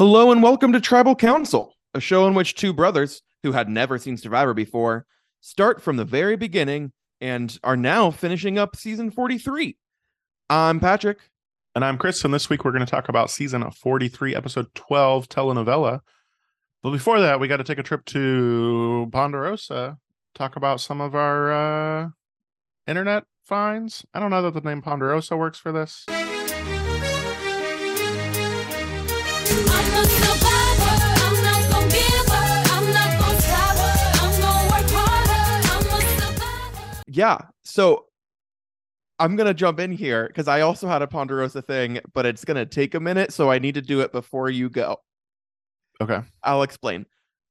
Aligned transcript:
Hello 0.00 0.32
and 0.32 0.42
welcome 0.42 0.72
to 0.72 0.80
Tribal 0.80 1.14
Council, 1.14 1.74
a 1.92 2.00
show 2.00 2.26
in 2.26 2.32
which 2.32 2.54
two 2.54 2.72
brothers 2.72 3.20
who 3.42 3.52
had 3.52 3.68
never 3.68 3.98
seen 3.98 4.16
Survivor 4.16 4.54
before 4.54 5.04
start 5.42 5.82
from 5.82 5.98
the 5.98 6.06
very 6.06 6.36
beginning 6.36 6.92
and 7.20 7.58
are 7.62 7.76
now 7.76 8.10
finishing 8.10 8.56
up 8.56 8.76
season 8.76 9.10
43. 9.10 9.76
I'm 10.48 10.80
Patrick. 10.80 11.18
And 11.74 11.84
I'm 11.84 11.98
Chris, 11.98 12.24
and 12.24 12.32
this 12.32 12.48
week 12.48 12.64
we're 12.64 12.70
going 12.70 12.86
to 12.86 12.90
talk 12.90 13.10
about 13.10 13.30
season 13.30 13.70
43, 13.70 14.34
episode 14.34 14.74
12, 14.74 15.28
telenovela. 15.28 16.00
But 16.82 16.92
before 16.92 17.20
that, 17.20 17.38
we 17.38 17.46
got 17.46 17.58
to 17.58 17.64
take 17.64 17.76
a 17.76 17.82
trip 17.82 18.06
to 18.06 19.06
Ponderosa, 19.12 19.98
talk 20.34 20.56
about 20.56 20.80
some 20.80 21.02
of 21.02 21.14
our 21.14 21.52
uh, 21.52 22.08
internet 22.86 23.24
finds. 23.44 24.06
I 24.14 24.20
don't 24.20 24.30
know 24.30 24.40
that 24.40 24.54
the 24.54 24.66
name 24.66 24.80
Ponderosa 24.80 25.36
works 25.36 25.58
for 25.58 25.72
this. 25.72 26.06
Yeah, 37.12 37.38
so 37.64 38.06
I'm 39.18 39.34
going 39.34 39.48
to 39.48 39.54
jump 39.54 39.80
in 39.80 39.90
here 39.90 40.28
because 40.28 40.46
I 40.46 40.60
also 40.60 40.86
had 40.86 41.02
a 41.02 41.08
Ponderosa 41.08 41.60
thing, 41.60 41.98
but 42.14 42.24
it's 42.24 42.44
going 42.44 42.56
to 42.56 42.64
take 42.64 42.94
a 42.94 43.00
minute. 43.00 43.32
So 43.32 43.50
I 43.50 43.58
need 43.58 43.74
to 43.74 43.82
do 43.82 44.00
it 44.00 44.12
before 44.12 44.48
you 44.48 44.70
go. 44.70 44.96
Okay. 46.00 46.20
I'll 46.44 46.62
explain. 46.62 47.04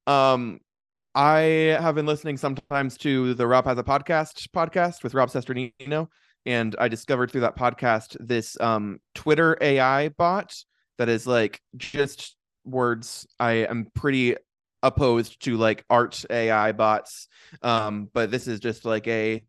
Um, 0.08 0.62
I 1.14 1.42
have 1.82 1.96
been 1.96 2.06
listening 2.06 2.38
sometimes 2.38 2.98
to 3.00 3.34
the 3.34 3.46
Rob 3.46 3.66
has 3.66 3.78
a 3.78 3.84
podcast 3.84 4.48
podcast 4.56 5.04
with 5.04 5.14
Rob 5.14 5.30
Cesternino, 5.30 6.08
and 6.46 6.76
I 6.80 6.88
discovered 6.88 7.30
through 7.30 7.42
that 7.42 7.58
podcast 7.58 8.16
this 8.20 8.60
um 8.62 9.00
Twitter 9.14 9.58
AI 9.60 10.10
bot 10.10 10.56
that 10.98 11.10
is 11.10 11.28
like 11.28 11.60
just 11.76 12.38
words. 12.64 13.28
I 13.40 13.52
am 13.52 13.88
pretty 13.94 14.38
opposed 14.84 15.42
to 15.44 15.58
like 15.58 15.84
art 15.90 16.24
AI 16.30 16.72
bots, 16.72 17.28
um, 17.62 18.10
but 18.14 18.32
this 18.32 18.48
is 18.48 18.60
just 18.60 18.86
like 18.86 19.08
a 19.08 19.44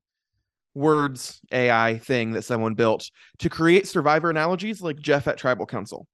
words 0.74 1.41
AI 1.52 1.98
thing 1.98 2.32
that 2.32 2.42
someone 2.42 2.74
built 2.74 3.10
to 3.38 3.48
create 3.48 3.88
survivor 3.88 4.30
analogies 4.30 4.80
like 4.80 4.98
Jeff 4.98 5.27
at 5.27 5.36
Tribal 5.36 5.66
Council. 5.66 6.06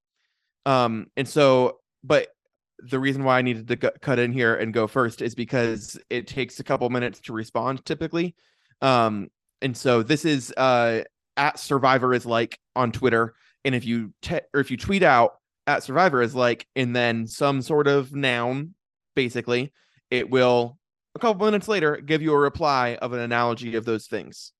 Um, 0.65 1.07
and 1.15 1.27
so, 1.27 1.79
but 2.03 2.29
the 2.79 2.99
reason 2.99 3.23
why 3.23 3.39
I 3.39 3.41
needed 3.41 3.67
to 3.67 3.77
cu- 3.77 3.97
cut 4.01 4.19
in 4.19 4.31
here 4.31 4.55
and 4.55 4.73
go 4.73 4.87
first 4.87 5.21
is 5.21 5.35
because 5.35 5.99
it 6.09 6.27
takes 6.27 6.59
a 6.59 6.63
couple 6.63 6.89
minutes 6.89 7.19
to 7.21 7.33
respond 7.33 7.85
typically. 7.85 8.35
Um, 8.81 9.29
and 9.61 9.75
so 9.75 10.03
this 10.03 10.25
is 10.25 10.51
uh 10.55 11.03
at 11.35 11.59
Survivor 11.59 12.13
is 12.13 12.25
like 12.25 12.59
on 12.75 12.91
Twitter, 12.91 13.35
and 13.63 13.73
if 13.73 13.85
you 13.85 14.13
te- 14.21 14.41
or 14.53 14.59
if 14.59 14.71
you 14.71 14.77
tweet 14.77 15.03
out 15.03 15.33
at 15.65 15.83
Survivor 15.83 16.21
is 16.21 16.35
like, 16.35 16.67
and 16.75 16.95
then 16.95 17.27
some 17.27 17.61
sort 17.61 17.87
of 17.87 18.13
noun, 18.13 18.73
basically, 19.17 19.73
it 20.11 20.29
will 20.29 20.77
a 21.15 21.19
couple 21.19 21.43
minutes 21.45 21.67
later 21.67 21.97
give 21.97 22.21
you 22.21 22.31
a 22.31 22.37
reply 22.37 22.97
of 23.01 23.11
an 23.13 23.19
analogy 23.19 23.75
of 23.75 23.83
those 23.83 24.05
things. 24.05 24.53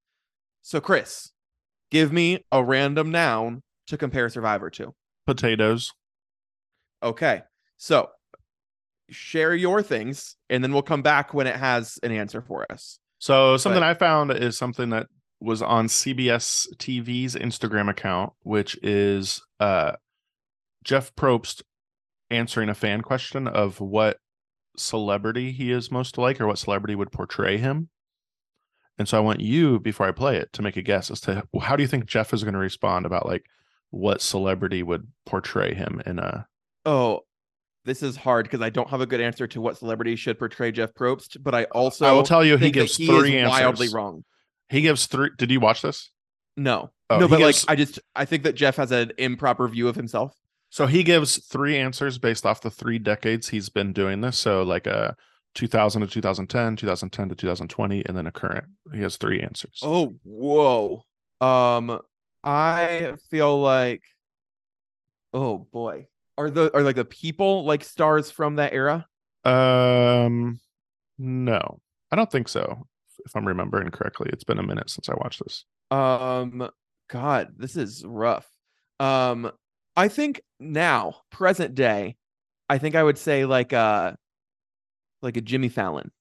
So 0.64 0.82
Chris, 0.82 1.32
give 1.92 2.12
me 2.12 2.44
a 2.52 2.64
random 2.64 3.12
noun 3.12 3.62
to 3.86 3.98
compare 3.98 4.28
Survivor 4.30 4.70
to. 4.72 4.94
Potatoes. 5.28 5.94
Okay. 7.04 7.44
So 7.78 8.10
share 9.12 9.54
your 9.54 9.82
things 9.84 10.36
and 10.50 10.64
then 10.64 10.74
we'll 10.74 10.82
come 10.82 11.04
back 11.04 11.34
when 11.34 11.46
it 11.48 11.56
has 11.56 12.00
an 12.02 12.12
answer 12.12 12.42
for 12.42 12.66
us. 12.72 13.00
So 13.20 13.56
something 13.58 13.82
But- 13.82 13.90
I 13.90 13.94
found 13.94 14.32
is 14.32 14.58
something 14.58 14.90
that 14.90 15.08
was 15.40 15.62
on 15.62 15.88
CBS 15.88 16.68
TV's 16.80 17.36
Instagram 17.36 17.90
account, 17.92 18.34
which 18.42 18.76
is 18.82 19.40
uh, 19.60 19.92
Jeff 20.84 21.14
Probst 21.16 21.62
answering 22.32 22.70
a 22.70 22.74
fan 22.74 23.02
question 23.02 23.48
of 23.48 23.80
what 23.80 24.18
celebrity 24.78 25.52
he 25.52 25.72
is 25.72 25.92
most 25.92 26.18
like 26.18 26.40
or 26.40 26.48
what 26.48 26.60
celebrity 26.60 26.96
would 26.96 27.12
portray 27.12 27.58
him. 27.58 27.90
And 29.00 29.08
so 29.08 29.18
I 29.18 29.22
want 29.22 29.42
you, 29.42 29.80
before 29.80 30.08
I 30.08 30.12
play 30.12 30.38
it, 30.38 30.52
to 30.54 30.62
make 30.62 30.76
a 30.76 30.82
guess 30.82 31.12
as 31.12 31.22
to 31.22 31.48
how 31.62 31.76
do 31.76 31.84
you 31.84 31.88
think 31.88 32.06
Jeff 32.06 32.34
is 32.34 32.44
going 32.44 32.54
to 32.54 32.60
respond 32.60 33.06
about 33.06 33.28
like 33.28 33.46
what 33.92 34.22
celebrity 34.22 34.84
would 34.84 35.08
portray 35.26 35.74
him 35.74 36.02
in 36.06 36.20
a 36.20 36.48
Oh, 36.86 37.22
this 37.86 38.02
is 38.02 38.16
hard 38.16 38.46
because 38.46 38.62
I 38.62 38.70
don't 38.70 38.90
have 38.90 39.02
a 39.02 39.06
good 39.06 39.22
answer 39.22 39.48
to 39.48 39.62
what 39.62 39.78
celebrity 39.78 40.16
should 40.16 40.40
portray 40.40 40.72
Jeff 40.72 40.94
Probst, 40.94 41.38
but 41.42 41.54
I 41.54 41.66
also 41.66 42.06
I 42.06 42.12
will 42.12 42.24
tell 42.24 42.44
you 42.44 42.58
he 42.58 42.72
gives 42.72 42.96
he 42.98 43.06
three 43.08 43.38
answers. 43.38 43.60
wildly 43.60 43.90
wrong. 43.90 44.24
He 44.70 44.82
gives 44.82 45.06
three. 45.06 45.30
Did 45.38 45.52
you 45.52 45.60
watch 45.60 45.82
this? 45.82 46.12
No. 46.56 46.92
Oh, 47.10 47.20
no, 47.20 47.28
but 47.28 47.38
gives- 47.38 47.66
like 47.66 47.72
I 47.72 47.76
just 47.76 48.00
I 48.16 48.26
think 48.26 48.44
that 48.44 48.56
Jeff 48.56 48.76
has 48.76 48.92
an 48.92 49.14
improper 49.18 49.68
view 49.68 49.88
of 49.88 49.96
himself. 49.96 50.36
So 50.70 50.86
he 50.86 51.04
gives 51.04 51.46
three 51.46 51.78
answers 51.78 52.18
based 52.18 52.46
off 52.46 52.62
the 52.62 52.70
three 52.70 53.00
decades 53.00 53.50
he's 53.50 53.70
been 53.70 53.94
doing 53.94 54.22
this. 54.22 54.38
So 54.38 54.64
like 54.64 54.86
a 54.86 55.16
2000 55.56 56.02
to 56.02 56.08
2010, 56.08 56.76
2010 56.76 57.30
to 57.30 57.36
2020, 57.36 58.06
and 58.06 58.18
then 58.18 58.28
a 58.28 58.32
current. 58.32 58.66
He 58.94 59.02
has 59.02 59.18
three 59.18 59.42
answers. 59.42 59.80
Oh, 59.82 60.16
whoa. 60.24 61.04
Um, 61.42 62.00
I 62.44 63.14
feel 63.30 63.60
like, 63.60 64.04
oh 65.34 65.58
boy, 65.58 66.08
are 66.38 66.50
the 66.50 66.76
are 66.76 66.84
like 66.84 66.96
the 66.96 67.06
people 67.06 67.66
like 67.66 67.84
stars 67.84 68.30
from 68.30 68.56
that 68.56 68.74
era? 68.74 69.08
Um, 69.44 70.60
no, 71.18 71.80
I 72.12 72.16
don't 72.16 72.32
think 72.32 72.50
so. 72.50 72.88
If 73.26 73.36
I'm 73.36 73.48
remembering 73.48 73.90
correctly, 73.90 74.30
it's 74.32 74.44
been 74.44 74.60
a 74.60 74.64
minute 74.64 74.90
since 74.90 75.10
I 75.10 75.16
watched 75.16 75.44
this. 75.44 75.66
Um, 75.90 76.70
God, 77.10 77.54
this 77.58 77.76
is 77.76 78.06
rough. 78.06 78.48
Um, 79.00 79.52
I 79.96 80.08
think 80.08 80.42
now, 80.60 81.16
present 81.32 81.76
day, 81.76 82.16
I 82.70 82.78
think 82.78 82.96
I 82.96 83.04
would 83.04 83.18
say 83.18 83.46
like 83.46 83.74
uh 83.74 84.14
like 85.22 85.38
a 85.38 85.42
Jimmy 85.42 85.70
Fallon. 85.70 86.12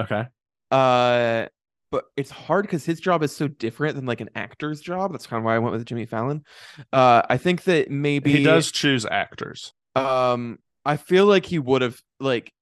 Okay. 0.00 0.26
Uh, 0.70 1.46
but 1.90 2.04
it's 2.16 2.30
hard 2.30 2.64
because 2.64 2.84
his 2.84 3.00
job 3.00 3.22
is 3.22 3.34
so 3.34 3.48
different 3.48 3.96
than 3.96 4.06
like 4.06 4.20
an 4.20 4.30
actor's 4.34 4.80
job. 4.80 5.12
That's 5.12 5.26
kind 5.26 5.38
of 5.38 5.44
why 5.44 5.54
I 5.54 5.58
went 5.58 5.72
with 5.72 5.86
Jimmy 5.86 6.06
Fallon. 6.06 6.44
Uh, 6.92 7.22
I 7.28 7.36
think 7.36 7.64
that 7.64 7.90
maybe 7.90 8.32
He 8.32 8.42
does 8.42 8.72
choose 8.72 9.06
actors. 9.06 9.72
Um, 9.94 10.58
I 10.84 10.96
feel 10.96 11.26
like 11.26 11.46
he 11.46 11.58
would 11.58 11.82
have 11.82 11.98
like 12.20 12.52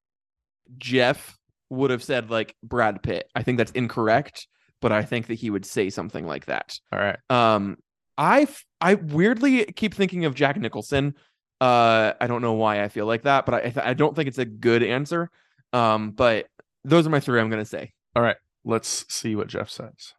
Jeff 0.78 1.36
would 1.70 1.90
have 1.90 2.02
said 2.02 2.30
like 2.30 2.54
Brad 2.62 3.02
Pitt. 3.02 3.28
I 3.34 3.42
think 3.42 3.58
that's 3.58 3.72
incorrect, 3.72 4.46
but 4.80 4.92
I 4.92 5.02
think 5.02 5.26
that 5.28 5.34
he 5.34 5.50
would 5.50 5.66
say 5.66 5.90
something 5.90 6.26
like 6.26 6.46
that. 6.46 6.78
All 6.92 6.98
right. 6.98 7.18
Um, 7.30 7.78
I 8.16 8.42
f- 8.42 8.64
I 8.80 8.94
weirdly 8.94 9.64
keep 9.66 9.94
thinking 9.94 10.24
of 10.24 10.34
Jack 10.34 10.56
Nicholson. 10.56 11.14
Uh, 11.60 12.12
I 12.20 12.26
don't 12.26 12.42
know 12.42 12.52
why 12.52 12.82
I 12.82 12.88
feel 12.88 13.06
like 13.06 13.22
that, 13.22 13.46
but 13.46 13.54
I 13.54 13.72
I, 13.82 13.90
I 13.90 13.94
don't 13.94 14.14
think 14.14 14.28
it's 14.28 14.38
a 14.38 14.44
good 14.44 14.82
answer. 14.82 15.30
Um, 15.72 16.10
but 16.12 16.46
those 16.84 17.06
are 17.06 17.10
my 17.10 17.20
three. 17.20 17.40
I'm 17.40 17.50
gonna 17.50 17.64
say. 17.64 17.92
All 18.14 18.22
right. 18.22 18.36
Let's 18.64 19.04
see 19.12 19.36
what 19.36 19.48
Jeff 19.48 19.68
says. 19.68 20.14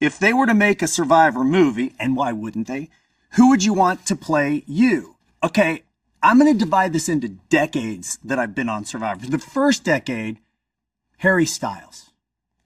If 0.00 0.18
they 0.18 0.32
were 0.32 0.46
to 0.46 0.54
make 0.54 0.82
a 0.82 0.86
Survivor 0.86 1.44
movie, 1.44 1.94
and 1.98 2.16
why 2.16 2.32
wouldn't 2.32 2.68
they? 2.68 2.90
Who 3.32 3.50
would 3.50 3.64
you 3.64 3.74
want 3.74 4.06
to 4.06 4.16
play 4.16 4.62
you? 4.66 5.16
Okay, 5.42 5.82
I'm 6.22 6.38
going 6.38 6.52
to 6.52 6.58
divide 6.58 6.92
this 6.92 7.08
into 7.08 7.28
decades 7.28 8.18
that 8.24 8.38
I've 8.38 8.54
been 8.54 8.68
on 8.68 8.84
Survivor. 8.84 9.26
The 9.26 9.38
first 9.38 9.84
decade, 9.84 10.38
Harry 11.18 11.46
Styles. 11.46 12.10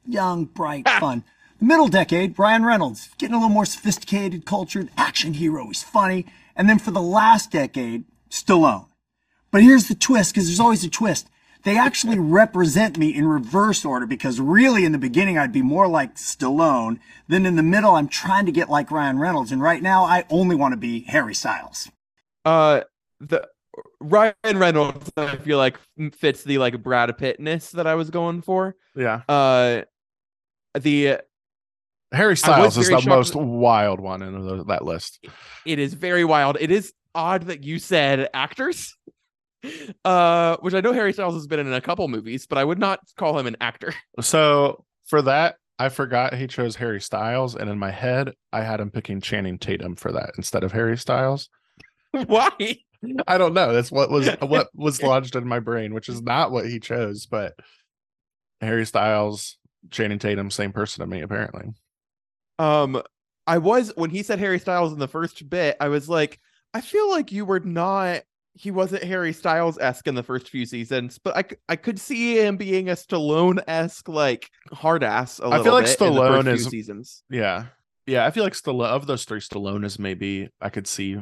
Young, 0.07 0.45
bright, 0.45 0.89
fun. 1.01 1.25
The 1.61 1.67
middle 1.67 1.89
decade, 1.89 2.39
Ryan 2.39 2.65
Reynolds. 2.65 3.11
Getting 3.19 3.35
a 3.35 3.39
little 3.39 3.51
more 3.51 3.67
sophisticated, 3.67 4.47
cultured, 4.47 4.89
action 4.97 5.35
hero. 5.35 5.67
He's 5.67 5.83
funny. 5.83 6.25
And 6.57 6.69
then 6.69 6.79
for 6.79 6.91
the 6.91 7.03
last 7.03 7.51
decade, 7.51 8.05
Stallone. 8.31 8.87
But 9.51 9.63
here's 9.63 9.89
the 9.89 9.95
twist, 9.95 10.33
because 10.33 10.47
there's 10.47 10.61
always 10.61 10.85
a 10.85 10.91
twist. 10.91 11.29
They 11.63 11.77
actually 11.77 12.19
represent 12.19 12.97
me 12.97 13.15
in 13.15 13.27
reverse 13.27 13.85
order 13.85 14.07
because 14.07 14.41
really 14.41 14.87
in 14.87 14.93
the 14.93 14.99
beginning 14.99 15.37
I'd 15.37 15.53
be 15.53 15.61
more 15.61 15.87
like 15.87 16.15
Stallone. 16.15 16.99
Then 17.29 17.45
in 17.45 17.57
the 17.57 17.63
middle 17.63 17.95
I'm 17.95 18.09
trying 18.09 18.47
to 18.47 18.53
get 18.53 18.71
like 18.71 18.91
Ryan 18.91 19.19
Reynolds. 19.19 19.53
And 19.53 19.61
right 19.61 19.83
now 19.83 20.05
I 20.05 20.25
only 20.31 20.57
want 20.57 20.73
to 20.73 20.79
be 20.79 21.01
Harry 21.01 21.35
Styles. 21.35 21.91
Uh, 22.47 22.83
the 23.21 23.47
Ryan 24.01 24.35
Reynolds 24.55 25.13
I 25.19 25.37
feel 25.37 25.59
like 25.59 25.77
fits 26.13 26.43
the 26.43 26.57
like 26.57 26.83
Brad 26.83 27.11
Pittness 27.19 27.73
that 27.73 27.87
I 27.87 27.95
was 27.95 28.09
going 28.09 28.41
for. 28.41 28.77
Yeah. 28.97 29.21
Uh, 29.29 29.83
the 30.79 31.21
Harry 32.13 32.37
Styles 32.37 32.77
is 32.77 32.89
the 32.89 33.03
most 33.07 33.35
wild 33.35 34.01
one 34.01 34.23
in 34.23 34.47
the, 34.47 34.65
that 34.65 34.85
list. 34.85 35.25
it 35.67 35.79
is 35.79 35.95
very 35.95 36.25
wild. 36.25 36.57
It 36.61 36.71
is 36.71 36.93
odd 37.15 37.45
that 37.45 37.65
you 37.65 37.79
said 37.79 38.29
actors. 38.35 38.97
Uh, 40.07 40.57
which 40.61 40.73
I 40.73 40.81
know 40.81 40.95
Harry 40.95 41.13
Styles 41.13 41.35
has 41.35 41.47
been 41.47 41.61
in 41.61 41.71
a 41.71 41.83
couple 41.83 42.09
movies, 42.09 42.47
but 42.47 42.57
I 42.57 42.65
would 42.65 42.79
not 42.79 43.01
call 43.19 43.39
him 43.39 43.47
an 43.47 43.59
actor. 43.61 43.93
So 44.23 44.87
for 45.07 45.21
that, 45.21 45.57
I 45.79 45.91
forgot 45.91 46.33
he 46.33 46.47
chose 46.47 46.77
Harry 46.77 46.99
Styles, 47.03 47.57
and 47.57 47.69
in 47.69 47.79
my 47.79 47.91
head, 47.91 48.33
I 48.55 48.63
had 48.63 48.81
him 48.81 48.91
picking 48.91 49.21
Channing 49.21 49.59
Tatum 49.59 49.97
for 49.97 50.13
that 50.13 50.31
instead 50.39 50.65
of 50.65 50.73
Harry 50.73 50.97
Styles. 50.97 51.51
Why? 52.13 52.51
I 53.27 53.37
don't 53.37 53.53
know. 53.53 53.75
That's 53.75 53.93
what 53.93 54.11
was 54.11 54.29
what 54.41 54.69
was 54.75 55.03
lodged 55.03 55.37
in 55.37 55.47
my 55.47 55.61
brain, 55.61 55.93
which 55.93 56.09
is 56.09 56.23
not 56.23 56.53
what 56.53 56.67
he 56.67 56.81
chose, 56.81 57.27
but 57.27 57.55
Harry 58.63 58.87
Styles, 58.87 59.59
Channing 59.91 60.19
Tatum, 60.19 60.51
same 60.51 60.73
person 60.73 61.01
to 61.01 61.07
me, 61.07 61.21
apparently. 61.21 61.75
Um, 62.61 63.03
I 63.47 63.59
was 63.59 63.93
when 63.97 64.11
he 64.11 64.23
said 64.23 64.39
Harry 64.39 64.59
Styles 64.59 64.93
in 64.93 64.99
the 64.99 65.09
first 65.09 65.49
bit, 65.49 65.77
I 65.81 65.89
was 65.89 66.09
like, 66.09 66.39
I 66.75 66.81
feel 66.81 67.09
like 67.11 67.33
you 67.33 67.45
were 67.45 67.61
not 67.61 68.23
he 68.55 68.71
wasn't 68.71 69.03
Harry 69.05 69.33
Styles 69.33 69.79
esque 69.79 70.07
in 70.07 70.15
the 70.15 70.23
first 70.23 70.49
few 70.49 70.67
seasons, 70.67 71.19
but 71.19 71.37
I, 71.37 71.45
I 71.69 71.77
could 71.77 71.99
see 72.01 72.39
him 72.39 72.57
being 72.57 72.89
a 72.89 72.93
Stallone 72.95 73.63
esque 73.67 74.09
like 74.09 74.51
hard 74.73 75.03
ass. 75.03 75.41
I 75.41 75.63
feel 75.63 75.73
like 75.73 75.87
bit 75.87 76.01
in 76.01 76.15
the 76.15 76.21
Stallone 76.21 76.45
first 76.45 76.47
few 76.47 76.55
is- 76.55 76.67
seasons. 76.67 77.23
Yeah. 77.31 77.67
Yeah. 78.07 78.27
I 78.27 78.31
feel 78.31 78.45
like 78.45 78.55
Stallone 78.55 78.89
of 78.91 79.07
those 79.07 79.25
three, 79.25 79.41
Stallone 79.41 79.85
is 79.85 79.99
maybe 79.99 80.51
I 80.61 80.69
could 80.69 80.87
see 80.87 81.19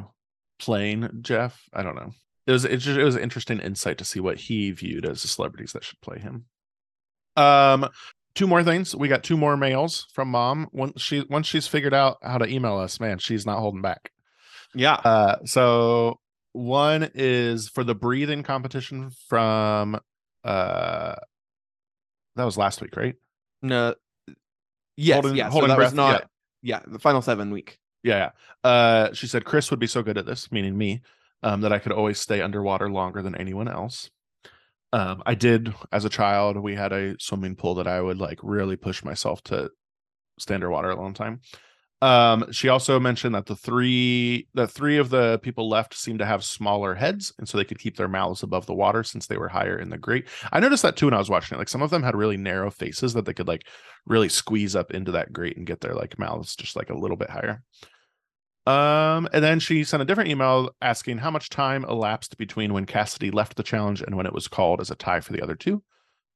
playing 0.59 1.09
Jeff. 1.21 1.61
I 1.71 1.83
don't 1.83 1.95
know. 1.95 2.11
It 2.47 2.51
was 2.51 2.65
it 2.65 2.77
just 2.77 2.97
it 2.99 3.03
was 3.03 3.15
an 3.15 3.21
interesting 3.21 3.59
insight 3.59 3.99
to 3.99 4.05
see 4.05 4.19
what 4.19 4.37
he 4.37 4.71
viewed 4.71 5.05
as 5.05 5.21
the 5.21 5.27
celebrities 5.27 5.71
that 5.73 5.83
should 5.83 6.01
play 6.01 6.19
him. 6.19 6.45
Um 7.37 7.87
two 8.35 8.47
more 8.47 8.63
things. 8.63 8.95
We 8.95 9.07
got 9.07 9.23
two 9.23 9.37
more 9.37 9.57
mails 9.57 10.07
from 10.13 10.29
mom. 10.29 10.67
Once 10.71 11.01
she 11.01 11.25
once 11.29 11.47
she's 11.47 11.67
figured 11.67 11.93
out 11.93 12.17
how 12.23 12.37
to 12.37 12.47
email 12.47 12.77
us, 12.77 12.99
man, 12.99 13.17
she's 13.19 13.45
not 13.45 13.59
holding 13.59 13.81
back. 13.81 14.11
Yeah, 14.75 14.93
Uh 14.93 15.37
so 15.45 16.19
one 16.53 17.09
is 17.15 17.69
for 17.69 17.83
the 17.83 17.95
breathing 17.95 18.43
competition 18.43 19.11
from 19.27 19.99
uh 20.43 21.15
that 22.35 22.43
was 22.45 22.57
last 22.57 22.81
week, 22.81 22.95
right? 22.95 23.15
no, 23.61 23.93
yes, 24.95 25.15
Holding- 25.15 25.35
yeah. 25.37 25.49
So 25.49 25.61
that 25.67 25.75
breath, 25.75 25.87
was 25.91 25.93
not. 25.93 26.29
Yeah. 26.61 26.79
the 26.87 26.99
final 26.99 27.21
seven 27.21 27.51
week. 27.51 27.77
Yeah, 28.03 28.31
yeah. 28.63 28.69
Uh, 28.69 29.13
she 29.13 29.27
said 29.27 29.43
Chris 29.43 29.69
would 29.71 29.79
be 29.79 29.87
so 29.87 30.01
good 30.01 30.17
at 30.17 30.25
this, 30.25 30.51
meaning 30.51 30.77
me, 30.77 31.01
um, 31.43 31.61
that 31.61 31.73
I 31.73 31.79
could 31.79 31.91
always 31.91 32.17
stay 32.19 32.41
underwater 32.41 32.89
longer 32.89 33.21
than 33.21 33.35
anyone 33.35 33.67
else. 33.67 34.09
Um, 34.91 35.21
I 35.25 35.35
did 35.35 35.73
as 35.91 36.05
a 36.05 36.09
child. 36.09 36.57
We 36.57 36.75
had 36.75 36.91
a 36.91 37.15
swimming 37.19 37.55
pool 37.55 37.75
that 37.75 37.87
I 37.87 38.01
would 38.01 38.17
like 38.17 38.39
really 38.41 38.75
push 38.75 39.03
myself 39.03 39.43
to 39.45 39.69
stay 40.39 40.55
underwater 40.55 40.89
a 40.89 40.95
long 40.95 41.13
time. 41.13 41.41
Um, 42.01 42.49
she 42.51 42.69
also 42.69 42.97
mentioned 42.97 43.35
that 43.35 43.45
the 43.45 43.57
three 43.57 44.47
that 44.53 44.71
three 44.71 44.97
of 44.97 45.09
the 45.09 45.37
people 45.39 45.67
left 45.67 45.93
seemed 45.93 46.19
to 46.19 46.25
have 46.25 46.45
smaller 46.45 46.95
heads, 46.95 47.33
and 47.37 47.47
so 47.47 47.57
they 47.57 47.65
could 47.65 47.79
keep 47.79 47.97
their 47.97 48.07
mouths 48.07 48.41
above 48.41 48.65
the 48.65 48.73
water 48.73 49.03
since 49.03 49.27
they 49.27 49.37
were 49.37 49.49
higher 49.49 49.77
in 49.77 49.89
the 49.89 49.97
grate. 49.97 50.27
I 50.53 50.61
noticed 50.61 50.83
that 50.83 50.95
too 50.95 51.07
when 51.07 51.13
I 51.13 51.19
was 51.19 51.29
watching 51.29 51.55
it. 51.55 51.59
Like 51.59 51.69
some 51.69 51.81
of 51.81 51.89
them 51.89 52.03
had 52.03 52.15
really 52.15 52.37
narrow 52.37 52.71
faces 52.71 53.13
that 53.13 53.25
they 53.25 53.33
could 53.33 53.49
like 53.49 53.67
really 54.05 54.29
squeeze 54.29 54.77
up 54.77 54.91
into 54.91 55.11
that 55.11 55.33
grate 55.33 55.57
and 55.57 55.67
get 55.67 55.81
their 55.81 55.93
like 55.93 56.17
mouths 56.17 56.55
just 56.55 56.77
like 56.77 56.89
a 56.89 56.97
little 56.97 57.17
bit 57.17 57.29
higher. 57.29 57.63
Um, 58.69 59.27
and 59.33 59.43
then 59.43 59.59
she 59.59 59.83
sent 59.83 60.01
a 60.01 60.05
different 60.05 60.29
email 60.29 60.69
asking 60.81 61.19
how 61.19 61.31
much 61.31 61.49
time 61.49 61.83
elapsed 61.85 62.37
between 62.37 62.73
when 62.73 62.85
Cassidy 62.85 63.31
left 63.31 63.55
the 63.55 63.63
challenge 63.63 64.01
and 64.01 64.15
when 64.15 64.25
it 64.25 64.33
was 64.33 64.47
called 64.47 64.79
as 64.81 64.91
a 64.91 64.95
tie 64.95 65.21
for 65.21 65.33
the 65.33 65.41
other 65.41 65.55
two. 65.55 65.81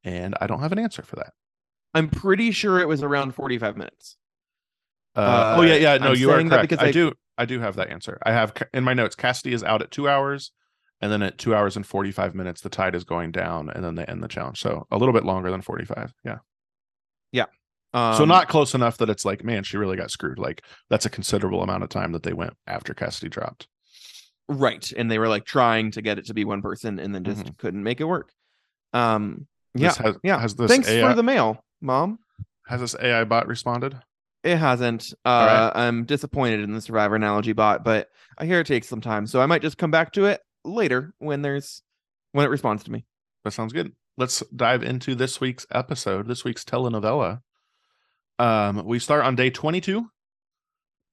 And 0.04 0.36
I 0.42 0.48
don't 0.48 0.60
have 0.60 0.72
an 0.72 0.80
answer 0.80 1.04
for 1.04 1.16
that. 1.18 1.34
I'm 1.94 2.10
pretty 2.10 2.52
sure 2.52 2.80
it 2.80 2.88
was 2.88 3.04
around 3.04 3.36
45 3.36 3.78
minutes. 3.78 4.18
Uh, 5.16 5.20
Uh, 5.20 5.56
oh 5.60 5.62
yeah, 5.62 5.76
yeah. 5.76 5.98
No, 5.98 6.10
I'm 6.12 6.16
you 6.16 6.32
are 6.32 6.44
correct. 6.44 6.70
because 6.70 6.84
I 6.84 6.88
I- 6.88 6.92
do, 6.92 7.12
I 7.38 7.46
do 7.46 7.60
have 7.60 7.76
that 7.76 7.90
answer. 7.90 8.18
I 8.24 8.32
have 8.32 8.52
in 8.74 8.84
my 8.84 8.94
notes. 8.96 9.16
Cassidy 9.16 9.54
is 9.54 9.64
out 9.64 9.82
at 9.84 9.92
two 9.92 10.10
hours, 10.10 10.52
and 11.02 11.12
then 11.12 11.22
at 11.22 11.38
two 11.38 11.54
hours 11.54 11.76
and 11.76 11.86
forty-five 11.86 12.34
minutes, 12.34 12.62
the 12.62 12.70
tide 12.70 12.96
is 12.96 13.04
going 13.04 13.32
down, 13.32 13.70
and 13.70 13.84
then 13.84 13.94
they 13.96 14.06
end 14.06 14.24
the 14.24 14.28
challenge. 14.28 14.60
So 14.60 14.88
a 14.92 14.98
little 14.98 15.14
bit 15.14 15.24
longer 15.24 15.52
than 15.52 15.62
forty-five. 15.62 16.14
Yeah. 16.26 16.40
Yeah. 17.32 17.46
Um, 17.94 18.16
so 18.16 18.26
not 18.26 18.48
close 18.50 18.74
enough 18.74 18.98
that 18.98 19.10
it's 19.10 19.24
like, 19.26 19.44
man, 19.44 19.64
she 19.64 19.78
really 19.78 19.98
got 19.98 20.10
screwed. 20.12 20.40
Like 20.40 20.64
that's 20.90 21.06
a 21.06 21.10
considerable 21.10 21.62
amount 21.62 21.84
of 21.84 21.90
time 21.90 22.12
that 22.14 22.24
they 22.24 22.34
went 22.34 22.54
after 22.68 22.94
Cassidy 22.94 23.30
dropped. 23.30 23.68
right, 24.50 24.92
and 24.98 25.10
they 25.10 25.20
were 25.20 25.28
like 25.30 25.46
trying 25.46 25.92
to 25.92 26.02
get 26.02 26.18
it 26.20 26.26
to 26.26 26.34
be 26.34 26.44
one 26.46 26.62
person, 26.62 27.00
and 27.00 27.14
then 27.16 27.24
just 27.24 27.44
Mhm. 27.46 27.58
couldn't 27.58 27.84
make 27.84 28.02
it 28.02 28.06
work. 28.06 28.32
Um, 28.94 29.48
yeah, 29.74 29.90
This 29.90 29.98
has, 29.98 30.16
yeah. 30.24 30.40
Has 30.40 30.56
this 30.56 30.70
Thanks 30.70 30.88
AI, 30.88 31.08
for 31.10 31.16
the 31.16 31.24
mail, 31.24 31.64
mom. 31.82 32.20
has 32.68 32.82
this 32.82 32.96
AI 33.02 33.24
bot 33.24 33.48
responded? 33.48 33.98
It 34.44 34.58
hasn't. 34.58 35.14
Uh, 35.24 35.72
right. 35.76 35.82
I'm 35.88 36.04
disappointed 36.06 36.60
in 36.60 36.74
the 36.74 36.82
Survivor 36.82 37.16
analogy 37.16 37.54
bot, 37.54 37.84
but 37.86 38.10
I 38.38 38.46
hear 38.46 38.60
it 38.60 38.68
takes 38.68 38.88
some 38.90 39.02
time, 39.02 39.26
so 39.28 39.42
I 39.42 39.46
might 39.46 39.62
just 39.62 39.78
come 39.78 39.92
back 39.92 40.12
to 40.14 40.26
it 40.26 40.42
later 40.66 41.14
when 41.20 41.42
there's 41.42 41.82
when 42.34 42.46
it 42.46 42.50
responds 42.50 42.84
to 42.84 42.92
me. 42.92 43.06
That 43.46 43.52
sounds 43.52 43.72
good. 43.74 43.94
Let's 44.18 44.42
dive 44.56 44.84
into 44.84 45.16
this 45.16 45.40
week's 45.40 45.66
episode, 45.72 46.28
this 46.28 46.44
week's 46.44 46.64
telenovela. 46.66 47.40
Um, 48.40 48.86
we 48.86 49.00
start 49.00 49.26
on 49.26 49.36
day 49.36 49.50
22, 49.50 50.08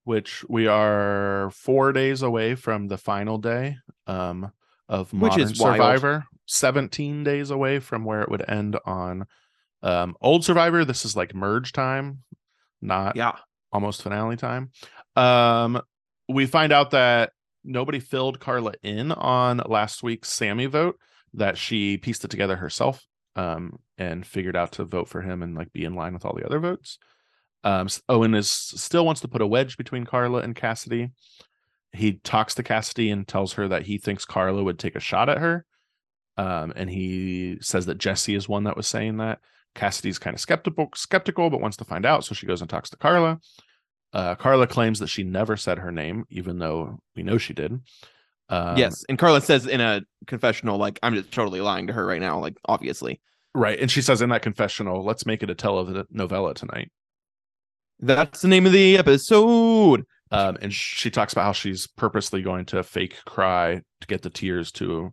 which 0.04 0.44
we 0.48 0.66
are 0.66 1.50
four 1.52 1.92
days 1.92 2.22
away 2.22 2.54
from 2.54 2.88
the 2.88 2.98
final 2.98 3.38
day 3.38 3.76
um, 4.06 4.52
of 4.88 5.12
Which 5.12 5.32
Modern 5.32 5.40
is 5.40 5.60
wild. 5.60 5.76
Survivor. 5.76 6.24
17 6.46 7.22
days 7.22 7.50
away 7.50 7.78
from 7.78 8.04
where 8.04 8.22
it 8.22 8.28
would 8.28 8.48
end 8.48 8.76
on 8.84 9.24
um, 9.82 10.16
Old 10.20 10.44
Survivor. 10.44 10.84
This 10.84 11.04
is 11.04 11.16
like 11.16 11.34
merge 11.34 11.72
time, 11.72 12.24
not 12.82 13.14
Yeah, 13.14 13.36
almost 13.72 14.02
finale 14.02 14.36
time. 14.36 14.72
Um, 15.14 15.80
we 16.28 16.46
find 16.46 16.72
out 16.72 16.90
that 16.90 17.32
nobody 17.62 18.00
filled 18.00 18.40
Karla 18.40 18.72
in 18.82 19.12
on 19.12 19.58
last 19.58 20.02
week's 20.02 20.32
Sami 20.32 20.66
vote, 20.66 20.98
that 21.34 21.56
she 21.56 21.98
pieced 21.98 22.24
it 22.24 22.30
together 22.30 22.56
herself 22.56 23.04
um, 23.36 23.78
and 23.98 24.26
figured 24.26 24.56
out 24.56 24.72
to 24.72 24.84
vote 24.84 25.08
for 25.08 25.22
him 25.22 25.42
and 25.42 25.54
like 25.54 25.72
be 25.72 25.84
in 25.84 25.94
line 25.94 26.14
with 26.14 26.24
all 26.24 26.34
the 26.34 26.46
other 26.46 26.58
votes. 26.58 26.98
Um, 27.62 27.88
Owen 28.08 28.34
is 28.34 28.50
still 28.50 29.04
wants 29.04 29.20
to 29.20 29.28
put 29.28 29.42
a 29.42 29.46
wedge 29.46 29.76
between 29.76 30.06
Karla 30.06 30.40
and 30.40 30.56
Cassidy. 30.56 31.10
He 31.92 32.14
talks 32.14 32.54
to 32.54 32.62
Cassidy 32.62 33.10
and 33.10 33.26
tells 33.26 33.54
her 33.54 33.68
that 33.68 33.82
he 33.82 33.98
thinks 33.98 34.24
Karla 34.24 34.62
would 34.62 34.78
take 34.78 34.96
a 34.96 35.00
shot 35.00 35.28
at 35.28 35.38
her. 35.38 35.66
Um, 36.36 36.72
and 36.76 36.88
he 36.88 37.58
says 37.60 37.86
that 37.86 37.98
Jesse 37.98 38.34
is 38.34 38.48
one 38.48 38.64
that 38.64 38.76
was 38.76 38.86
saying 38.86 39.18
that. 39.18 39.40
Cassidy's 39.74 40.18
kind 40.18 40.34
of 40.34 40.40
skeptical, 40.40 40.88
skeptical, 40.94 41.50
but 41.50 41.60
wants 41.60 41.76
to 41.78 41.84
find 41.84 42.06
out. 42.06 42.24
So 42.24 42.34
she 42.34 42.46
goes 42.46 42.60
and 42.60 42.70
talks 42.70 42.90
to 42.90 42.96
Karla. 42.96 43.40
Uh, 44.12 44.34
Karla 44.34 44.66
claims 44.66 44.98
that 44.98 45.08
she 45.08 45.22
never 45.22 45.56
said 45.56 45.78
her 45.78 45.92
name, 45.92 46.24
even 46.30 46.58
though 46.58 46.98
we 47.14 47.22
know 47.22 47.38
she 47.38 47.52
did. 47.52 47.80
Um, 48.50 48.76
yes. 48.76 49.04
And 49.08 49.18
Karla 49.18 49.40
says 49.40 49.66
in 49.66 49.80
a 49.80 50.02
confessional, 50.26 50.76
like, 50.76 50.98
I'm 51.02 51.14
just 51.14 51.30
totally 51.30 51.60
lying 51.60 51.86
to 51.86 51.92
her 51.92 52.04
right 52.04 52.20
now, 52.20 52.38
like, 52.38 52.56
obviously. 52.66 53.20
Right. 53.54 53.78
And 53.78 53.90
she 53.90 54.02
says 54.02 54.20
in 54.20 54.28
that 54.30 54.42
confessional, 54.42 55.04
let's 55.04 55.24
make 55.24 55.42
it 55.42 55.50
a 55.50 55.54
telenovela 55.54 56.54
tonight. 56.54 56.90
That's 58.00 58.42
the 58.42 58.48
name 58.48 58.66
of 58.66 58.72
the 58.72 58.98
episode. 58.98 60.04
Um, 60.32 60.58
and 60.60 60.72
she 60.72 61.10
talks 61.10 61.32
about 61.32 61.44
how 61.44 61.52
she's 61.52 61.86
purposely 61.86 62.42
going 62.42 62.64
to 62.66 62.82
fake 62.82 63.16
cry 63.24 63.80
to 64.00 64.06
get 64.06 64.22
the 64.22 64.30
tears 64.30 64.70
to 64.72 65.12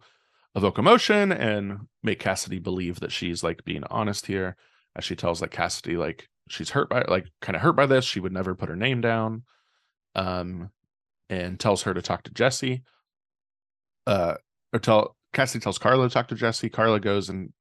evoke 0.55 0.77
emotion 0.77 1.31
and 1.31 1.79
make 2.03 2.19
Cassidy 2.19 2.59
believe 2.59 2.99
that 2.99 3.11
she's 3.11 3.43
like 3.43 3.63
being 3.65 3.83
honest 3.89 4.25
here. 4.25 4.55
As 4.95 5.05
she 5.05 5.15
tells 5.15 5.41
like 5.41 5.51
Cassidy, 5.51 5.95
like 5.95 6.27
she's 6.49 6.71
hurt 6.71 6.89
by 6.89 7.03
like 7.07 7.27
kind 7.41 7.55
of 7.55 7.61
hurt 7.61 7.75
by 7.75 7.85
this. 7.85 8.05
She 8.05 8.19
would 8.19 8.31
never 8.31 8.55
put 8.55 8.69
her 8.69 8.75
name 8.75 9.01
down. 9.01 9.43
Um, 10.15 10.71
and 11.29 11.59
tells 11.59 11.83
her 11.83 11.93
to 11.93 12.01
talk 12.01 12.23
to 12.23 12.31
Jesse. 12.31 12.83
Uh, 14.07 14.35
or 14.71 14.79
tell 14.79 15.17
Cassidy 15.33 15.61
tells 15.61 15.77
Karla 15.77 16.07
to 16.07 16.13
talk 16.13 16.29
to 16.29 16.35
Jesse. 16.35 16.69
Karla 16.69 16.99
goes 16.99 17.29
and 17.29 17.51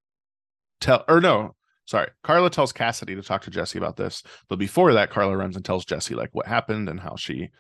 tell 0.80 1.04
or 1.08 1.20
no, 1.20 1.56
sorry. 1.86 2.08
Karla 2.22 2.50
tells 2.50 2.72
Cassidy 2.72 3.16
to 3.16 3.22
talk 3.22 3.42
to 3.42 3.50
Jesse 3.50 3.78
about 3.78 3.96
this. 3.96 4.22
But 4.48 4.60
before 4.60 4.92
that, 4.94 5.10
Karla 5.10 5.36
runs 5.36 5.56
and 5.56 5.64
tells 5.64 5.84
Jesse 5.84 6.14
like 6.14 6.30
what 6.32 6.46
happened 6.46 6.88
and 6.88 7.00
how 7.00 7.16
she 7.16 7.50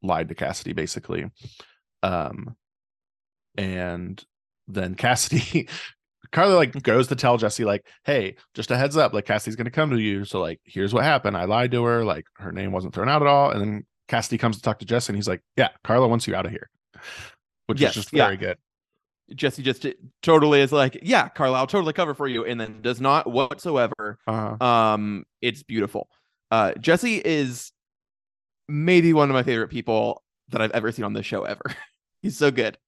lied 0.00 0.28
to 0.28 0.34
Cassidy 0.34 0.72
basically. 0.72 1.26
Um 2.02 2.56
and 3.56 4.24
then 4.68 4.94
Cassidy 4.94 5.68
Karla 6.30 6.54
like 6.54 6.80
goes 6.82 7.08
to 7.08 7.16
tell 7.16 7.36
Jesse 7.36 7.64
like, 7.64 7.86
"Hey, 8.04 8.36
just 8.54 8.70
a 8.70 8.76
heads 8.76 8.96
up, 8.96 9.12
like 9.12 9.24
Cassidy's 9.24 9.56
going 9.56 9.64
to 9.64 9.70
come 9.70 9.90
to 9.90 9.98
you, 9.98 10.24
so 10.24 10.40
like 10.40 10.60
here's 10.64 10.92
what 10.92 11.04
happened. 11.04 11.36
I 11.36 11.44
lied 11.44 11.72
to 11.72 11.82
her, 11.84 12.04
like 12.04 12.26
her 12.36 12.52
name 12.52 12.70
wasn't 12.70 12.94
thrown 12.94 13.08
out 13.08 13.22
at 13.22 13.28
all." 13.28 13.50
And 13.50 13.60
then 13.60 13.86
Cassidy 14.08 14.36
comes 14.38 14.56
to 14.56 14.62
talk 14.62 14.78
to 14.80 14.84
Jesse 14.84 15.10
and 15.10 15.16
he's 15.16 15.28
like, 15.28 15.42
"Yeah, 15.56 15.70
Karla 15.84 16.06
wants 16.06 16.26
you 16.26 16.34
out 16.34 16.46
of 16.46 16.52
here." 16.52 16.68
Which 17.68 17.80
Yes, 17.80 17.90
is 17.90 18.04
just 18.04 18.12
yeah. 18.12 18.24
very 18.24 18.36
good. 18.36 18.58
Jesse 19.34 19.62
just 19.62 19.86
totally 20.22 20.60
is 20.60 20.72
like, 20.72 20.98
yeah, 21.02 21.28
Karla, 21.28 21.58
I'll 21.58 21.66
totally 21.66 21.92
cover 21.92 22.14
for 22.14 22.26
you, 22.26 22.44
and 22.44 22.58
then 22.60 22.80
does 22.80 23.00
not 23.00 23.30
whatsoever. 23.30 24.18
Uh-huh. 24.26 24.64
Um, 24.64 25.24
it's 25.42 25.62
beautiful. 25.62 26.08
Uh, 26.50 26.72
Jesse 26.80 27.20
is 27.22 27.72
maybe 28.68 29.12
one 29.12 29.28
of 29.28 29.34
my 29.34 29.42
favorite 29.42 29.68
people 29.68 30.22
that 30.48 30.62
I've 30.62 30.70
ever 30.70 30.92
seen 30.92 31.04
on 31.04 31.12
this 31.12 31.26
show 31.26 31.44
ever. 31.44 31.62
He's 32.22 32.38
so 32.38 32.50
good. 32.50 32.78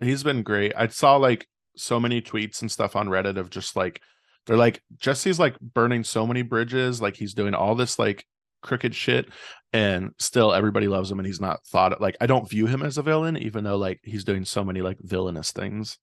He's 0.00 0.22
been 0.22 0.42
great. 0.42 0.74
I 0.76 0.88
saw 0.88 1.16
like 1.16 1.46
so 1.76 1.98
many 1.98 2.20
tweets 2.20 2.60
and 2.60 2.70
stuff 2.70 2.94
on 2.94 3.08
Reddit 3.08 3.38
of 3.38 3.48
just 3.48 3.74
like 3.74 4.02
they're 4.46 4.56
like 4.56 4.82
Jesse's 4.98 5.38
like 5.40 5.58
burning 5.60 6.04
so 6.04 6.26
many 6.26 6.42
bridges, 6.42 7.00
like 7.00 7.16
he's 7.16 7.34
doing 7.34 7.54
all 7.54 7.74
this 7.74 7.98
like 7.98 8.24
crooked 8.62 8.94
shit, 8.94 9.28
and 9.76 10.14
still 10.18 10.54
everybody 10.54 10.88
loves 10.88 11.10
him 11.10 11.18
and 11.18 11.26
he's 11.26 11.40
not 11.40 11.62
thought 11.66 12.00
like 12.00 12.16
I 12.18 12.26
don't 12.26 12.48
view 12.48 12.66
him 12.66 12.82
as 12.82 12.96
a 12.96 13.02
villain, 13.02 13.36
even 13.36 13.62
though 13.62 13.76
like 13.76 14.00
he's 14.02 14.24
doing 14.24 14.46
so 14.46 14.64
many 14.64 14.80
like 14.80 14.96
villainous 15.00 15.52
things. 15.52 15.98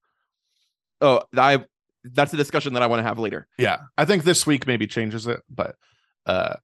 Oh, 1.01 1.23
I 1.35 1.65
that's 2.03 2.33
a 2.33 2.37
discussion 2.37 2.73
that 2.73 2.83
I 2.83 2.87
want 2.87 2.99
to 2.99 3.03
have 3.03 3.17
later. 3.17 3.47
Yeah. 3.57 3.79
I 3.97 4.05
think 4.05 4.23
this 4.23 4.45
week 4.45 4.67
maybe 4.67 4.85
changes 4.85 5.25
it, 5.25 5.41
but 5.49 5.75
uh 6.27 6.55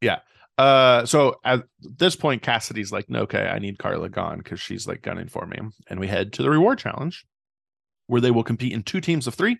yeah. 0.00 0.20
Uh 0.56 1.04
so 1.04 1.36
at 1.44 1.64
this 1.80 2.16
point 2.16 2.40
Cassidy's 2.40 2.90
like, 2.90 3.10
no, 3.10 3.20
okay, 3.22 3.48
I 3.48 3.58
need 3.58 3.78
Karla 3.78 4.08
gone 4.08 4.38
because 4.38 4.58
she's 4.58 4.86
like 4.86 5.02
gunning 5.02 5.28
for 5.28 5.44
me. 5.46 5.58
And 5.88 6.00
we 6.00 6.06
head 6.06 6.32
to 6.34 6.42
the 6.42 6.48
reward 6.48 6.78
challenge 6.78 7.26
where 8.06 8.20
they 8.20 8.30
will 8.30 8.44
compete 8.44 8.72
in 8.72 8.82
two 8.82 9.00
teams 9.00 9.26
of 9.26 9.34
three. 9.34 9.58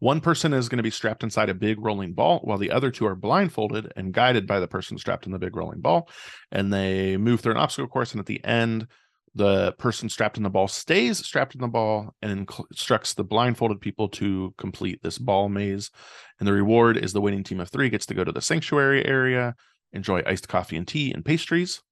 One 0.00 0.20
person 0.20 0.52
is 0.52 0.68
going 0.68 0.78
to 0.78 0.82
be 0.82 0.90
strapped 0.90 1.22
inside 1.22 1.48
a 1.48 1.54
big 1.54 1.78
rolling 1.80 2.12
ball, 2.12 2.40
while 2.40 2.58
the 2.58 2.70
other 2.70 2.90
two 2.90 3.06
are 3.06 3.14
blindfolded 3.14 3.92
and 3.96 4.12
guided 4.12 4.46
by 4.46 4.60
the 4.60 4.68
person 4.68 4.98
strapped 4.98 5.26
in 5.26 5.32
the 5.32 5.38
big 5.38 5.56
rolling 5.56 5.80
ball. 5.80 6.08
And 6.52 6.72
they 6.72 7.16
move 7.16 7.40
through 7.40 7.52
an 7.52 7.58
obstacle 7.58 7.88
course. 7.88 8.12
And 8.12 8.20
at 8.20 8.26
the 8.26 8.44
end, 8.44 8.86
the 9.34 9.72
person 9.72 10.08
strapped 10.08 10.38
in 10.38 10.42
the 10.42 10.50
ball 10.50 10.66
stays 10.66 11.18
strapped 11.18 11.54
in 11.54 11.60
the 11.60 11.68
ball 11.68 12.14
and 12.22 12.48
instructs 12.70 13.12
the 13.12 13.24
blindfolded 13.24 13.80
people 13.82 14.08
to 14.08 14.54
complete 14.56 15.02
this 15.02 15.18
ball 15.18 15.50
maze. 15.50 15.90
And 16.38 16.46
the 16.46 16.54
reward 16.54 16.96
is 16.96 17.12
the 17.12 17.20
winning 17.20 17.44
team 17.44 17.60
of 17.60 17.68
three 17.68 17.90
gets 17.90 18.06
to 18.06 18.14
go 18.14 18.24
to 18.24 18.32
the 18.32 18.40
sanctuary 18.40 19.04
area, 19.04 19.54
enjoy 19.92 20.22
iced 20.26 20.48
coffee 20.48 20.76
and 20.76 20.88
tea 20.88 21.12
and 21.12 21.22
pastries. 21.22 21.82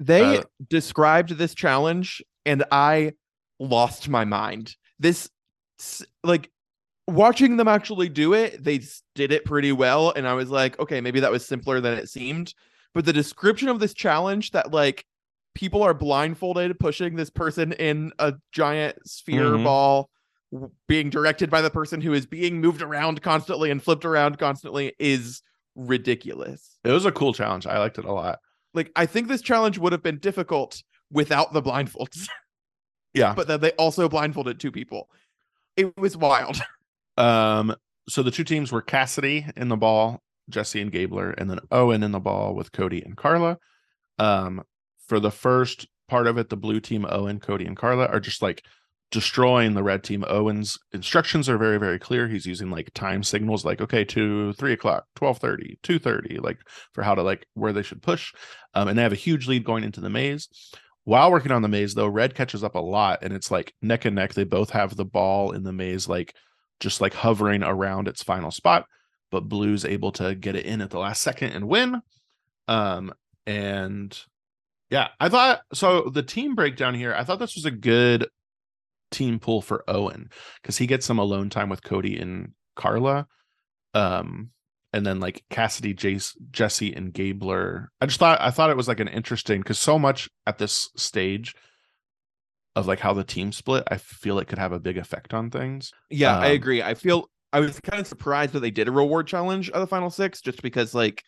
They 0.00 0.38
Uh, 0.38 0.42
described 0.70 1.36
this 1.36 1.54
challenge 1.54 2.22
and 2.46 2.64
I 2.72 3.12
lost 3.58 4.08
my 4.08 4.24
mind. 4.24 4.74
This 4.98 5.28
like 6.22 6.50
watching 7.06 7.56
them 7.56 7.68
actually 7.68 8.08
do 8.08 8.32
it, 8.32 8.62
they 8.62 8.80
did 9.14 9.32
it 9.32 9.44
pretty 9.44 9.72
well 9.72 10.12
and 10.16 10.26
I 10.26 10.34
was 10.34 10.50
like, 10.50 10.78
okay, 10.78 11.00
maybe 11.00 11.20
that 11.20 11.30
was 11.32 11.44
simpler 11.44 11.80
than 11.80 11.98
it 11.98 12.08
seemed. 12.08 12.54
But 12.94 13.04
the 13.04 13.12
description 13.12 13.68
of 13.68 13.80
this 13.80 13.92
challenge 13.92 14.52
that 14.52 14.72
like 14.72 15.04
people 15.54 15.82
are 15.82 15.94
blindfolded 15.94 16.78
pushing 16.78 17.16
this 17.16 17.30
person 17.30 17.72
in 17.72 18.12
a 18.18 18.34
giant 18.52 18.96
sphere 19.06 19.50
Mhm. 19.50 19.64
ball 19.64 20.10
being 20.86 21.10
directed 21.10 21.50
by 21.50 21.60
the 21.60 21.70
person 21.70 22.00
who 22.00 22.12
is 22.12 22.26
being 22.26 22.60
moved 22.60 22.80
around 22.82 23.20
constantly 23.22 23.70
and 23.70 23.82
flipped 23.82 24.04
around 24.04 24.38
constantly 24.38 24.92
is 25.00 25.42
ridiculous. 25.74 26.78
It 26.84 26.92
was 26.92 27.04
a 27.04 27.12
cool 27.12 27.32
challenge. 27.32 27.66
I 27.66 27.78
liked 27.78 27.98
it 27.98 28.04
a 28.04 28.12
lot. 28.12 28.38
Like 28.72 28.90
I 28.96 29.06
think 29.06 29.28
this 29.28 29.42
challenge 29.42 29.78
would 29.78 29.92
have 29.92 30.02
been 30.02 30.18
difficult 30.18 30.82
without 31.10 31.52
the 31.52 31.62
blindfolds, 31.62 32.28
Yeah. 33.14 33.34
but 33.34 33.46
then 33.46 33.60
they 33.60 33.70
also 33.72 34.08
blindfolded 34.08 34.58
two 34.60 34.72
people. 34.72 35.08
It 35.76 35.96
was 35.96 36.16
wild. 36.16 36.60
Um, 37.16 37.76
so 38.08 38.24
the 38.24 38.32
two 38.32 38.42
teams 38.42 38.72
were 38.72 38.82
Cassidy 38.82 39.46
in 39.56 39.68
the 39.68 39.76
ball, 39.76 40.20
Jesse 40.50 40.80
and 40.80 40.90
Gabler, 40.90 41.30
and 41.30 41.48
then 41.48 41.60
Owen 41.70 42.02
in 42.02 42.10
the 42.10 42.18
ball 42.18 42.56
with 42.56 42.72
Cody 42.72 43.00
and 43.00 43.16
Karla. 43.16 43.56
Um, 44.18 44.64
for 45.06 45.20
the 45.20 45.30
first 45.30 45.86
part 46.08 46.26
of 46.26 46.38
it, 46.38 46.48
the 46.48 46.56
blue 46.56 46.80
team, 46.80 47.06
Owen, 47.08 47.38
Cody, 47.38 47.66
and 47.66 47.76
Karla 47.76 48.06
are 48.06 48.18
just 48.18 48.42
like 48.42 48.64
destroying 49.10 49.74
the 49.74 49.82
red 49.82 50.02
team. 50.02 50.24
Owen's 50.28 50.78
instructions 50.92 51.48
are 51.48 51.56
very, 51.56 51.78
very 51.78 51.98
clear. 51.98 52.26
He's 52.26 52.46
using 52.46 52.70
like 52.70 52.92
time 52.94 53.22
signals 53.22 53.64
like, 53.64 53.80
okay, 53.80 54.04
two, 54.04 54.52
three 54.54 54.72
o'clock, 54.72 55.06
1230, 55.18 55.78
230, 55.82 56.38
like 56.40 56.58
for 56.92 57.02
how 57.02 57.14
to 57.14 57.22
like 57.22 57.46
where 57.54 57.72
they 57.72 57.82
should 57.82 58.02
push. 58.02 58.32
Um, 58.74 58.88
and 58.88 58.98
they 58.98 59.02
have 59.02 59.12
a 59.12 59.16
huge 59.16 59.46
lead 59.46 59.64
going 59.64 59.84
into 59.84 60.00
the 60.00 60.10
maze. 60.10 60.48
While 61.04 61.30
working 61.30 61.52
on 61.52 61.62
the 61.62 61.68
maze, 61.68 61.94
though, 61.94 62.08
red 62.08 62.34
catches 62.34 62.64
up 62.64 62.74
a 62.74 62.80
lot 62.80 63.20
and 63.22 63.32
it's 63.32 63.50
like 63.50 63.74
neck 63.82 64.06
and 64.06 64.16
neck. 64.16 64.32
They 64.34 64.44
both 64.44 64.70
have 64.70 64.96
the 64.96 65.04
ball 65.04 65.52
in 65.52 65.62
the 65.62 65.72
maze, 65.72 66.08
like 66.08 66.34
just 66.80 67.00
like 67.00 67.14
hovering 67.14 67.62
around 67.62 68.08
its 68.08 68.22
final 68.22 68.50
spot, 68.50 68.86
but 69.30 69.48
blue's 69.48 69.84
able 69.84 70.12
to 70.12 70.34
get 70.34 70.56
it 70.56 70.64
in 70.64 70.80
at 70.80 70.90
the 70.90 70.98
last 70.98 71.20
second 71.20 71.52
and 71.52 71.68
win. 71.68 72.00
Um, 72.68 73.12
and 73.46 74.18
yeah, 74.90 75.08
I 75.20 75.28
thought 75.28 75.60
so. 75.72 76.08
The 76.08 76.22
team 76.22 76.54
breakdown 76.54 76.94
here, 76.94 77.14
I 77.14 77.24
thought 77.24 77.38
this 77.38 77.56
was 77.56 77.64
a 77.64 77.70
good 77.70 78.26
team 79.10 79.38
pull 79.38 79.60
for 79.60 79.84
Owen 79.88 80.30
because 80.62 80.78
he 80.78 80.86
gets 80.86 81.04
some 81.06 81.18
alone 81.18 81.50
time 81.50 81.68
with 81.68 81.82
Cody 81.82 82.18
and 82.18 82.52
Karla. 82.76 83.26
Um, 83.92 84.50
and 84.94 85.04
then 85.04 85.18
like 85.18 85.42
Cassidy, 85.50 85.92
Jace, 85.92 86.34
Jesse, 86.52 86.94
and 86.94 87.12
Gabler. 87.12 87.90
I 88.00 88.06
just 88.06 88.20
thought 88.20 88.40
I 88.40 88.50
thought 88.50 88.70
it 88.70 88.76
was 88.76 88.86
like 88.86 89.00
an 89.00 89.08
interesting 89.08 89.60
because 89.60 89.78
so 89.78 89.98
much 89.98 90.30
at 90.46 90.58
this 90.58 90.88
stage 90.96 91.54
of 92.76 92.86
like 92.86 93.00
how 93.00 93.12
the 93.12 93.24
team 93.24 93.50
split, 93.50 93.82
I 93.88 93.96
feel 93.98 94.38
it 94.38 94.46
could 94.46 94.58
have 94.58 94.72
a 94.72 94.78
big 94.78 94.96
effect 94.96 95.34
on 95.34 95.50
things. 95.50 95.92
Yeah, 96.10 96.38
I 96.38 96.50
Um, 96.50 96.52
agree. 96.52 96.80
I 96.80 96.94
feel 96.94 97.28
I 97.52 97.58
was 97.60 97.80
kind 97.80 98.00
of 98.00 98.06
surprised 98.06 98.52
that 98.52 98.60
they 98.60 98.70
did 98.70 98.86
a 98.86 98.92
reward 98.92 99.26
challenge 99.26 99.68
of 99.70 99.80
the 99.80 99.86
final 99.88 100.10
six, 100.10 100.40
just 100.40 100.62
because 100.62 100.94
like 100.94 101.22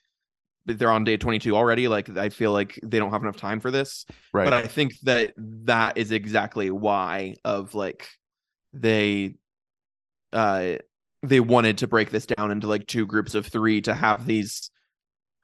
they're 0.64 0.90
on 0.90 1.04
day 1.04 1.16
22 1.16 1.56
already. 1.56 1.88
Like 1.88 2.08
I 2.16 2.28
feel 2.28 2.52
like 2.52 2.78
they 2.85 2.99
don't 3.00 3.11
have 3.11 3.23
enough 3.23 3.37
time 3.37 3.58
for 3.58 3.73
this. 3.73 4.06
Right. 4.32 4.44
But 4.44 4.54
I 4.54 4.66
think 4.68 4.94
that 5.02 5.35
that 5.37 5.99
is 5.99 6.12
exactly 6.12 6.70
why 6.70 7.35
of 7.44 7.75
like 7.75 8.08
they 8.73 9.35
uh 10.32 10.76
they 11.23 11.40
wanted 11.40 11.78
to 11.78 11.87
break 11.87 12.11
this 12.11 12.26
down 12.26 12.50
into 12.50 12.66
like 12.66 12.87
two 12.87 13.06
groups 13.06 13.35
of 13.35 13.46
three 13.46 13.80
to 13.82 13.94
have 13.94 14.26
these 14.26 14.70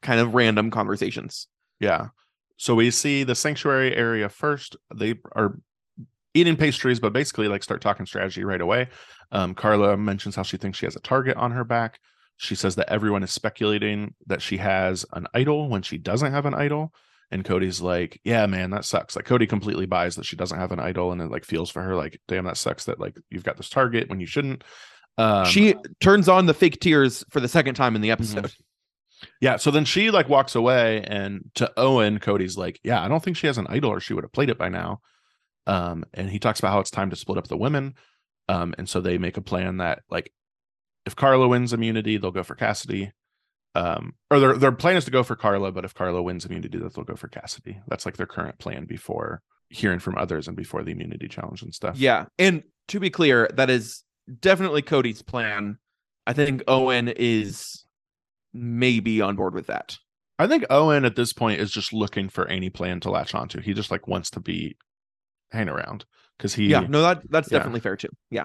kind 0.03 0.21
of 0.21 0.35
random 0.35 0.71
conversations. 0.71 1.49
Yeah. 1.81 2.09
So 2.57 2.75
we 2.75 2.91
see 2.91 3.25
the 3.25 3.35
sanctuary 3.35 3.95
area 3.95 4.29
first. 4.29 4.77
They 4.95 5.15
are 5.33 5.59
eating 6.35 6.57
pastries, 6.57 7.01
but 7.01 7.13
basically 7.13 7.49
like 7.49 7.63
start 7.63 7.81
talking 7.81 8.07
strategy 8.07 8.45
right 8.45 8.61
away. 8.61 8.89
Um, 9.33 9.55
Karla 9.55 9.97
mentions 9.97 10.37
how 10.37 10.43
she 10.43 10.57
thinks 10.57 10.79
she 10.79 10.87
has 10.87 10.97
a 10.97 11.01
target 11.01 11.37
on 11.37 11.53
her 11.53 11.65
back. 11.65 11.99
She 12.37 12.55
says 12.55 12.77
that 12.77 12.91
everyone 12.91 13.23
is 13.23 13.31
speculating 13.31 14.15
that 14.27 14.43
she 14.43 14.57
has 14.59 15.05
an 15.13 15.27
idol 15.35 15.69
when 15.69 15.83
she 15.83 15.99
doesn't 15.99 16.33
have 16.33 16.47
an 16.47 16.55
idol. 16.55 16.93
And 17.31 17.45
Cody's 17.45 17.81
like, 17.81 18.21
yeah, 18.25 18.47
man, 18.47 18.71
that 18.71 18.85
sucks. 18.85 19.17
Like 19.17 19.25
Cody 19.25 19.47
completely 19.47 19.87
buys 19.87 20.17
that 20.17 20.27
she 20.27 20.37
doesn't 20.37 20.59
have 20.59 20.73
an 20.73 20.81
idol 20.81 21.13
and 21.13 21.21
it 21.21 21.31
like 21.31 21.45
feels 21.45 21.71
for 21.71 21.83
her 21.83 21.97
like, 21.97 22.21
damn, 22.29 22.45
that 22.45 22.59
sucks 22.59 22.85
that 22.85 23.01
like 23.01 23.17
you've 23.31 23.45
got 23.45 23.57
this 23.57 23.71
target 23.71 24.11
when 24.11 24.21
you 24.21 24.27
shouldn't. 24.27 24.65
Um, 25.19 25.47
she 25.47 25.75
turns 26.01 26.29
on 26.29 26.47
the 26.47 26.55
fake 26.55 26.81
tears 26.81 27.25
for 27.31 27.41
the 27.41 27.49
second 27.49 27.75
time 27.75 27.95
in 27.95 28.03
the 28.03 28.11
episode. 28.11 28.53
yeah, 29.41 29.57
so 29.57 29.71
then 29.71 29.85
she 29.85 30.11
like 30.11 30.29
walks 30.29 30.55
away, 30.55 31.05
and 31.07 31.51
to 31.55 31.71
Owen, 31.77 32.19
Cody's 32.19 32.57
like, 32.57 32.81
"Yeah, 32.83 33.03
I 33.03 33.09
don't 33.09 33.23
think 33.23 33.37
she 33.37 33.47
has 33.47 33.59
an 33.59 33.67
idol, 33.69 33.91
or 33.91 34.01
she 34.01 34.15
would 34.15 34.25
have 34.25 34.33
played 34.33 34.51
it 34.51 34.59
by 34.59 34.69
now." 34.69 35.01
Um, 35.67 36.05
and 36.15 36.29
he 36.29 36.39
talks 36.39 36.59
about 36.59 36.73
how 36.73 36.81
it's 36.81 36.91
time 36.91 37.11
to 37.11 37.17
split 37.17 37.39
up 37.39 37.49
the 37.49 37.57
women. 37.57 37.95
Um, 38.49 38.75
and 38.79 38.89
so 38.89 39.01
they 39.01 39.19
make 39.19 39.37
a 39.37 39.43
plan 39.43 39.77
that 39.79 40.01
like, 40.11 40.33
if 41.07 41.15
Karla 41.17 41.49
wins 41.49 41.73
immunity, 41.73 42.17
they'll 42.17 42.31
go 42.31 42.43
for 42.43 42.55
Cassidy. 42.55 43.13
Um, 43.75 44.15
or 44.31 44.39
their 44.39 44.57
their 44.57 44.73
plan 44.73 44.97
is 44.97 45.05
to 45.07 45.11
go 45.11 45.23
for 45.23 45.37
Karla, 45.37 45.73
but 45.73 45.85
if 45.85 45.95
Karla 45.95 46.23
wins 46.23 46.45
immunity, 46.45 46.79
that 46.79 46.95
they'll 46.95 47.05
go 47.05 47.17
for 47.17 47.29
Cassidy. 47.29 47.81
That's 47.89 48.05
like 48.05 48.17
their 48.17 48.27
current 48.27 48.59
plan 48.59 48.85
before 48.85 49.41
hearing 49.71 49.99
from 49.99 50.19
others 50.19 50.49
and 50.49 50.57
before 50.57 50.83
the 50.83 50.93
immunity 50.93 51.29
challenge 51.29 51.63
and 51.63 51.75
stuff. 51.75 51.97
Yeah. 51.97 52.27
And 52.39 52.63
to 52.89 53.01
be 53.01 53.09
clear, 53.09 53.49
that 53.55 53.71
is 53.71 54.05
definitely 54.41 54.83
Cody's 54.83 55.23
plan. 55.23 55.79
I 56.27 56.33
think 56.33 56.63
Owen 56.69 57.09
is 57.09 57.85
maybe 58.53 59.21
on 59.21 59.37
board 59.37 59.55
with 59.55 59.67
that. 59.67 59.99
I 60.39 60.47
think 60.47 60.65
Owen 60.71 61.05
at 61.05 61.17
this 61.17 61.33
point 61.33 61.61
is 61.61 61.71
just 61.71 61.93
looking 61.93 62.29
for 62.29 62.47
any 62.49 62.71
plan 62.71 63.01
to 63.01 63.11
latch 63.11 63.35
onto. 63.35 63.61
He 63.61 63.75
just 63.75 63.91
like 63.91 64.07
wants 64.09 64.31
to 64.31 64.41
be 64.41 64.77
hanging 65.51 65.69
around 65.69 66.05
because 66.39 66.55
he 66.55 66.69
Yeah, 66.69 66.81
no, 66.81 67.03
that 67.03 67.23
that's 67.31 67.51
Yeah. 67.51 67.59
definitely 67.59 67.81
fair 67.81 67.97
too. 67.97 68.09
Yeah. 68.31 68.45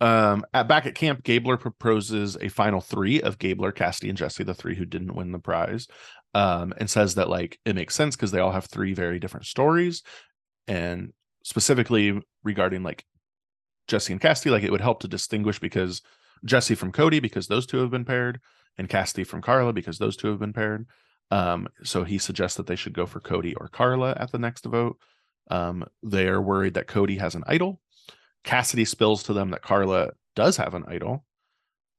um 0.00 0.44
at 0.54 0.68
back 0.68 0.86
at 0.86 0.94
camp 0.94 1.24
gabler 1.24 1.56
proposes 1.56 2.36
a 2.40 2.48
final 2.48 2.80
three 2.80 3.20
of 3.20 3.38
gabler 3.38 3.72
cassidy 3.72 4.08
and 4.08 4.16
jesse 4.16 4.44
the 4.44 4.54
three 4.54 4.76
who 4.76 4.84
didn't 4.84 5.16
win 5.16 5.32
the 5.32 5.40
prize 5.40 5.88
um 6.34 6.72
and 6.76 6.88
says 6.88 7.16
that 7.16 7.28
like 7.28 7.58
it 7.64 7.74
makes 7.74 7.96
sense 7.96 8.14
because 8.14 8.30
they 8.30 8.38
all 8.38 8.52
have 8.52 8.66
three 8.66 8.94
very 8.94 9.18
different 9.18 9.44
stories 9.46 10.04
and 10.68 11.12
specifically 11.42 12.20
regarding 12.44 12.84
like 12.84 13.04
jesse 13.88 14.12
and 14.12 14.22
cassidy 14.22 14.50
like 14.50 14.62
it 14.62 14.70
would 14.70 14.80
help 14.80 15.00
to 15.00 15.08
distinguish 15.08 15.58
because 15.58 16.02
jesse 16.44 16.74
from 16.74 16.92
cody 16.92 17.20
because 17.20 17.48
those 17.48 17.66
two 17.66 17.78
have 17.78 17.90
been 17.90 18.04
paired 18.04 18.40
and 18.76 18.88
cassidy 18.88 19.24
from 19.24 19.42
karla 19.42 19.72
because 19.72 19.98
those 19.98 20.16
two 20.16 20.28
have 20.28 20.38
been 20.38 20.52
paired 20.52 20.86
um 21.30 21.66
so 21.82 22.04
he 22.04 22.18
suggests 22.18 22.56
that 22.56 22.66
they 22.66 22.76
should 22.76 22.94
go 22.94 23.06
for 23.06 23.20
cody 23.20 23.54
or 23.56 23.68
karla 23.68 24.14
at 24.18 24.30
the 24.30 24.38
next 24.38 24.64
vote 24.64 24.96
um 25.50 25.84
they 26.02 26.28
are 26.28 26.40
worried 26.40 26.74
that 26.74 26.86
cody 26.86 27.16
has 27.16 27.34
an 27.34 27.42
idol 27.46 27.80
Cassidy 28.44 28.84
spills 28.84 29.22
to 29.24 29.32
them 29.32 29.50
that 29.50 29.62
Karla 29.62 30.10
does 30.34 30.56
have 30.56 30.74
an 30.74 30.84
idol. 30.88 31.24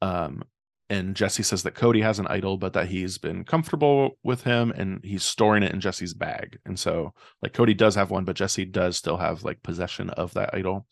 Um, 0.01 0.43
and 0.89 1.15
Jesse 1.15 1.43
says 1.43 1.61
that 1.63 1.75
Cody 1.75 2.01
has 2.01 2.17
an 2.17 2.25
idol, 2.27 2.57
but 2.57 2.73
that 2.73 2.87
he's 2.87 3.19
been 3.19 3.43
comfortable 3.43 4.17
with 4.23 4.43
him 4.43 4.71
and 4.71 4.99
he's 5.03 5.23
storing 5.23 5.61
it 5.61 5.71
in 5.71 5.79
Jesse's 5.79 6.15
bag. 6.15 6.57
And 6.65 6.79
so, 6.79 7.13
like, 7.43 7.53
Cody 7.53 7.75
does 7.75 7.93
have 7.93 8.09
one, 8.09 8.25
but 8.25 8.35
Jesse 8.35 8.65
does 8.65 8.97
still 8.97 9.17
have 9.17 9.43
like 9.43 9.61
possession 9.61 10.09
of 10.09 10.33
that 10.33 10.49
idol. 10.53 10.87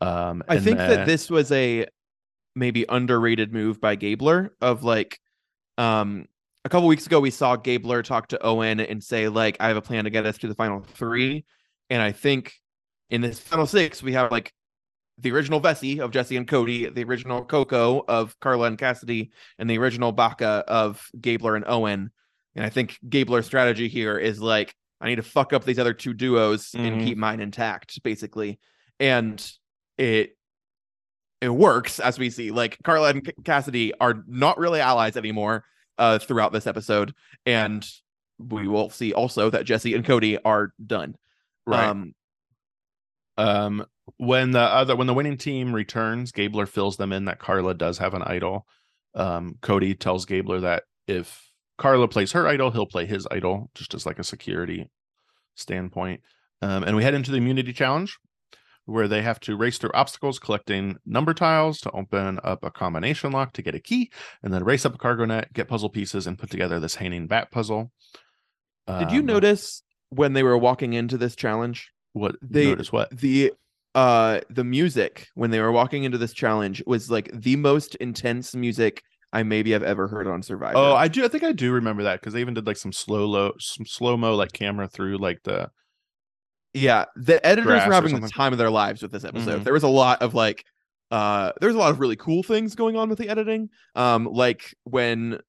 Um, 0.00 0.42
I 0.48 0.58
think 0.58 0.78
then- 0.78 0.90
that 0.90 1.06
this 1.06 1.28
was 1.30 1.50
a 1.52 1.86
maybe 2.54 2.84
underrated 2.88 3.52
move 3.52 3.80
by 3.80 3.94
Gabler 3.96 4.50
of 4.60 4.82
like 4.82 5.20
um 5.76 6.26
a 6.64 6.68
couple 6.68 6.88
weeks 6.88 7.06
ago 7.06 7.20
we 7.20 7.30
saw 7.30 7.54
Gabler 7.56 8.02
talk 8.02 8.28
to 8.28 8.42
Owen 8.44 8.80
and 8.80 9.02
say 9.02 9.28
like 9.28 9.56
I 9.60 9.68
have 9.68 9.76
a 9.76 9.82
plan 9.82 10.04
to 10.04 10.10
get 10.10 10.26
us 10.26 10.38
to 10.38 10.48
the 10.48 10.54
final 10.54 10.80
3 10.80 11.44
and 11.88 12.02
I 12.02 12.10
think 12.12 12.54
in 13.10 13.20
this 13.20 13.38
final 13.38 13.66
6 13.66 14.02
we 14.02 14.12
have 14.14 14.32
like 14.32 14.52
the 15.18 15.30
original 15.32 15.60
Vesi 15.60 15.98
of 16.00 16.10
Jesse 16.12 16.36
and 16.36 16.46
Cody, 16.46 16.88
the 16.88 17.02
original 17.04 17.44
Coco 17.44 18.04
of 18.06 18.38
Karla 18.40 18.66
and 18.68 18.78
Cassidy 18.78 19.30
and 19.58 19.68
the 19.70 19.78
original 19.78 20.12
Baka 20.12 20.64
of 20.68 21.04
Gabler 21.20 21.56
and 21.56 21.64
Owen. 21.66 22.10
And 22.54 22.64
I 22.64 22.68
think 22.70 22.98
Gabler's 23.08 23.46
strategy 23.46 23.88
here 23.88 24.16
is 24.18 24.40
like 24.40 24.74
I 25.00 25.08
need 25.08 25.16
to 25.16 25.22
fuck 25.22 25.52
up 25.52 25.64
these 25.64 25.78
other 25.78 25.92
two 25.94 26.12
duos 26.12 26.74
and 26.74 27.00
Mhm. 27.00 27.04
keep 27.04 27.18
mine 27.18 27.38
intact 27.40 28.02
basically. 28.02 28.58
And 28.98 29.44
it 29.98 30.36
it 31.40 31.50
works 31.50 32.00
as 32.00 32.18
we 32.18 32.30
see 32.30 32.50
like 32.50 32.78
karla 32.84 33.10
and 33.10 33.32
cassidy 33.44 33.92
are 34.00 34.24
not 34.26 34.58
really 34.58 34.80
allies 34.80 35.16
anymore 35.16 35.64
uh 35.98 36.18
throughout 36.18 36.52
this 36.52 36.66
episode 36.66 37.12
and 37.44 37.86
we 38.38 38.66
will 38.66 38.88
see 38.90 39.12
also 39.12 39.50
that 39.50 39.64
jesse 39.66 39.94
and 39.94 40.04
cody 40.04 40.38
are 40.44 40.72
done 40.86 41.14
right. 41.66 41.88
um 41.88 42.14
Um, 43.36 43.86
when 44.16 44.50
the 44.50 44.60
other 44.60 44.96
when 44.96 45.06
the 45.06 45.14
winning 45.14 45.36
team 45.36 45.72
returns, 45.74 46.32
Gabler 46.32 46.66
fills 46.66 46.96
them 46.96 47.12
in 47.12 47.26
that 47.26 47.38
Karla 47.38 47.74
does 47.74 47.98
have 47.98 48.14
an 48.14 48.22
idol. 48.22 48.66
Um, 49.14 49.58
Cody 49.60 49.94
tells 49.94 50.26
Gabler 50.26 50.60
that 50.60 50.84
if 51.06 51.52
Karla 51.76 52.08
plays 52.08 52.32
her 52.32 52.48
idol, 52.48 52.70
he'll 52.72 52.86
play 52.86 53.06
his 53.06 53.28
idol, 53.30 53.70
just 53.74 53.94
as 53.94 54.06
like 54.06 54.18
a 54.18 54.24
security 54.24 54.90
standpoint. 55.54 56.22
Um, 56.62 56.82
and 56.82 56.96
we 56.96 57.04
head 57.04 57.14
into 57.14 57.30
the 57.30 57.36
immunity 57.36 57.72
challenge 57.72 58.18
where 58.88 59.06
they 59.06 59.22
have 59.22 59.38
to 59.40 59.56
race 59.56 59.78
through 59.78 59.90
obstacles 59.94 60.38
collecting 60.38 60.96
number 61.04 61.34
tiles 61.34 61.78
to 61.82 61.90
open 61.92 62.40
up 62.42 62.64
a 62.64 62.70
combination 62.70 63.30
lock 63.32 63.52
to 63.52 63.62
get 63.62 63.74
a 63.74 63.78
key 63.80 64.10
and 64.42 64.52
then 64.52 64.64
race 64.64 64.84
up 64.86 64.94
a 64.94 64.98
cargo 64.98 65.24
net 65.24 65.52
get 65.52 65.68
puzzle 65.68 65.90
pieces 65.90 66.26
and 66.26 66.38
put 66.38 66.50
together 66.50 66.80
this 66.80 66.94
hanging 66.96 67.26
bat 67.26 67.50
puzzle. 67.50 67.92
Did 68.88 69.12
you 69.12 69.20
Um, 69.20 69.26
notice 69.26 69.82
when 70.10 70.32
they 70.32 70.42
were 70.42 70.56
walking 70.56 70.94
into 70.94 71.18
this 71.18 71.36
challenge? 71.36 71.90
What 72.14 72.36
they- 72.42 72.66
notice 72.66 72.90
what? 72.90 73.10
the 73.16 73.52
uh 73.94 74.40
the 74.50 74.64
music 74.64 75.26
when 75.34 75.50
they 75.50 75.60
were 75.60 75.72
walking 75.72 76.04
into 76.04 76.18
this 76.18 76.32
challenge 76.32 76.82
was 76.86 77.10
like 77.10 77.30
the 77.32 77.56
most 77.56 77.94
intense 77.96 78.54
music 78.54 79.02
I 79.32 79.42
maybe 79.42 79.72
have 79.72 79.82
ever 79.82 80.08
heard 80.08 80.26
on 80.26 80.42
Survivor. 80.42 80.76
oh 80.78 80.94
i 80.94 81.08
do 81.08 81.24
i 81.24 81.28
think 81.28 81.42
i 81.42 81.52
do 81.52 81.72
remember 81.72 82.02
that 82.04 82.20
because 82.20 82.32
they 82.34 82.40
even 82.40 82.52
did 82.54 82.66
like 82.66 82.76
some 82.76 82.92
slow 82.92 83.24
low 83.26 83.52
some 83.58 83.86
slow 83.86 84.16
mo 84.16 84.34
like 84.36 84.52
camera 84.52 84.88
through 84.88 85.16
like 85.18 85.42
the 85.42 85.70
yeah, 86.74 87.06
the 87.16 87.44
editors 87.44 87.66
were 87.86 87.92
having 87.92 88.14
the 88.20 88.28
time 88.28 88.52
of 88.52 88.58
their 88.58 88.70
lives 88.70 89.02
with 89.02 89.12
this 89.12 89.24
episode. 89.24 89.60
Mhm. 89.60 89.64
There 89.64 89.72
was 89.72 89.82
a 89.82 89.88
lot 89.88 90.22
of 90.22 90.34
like 90.34 90.64
uh 91.10 91.52
there's 91.60 91.74
a 91.74 91.78
lot 91.78 91.90
of 91.90 92.00
really 92.00 92.16
cool 92.16 92.42
things 92.42 92.74
going 92.74 92.96
on 92.96 93.08
with 93.08 93.18
the 93.18 93.28
editing. 93.28 93.70
Um 93.94 94.26
like 94.26 94.74
when 94.84 95.40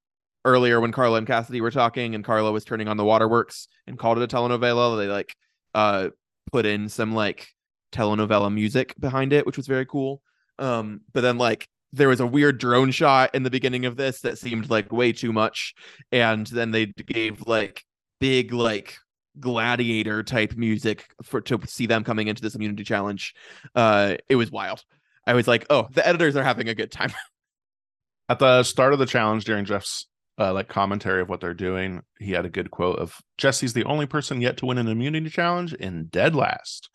earlier 0.45 0.79
when 0.79 0.91
Karla 0.93 1.17
and 1.17 1.27
Cassidy 1.27 1.59
were 1.61 1.71
talking 1.71 2.15
and 2.15 2.23
Karla 2.23 2.51
was 2.51 2.63
turning 2.63 2.88
on 2.88 2.95
the 2.97 3.03
waterworks 3.03 3.67
and 3.85 3.99
called 3.99 4.17
it 4.17 4.23
a 4.23 4.27
telenovela, 4.35 4.97
they 4.97 5.07
like 5.07 5.35
uh 5.75 6.09
put 6.51 6.65
in 6.65 6.88
some 6.89 7.13
like 7.13 7.49
telenovela 7.91 8.53
music 8.53 8.95
behind 8.99 9.33
it, 9.33 9.45
which 9.45 9.57
was 9.57 9.67
very 9.67 9.85
cool. 9.85 10.21
Um 10.57 11.01
but 11.13 11.21
then 11.21 11.38
like 11.38 11.67
there 11.91 12.07
was 12.07 12.19
a 12.19 12.27
weird 12.27 12.59
drone 12.59 12.91
shot 12.91 13.33
in 13.33 13.43
the 13.43 13.49
beginning 13.49 13.85
of 13.85 13.97
this 13.97 14.21
that 14.21 14.38
seemed 14.38 14.69
like 14.69 14.91
way 14.91 15.11
too 15.11 15.33
much 15.33 15.73
and 16.11 16.45
then 16.47 16.71
they 16.71 16.85
gave 16.85 17.45
like 17.47 17.83
big 18.19 18.53
like 18.53 18.95
gladiator 19.39 20.24
type 20.24 20.53
music 20.55 21.05
for 21.24 21.41
to 21.41 21.60
see 21.65 21.86
them 21.86 22.03
coming 22.03 22.27
into 22.27 22.41
this 22.41 22.55
immunity 22.55 22.84
challenge 22.84 23.34
uh 23.75 24.15
it 24.27 24.36
was 24.36 24.51
wild. 24.51 24.84
I 25.25 25.34
was 25.34 25.48
like 25.48 25.65
oh 25.69 25.88
the 25.91 26.05
editors 26.08 26.36
are 26.36 26.43
having 26.43 26.69
a 26.69 26.75
good 26.75 26.91
time. 26.91 27.12
At 28.29 28.39
the 28.39 28.63
start 28.63 28.93
of 28.93 29.00
the 29.00 29.05
challenge 29.05 29.46
during 29.46 29.65
jeff's 29.65 30.08
uh, 30.38 30.53
like 30.53 30.69
commentary 30.69 31.22
of 31.22 31.27
what 31.27 31.41
they're 31.41 31.53
doing 31.53 32.01
he 32.17 32.31
had 32.31 32.46
a 32.46 32.50
good 32.50 32.72
quote 32.72 32.98
of 33.00 33.17
jesse's 33.38 33.74
the 33.74 33.84
only 33.84 34.05
person 34.05 34.39
yet 34.39 34.55
to 34.55 34.65
win 34.65 34.77
an 34.77 34.88
immunity 34.88 35.29
challenge 35.29 35.74
in 35.74 36.05
dead 36.05 36.36
last. 36.36 36.89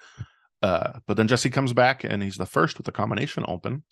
Uh, 0.63 0.99
but 1.07 1.19
then 1.19 1.29
jesse 1.29 1.51
comes 1.51 1.75
back 1.75 2.05
and 2.05 2.23
he's 2.23 2.37
the 2.37 2.47
first 2.47 2.79
with 2.79 2.87
the 2.87 2.93
combination 2.93 3.45
open 3.49 3.83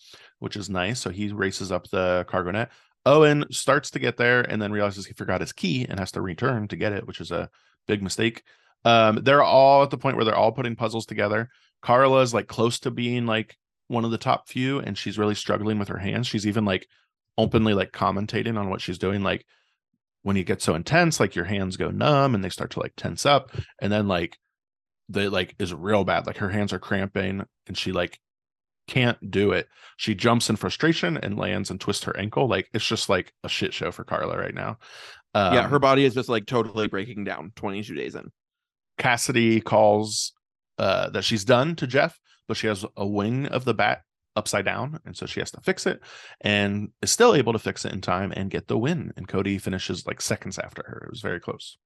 which 0.43 0.57
is 0.57 0.69
nice. 0.69 0.99
So 0.99 1.11
he 1.11 1.33
races 1.33 1.71
up 1.71 1.89
the 1.89 2.27
cargo 2.29 2.51
net. 2.51 2.73
Owen 3.07 3.45
starts 3.53 3.91
to 3.93 4.01
get 4.01 4.17
there 4.17 4.41
and 4.41 4.61
then 4.61 4.73
realizes 4.73 5.07
he 5.07 5.13
forgot 5.15 5.41
his 5.41 5.53
key 5.53 5.87
and 5.89 6.01
has 6.01 6.11
to 6.13 6.21
return 6.21 6.67
to 6.69 6.77
get 6.77 6.93
it 6.93 7.07
which 7.07 7.21
is 7.21 7.31
a 7.31 7.49
big 7.87 8.03
mistake. 8.03 8.43
Um, 8.85 9.21
they're 9.23 9.43
all 9.43 9.83
at 9.83 9.91
the 9.91 9.99
point 9.99 10.17
where 10.17 10.25
they're 10.25 10.37
all 10.37 10.53
putting 10.53 10.77
puzzles 10.77 11.07
together. 11.07 11.49
Karla 11.83 12.21
is 12.21 12.35
like 12.35 12.47
close 12.47 12.79
to 12.81 12.91
being 12.91 13.27
like 13.27 13.57
one 13.89 14.05
of 14.05 14.11
the 14.11 14.19
top 14.19 14.49
few 14.49 14.79
and 14.79 14.97
she's 14.97 15.19
really 15.19 15.35
struggling 15.35 15.79
with 15.79 15.89
her 15.89 15.99
hands. 15.99 16.27
She's 16.27 16.47
even 16.47 16.65
like 16.65 16.87
openly 17.39 17.75
like 17.75 17.93
commentating 17.93 18.59
on 18.59 18.71
what 18.71 18.81
she's 18.81 18.99
doing 18.99 19.23
like 19.23 19.47
when 20.23 20.37
you 20.37 20.45
get 20.45 20.62
so 20.62 20.75
intense 20.75 21.19
like 21.19 21.35
your 21.35 21.47
hands 21.47 21.77
go 21.77 21.91
numb 21.91 22.35
and 22.35 22.45
they 22.45 22.49
start 22.49 22.71
to 22.71 22.81
like 22.81 22.93
tense 22.97 23.25
up 23.25 23.51
and 23.81 23.91
then 23.91 24.07
like 24.07 24.39
they 25.09 25.29
like 25.29 25.55
is 25.59 25.75
real 25.75 26.05
bad. 26.05 26.27
Like 26.27 26.39
her 26.39 26.49
hands 26.49 26.73
are 26.73 26.79
cramping 26.79 27.45
and 27.67 27.77
she 27.77 27.93
like 27.93 28.19
can't 28.89 29.31
do 29.31 29.53
it. 29.53 29.69
She 29.97 30.15
jumps 30.15 30.51
in 30.51 30.57
frustration 30.57 31.17
and 31.17 31.39
lands 31.39 31.71
and 31.71 31.81
twists 31.81 32.05
her 32.05 32.17
ankle. 32.17 32.49
Like 32.49 32.69
it's 32.73 32.87
just 32.87 33.09
like 33.09 33.33
a 33.45 33.49
shit 33.49 33.75
show 33.75 33.91
for 33.91 34.05
karla 34.05 34.39
right 34.39 34.55
now 34.55 34.79
um, 35.35 35.55
yeah 35.55 35.69
her 35.69 35.79
body 35.79 36.05
is 36.05 36.15
just 36.15 36.29
like 36.29 36.47
totally 36.47 36.89
breaking 36.89 37.25
down 37.25 37.53
22 37.57 37.95
days 37.95 38.15
in 38.15 38.31
Cassidy 38.99 39.61
calls 39.61 40.33
uh, 40.79 41.11
that 41.11 41.25
she's 41.25 41.45
done 41.45 41.75
to 41.77 41.87
Jeff, 41.87 42.19
but 42.47 42.57
she 42.57 42.67
has 42.67 42.85
a 42.97 43.07
wing 43.07 43.47
of 43.47 43.65
the 43.65 43.75
bat 43.75 44.03
upside 44.37 44.65
down, 44.65 44.99
and 45.05 45.17
so 45.17 45.27
she 45.27 45.41
has 45.41 45.51
to 45.53 45.61
fix 45.62 45.87
it, 45.87 46.01
and 46.41 46.91
is 47.03 47.11
still 47.11 47.35
able 47.35 47.53
to 47.53 47.59
fix 47.59 47.85
it 47.85 47.92
in 47.92 48.01
time 48.01 48.33
and 48.37 48.51
get 48.51 48.68
the 48.68 48.79
win. 48.79 49.12
And 49.16 49.27
Cody 49.27 49.59
finishes 49.59 50.07
like 50.07 50.21
seconds 50.21 50.59
after 50.59 50.83
her. 50.87 51.05
It 51.07 51.11
was 51.11 51.21
very 51.21 51.40
close. 51.40 51.79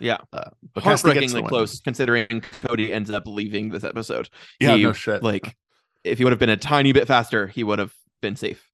Yeah. 0.00 0.18
uh, 0.32 0.50
but 0.74 0.82
Cassidy 0.82 1.20
gets 1.20 1.32
the 1.32 1.40
heartbreakingly 1.40 1.48
close 1.48 1.80
considering 1.80 2.42
cody 2.66 2.92
ends 2.92 3.10
up 3.10 3.22
leaving 3.26 3.70
this 3.70 3.84
episode 3.84 4.28
Yeah, 4.60 4.74
He, 4.76 4.82
no 4.82 4.92
shit. 4.92 5.22
like 5.22 5.56
if 6.02 6.18
he 6.18 6.24
would 6.24 6.32
have 6.32 6.40
been 6.40 6.50
a 6.50 6.56
tiny 6.56 6.92
bit 6.92 7.06
faster 7.06 7.46
he 7.46 7.62
would 7.62 7.78
have 7.78 7.92
been 8.20 8.34
safe 8.34 8.68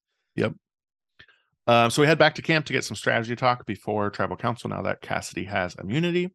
Um, 1.67 1.91
so 1.91 2.03
we 2.03 2.09
head 2.09 2.19
back 2.19 2.35
to 2.37 2.43
camp 2.43 2.67
to 2.67 2.73
get 2.73 2.85
some 2.85 2.97
strategy 2.97 3.37
talk 3.37 3.67
before 3.67 4.11
tribal 4.11 4.37
council. 4.37 4.69
Now 4.69 4.83
that 4.83 5.01
Cassidy 5.01 5.45
has 5.45 5.77
immunity, 5.77 6.31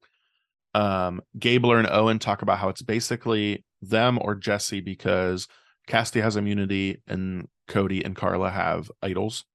um, 0.73 1.21
Gabler 1.37 1.79
and 1.79 1.89
Owen 1.89 2.19
talk 2.19 2.41
about 2.41 2.59
how 2.59 2.69
it's 2.69 2.81
basically 2.81 3.65
them 3.81 4.19
or 4.21 4.35
Jesse 4.35 4.81
because 4.81 5.47
Cassidy 5.87 6.21
has 6.21 6.35
immunity 6.35 7.01
and 7.07 7.47
Cody 7.67 8.03
and 8.03 8.15
Karla 8.15 8.49
have 8.49 8.89
idols. 9.01 9.45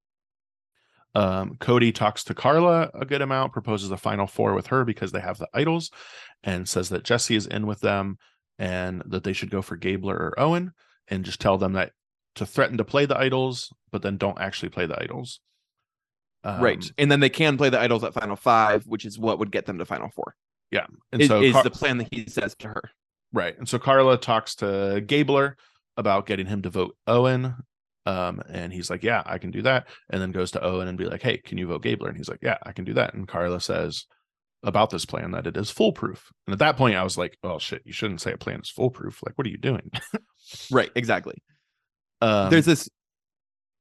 Um, 1.14 1.56
Cody 1.60 1.92
talks 1.92 2.24
to 2.24 2.34
Karla 2.34 2.90
a 2.94 3.04
good 3.04 3.22
amount, 3.22 3.52
proposes 3.52 3.90
a 3.90 3.96
final 3.96 4.26
four 4.26 4.54
with 4.54 4.68
her 4.68 4.84
because 4.84 5.12
they 5.12 5.20
have 5.20 5.38
the 5.38 5.48
idols, 5.52 5.90
and 6.42 6.68
says 6.68 6.88
that 6.88 7.04
Jesse 7.04 7.36
is 7.36 7.46
in 7.46 7.66
with 7.66 7.80
them 7.80 8.16
and 8.58 9.02
that 9.06 9.24
they 9.24 9.32
should 9.32 9.50
go 9.50 9.62
for 9.62 9.76
Gabler 9.76 10.14
or 10.14 10.40
Owen 10.40 10.72
and 11.08 11.24
just 11.24 11.40
tell 11.40 11.58
them 11.58 11.74
that 11.74 11.92
to 12.36 12.46
threaten 12.46 12.78
to 12.78 12.84
play 12.84 13.04
the 13.04 13.18
idols, 13.18 13.70
but 13.90 14.02
then 14.02 14.16
don't 14.16 14.40
actually 14.40 14.70
play 14.70 14.86
the 14.86 15.00
idols. 15.00 15.40
Right 16.44 16.82
Um, 16.84 16.90
and 16.98 17.10
then 17.10 17.20
they 17.20 17.28
can 17.30 17.56
play 17.56 17.68
the 17.70 17.78
idols 17.80 18.02
at 18.04 18.14
final 18.14 18.36
five 18.36 18.84
which 18.86 19.04
is 19.04 19.18
what 19.18 19.38
would 19.38 19.52
get 19.52 19.66
them 19.66 19.78
to 19.78 19.84
final 19.84 20.08
four 20.10 20.34
Yeah. 20.70 20.86
and 21.12 21.22
is, 21.22 21.28
so 21.28 21.40
is 21.40 21.52
Car- 21.52 21.62
the 21.62 21.70
plan 21.70 21.98
that 21.98 22.08
he 22.12 22.26
says 22.26 22.54
to 22.60 22.68
her 22.68 22.82
right, 23.32 23.56
and 23.58 23.68
so 23.68 23.78
Karla 23.78 24.18
talks 24.18 24.54
to 24.56 25.02
Gabler 25.06 25.56
about 25.96 26.26
getting 26.26 26.46
him 26.46 26.62
to 26.62 26.70
vote 26.70 26.96
Owen. 27.06 27.54
Um, 28.04 28.42
and 28.48 28.72
he's 28.72 28.90
like, 28.90 29.04
Yeah, 29.04 29.22
I 29.24 29.38
can 29.38 29.50
do 29.52 29.62
that. 29.62 29.86
And 30.10 30.20
then 30.20 30.32
goes 30.32 30.50
to 30.52 30.62
Owen 30.64 30.88
and 30.88 30.98
be 30.98 31.04
like, 31.04 31.22
Hey, 31.22 31.36
can 31.38 31.56
you 31.58 31.66
vote 31.68 31.82
Gabler? 31.82 32.08
And 32.08 32.16
he's 32.16 32.28
like, 32.28 32.40
Yeah, 32.42 32.56
I 32.64 32.72
can 32.72 32.84
do 32.84 32.94
that. 32.94 33.14
And 33.14 33.28
Karla 33.28 33.60
says 33.60 34.06
about 34.64 34.90
this 34.90 35.04
plan 35.04 35.30
that 35.32 35.46
it 35.46 35.56
is 35.56 35.70
foolproof. 35.70 36.30
And 36.46 36.52
at 36.52 36.58
that 36.60 36.76
point, 36.76 36.96
I 36.96 37.04
was 37.04 37.16
like, 37.16 37.36
Oh 37.44 37.58
shit, 37.60 37.82
you 37.84 37.92
shouldn't 37.92 38.20
say 38.20 38.32
a 38.32 38.36
plan 38.38 38.60
is 38.60 38.70
foolproof. 38.70 39.20
Like, 39.24 39.36
what 39.38 39.46
are 39.46 39.50
you 39.50 39.58
doing? 39.58 39.90
right 40.72 40.90
exactly 40.96 41.34
Um, 42.20 42.50
there's 42.50 42.64
this 42.66 42.88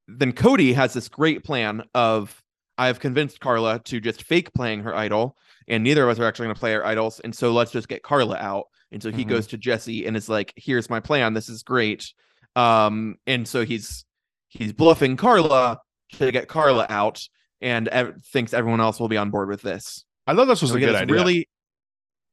then 0.08 0.34
cody 0.34 0.74
has 0.74 0.93
this 0.93 1.08
great 1.10 1.43
plan 1.43 1.82
of 1.95 2.40
i've 2.77 2.99
convinced 2.99 3.39
karla 3.39 3.79
to 3.79 3.99
just 3.99 4.23
fake 4.23 4.53
playing 4.53 4.81
her 4.81 4.95
idol 4.95 5.36
and 5.67 5.84
neither 5.84 6.03
of 6.03 6.10
us 6.10 6.19
are 6.19 6.25
actually 6.25 6.45
going 6.45 6.55
to 6.55 6.60
play 6.60 6.73
our 6.75 6.86
idols 6.86 7.19
and 7.21 7.36
so 7.36 7.51
let's 7.51 7.71
just 7.71 7.88
get 7.88 8.03
karla 8.03 8.36
out 8.38 8.65
and 8.91 9.01
so 9.01 9.12
he 9.12 9.23
Mhm. 9.25 9.29
goes 9.29 9.47
to 9.47 9.57
jesse 9.57 10.05
and 10.05 10.15
is 10.17 10.27
like 10.29 10.53
here's 10.55 10.89
my 10.89 10.99
plan 10.99 11.34
this 11.34 11.49
is 11.49 11.63
great 11.63 12.13
um 12.55 13.15
and 13.27 13.47
so 13.47 13.63
he's 13.65 14.05
he's 14.49 14.73
bluffing 14.73 15.15
karla 15.17 15.79
to 16.13 16.31
get 16.31 16.47
karla 16.47 16.86
out 16.89 17.21
and 17.62 17.88
ev- 17.89 18.21
thinks 18.34 18.53
everyone 18.53 18.81
else 18.81 18.99
will 18.99 19.07
be 19.07 19.17
on 19.17 19.29
board 19.29 19.47
with 19.49 19.62
this 19.62 20.03
I 20.27 20.36
thought 20.36 20.45
this 20.45 20.62
was 20.62 20.71
So 20.71 20.77
a 20.77 20.79
good 20.79 20.95
idea. 20.95 21.13
really 21.15 21.49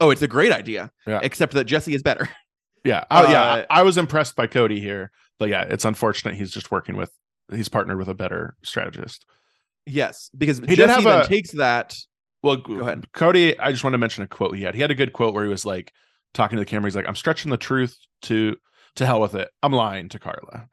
oh 0.00 0.10
it's 0.10 0.22
a 0.22 0.28
great 0.28 0.52
idea 0.52 0.90
Yeah. 1.06 1.20
except 1.22 1.52
that 1.54 1.64
jesse 1.64 1.94
is 1.94 2.02
better 2.02 2.28
Yeah. 2.84 3.04
Oh, 3.10 3.28
yeah. 3.28 3.42
Uh, 3.42 3.66
I 3.68 3.80
I 3.80 3.82
was 3.82 3.98
impressed 3.98 4.36
by 4.36 4.46
Cody 4.46 4.78
here, 4.80 5.10
but 5.40 5.48
yeah, 5.48 5.62
it's 5.62 5.84
unfortunate 5.84 6.36
he's 6.36 6.52
just 6.52 6.70
working 6.70 6.96
with 6.96 7.10
he's 7.52 7.68
partnered 7.68 7.98
with 7.98 8.08
a 8.08 8.14
better 8.14 8.54
strategist. 8.62 9.26
Yes 9.88 10.30
because 10.36 10.58
He 10.60 10.76
jesse 10.76 11.02
then 11.04 11.20
a- 11.22 11.26
takes 11.26 11.52
that 11.52 11.96
Well, 12.42 12.56
Go 12.56 12.80
ahead. 12.80 13.06
Cody. 13.12 13.58
I 13.58 13.72
just 13.72 13.82
want 13.84 13.94
to 13.94 13.98
mention 13.98 14.22
a 14.24 14.28
quote 14.28 14.56
he 14.56 14.62
had. 14.62 14.74
He 14.74 14.80
had 14.80 14.90
a 14.90 14.94
good 14.94 15.12
quote 15.12 15.34
where 15.34 15.44
he 15.44 15.50
was 15.50 15.64
like 15.64 15.92
talking 16.34 16.56
to 16.56 16.60
the 16.60 16.66
camera. 16.66 16.86
He's 16.88 16.94
like, 16.96 17.08
"I'm 17.08 17.16
stretching 17.16 17.50
the 17.50 17.56
truth 17.56 17.96
to 18.22 18.56
to 18.96 19.06
hell 19.06 19.20
with 19.20 19.34
it. 19.34 19.48
I'm 19.62 19.72
lying 19.72 20.08
to 20.10 20.18
Karla." 20.18 20.68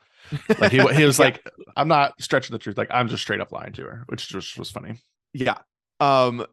Like 0.59 0.71
he 0.71 0.77
he 0.93 1.05
was 1.05 1.17
Yeah. 1.19 1.25
like, 1.25 1.49
"I'm 1.75 1.87
not 1.87 2.13
stretching 2.21 2.53
the 2.53 2.59
truth. 2.59 2.77
Like 2.77 2.89
I'm 2.91 3.07
just 3.07 3.23
straight 3.23 3.41
up 3.41 3.51
lying 3.51 3.73
to 3.73 3.81
her," 3.83 4.03
which 4.07 4.27
just 4.29 4.57
was 4.57 4.69
funny. 4.71 4.99
Yeah. 5.33 5.57
Um 5.99 6.45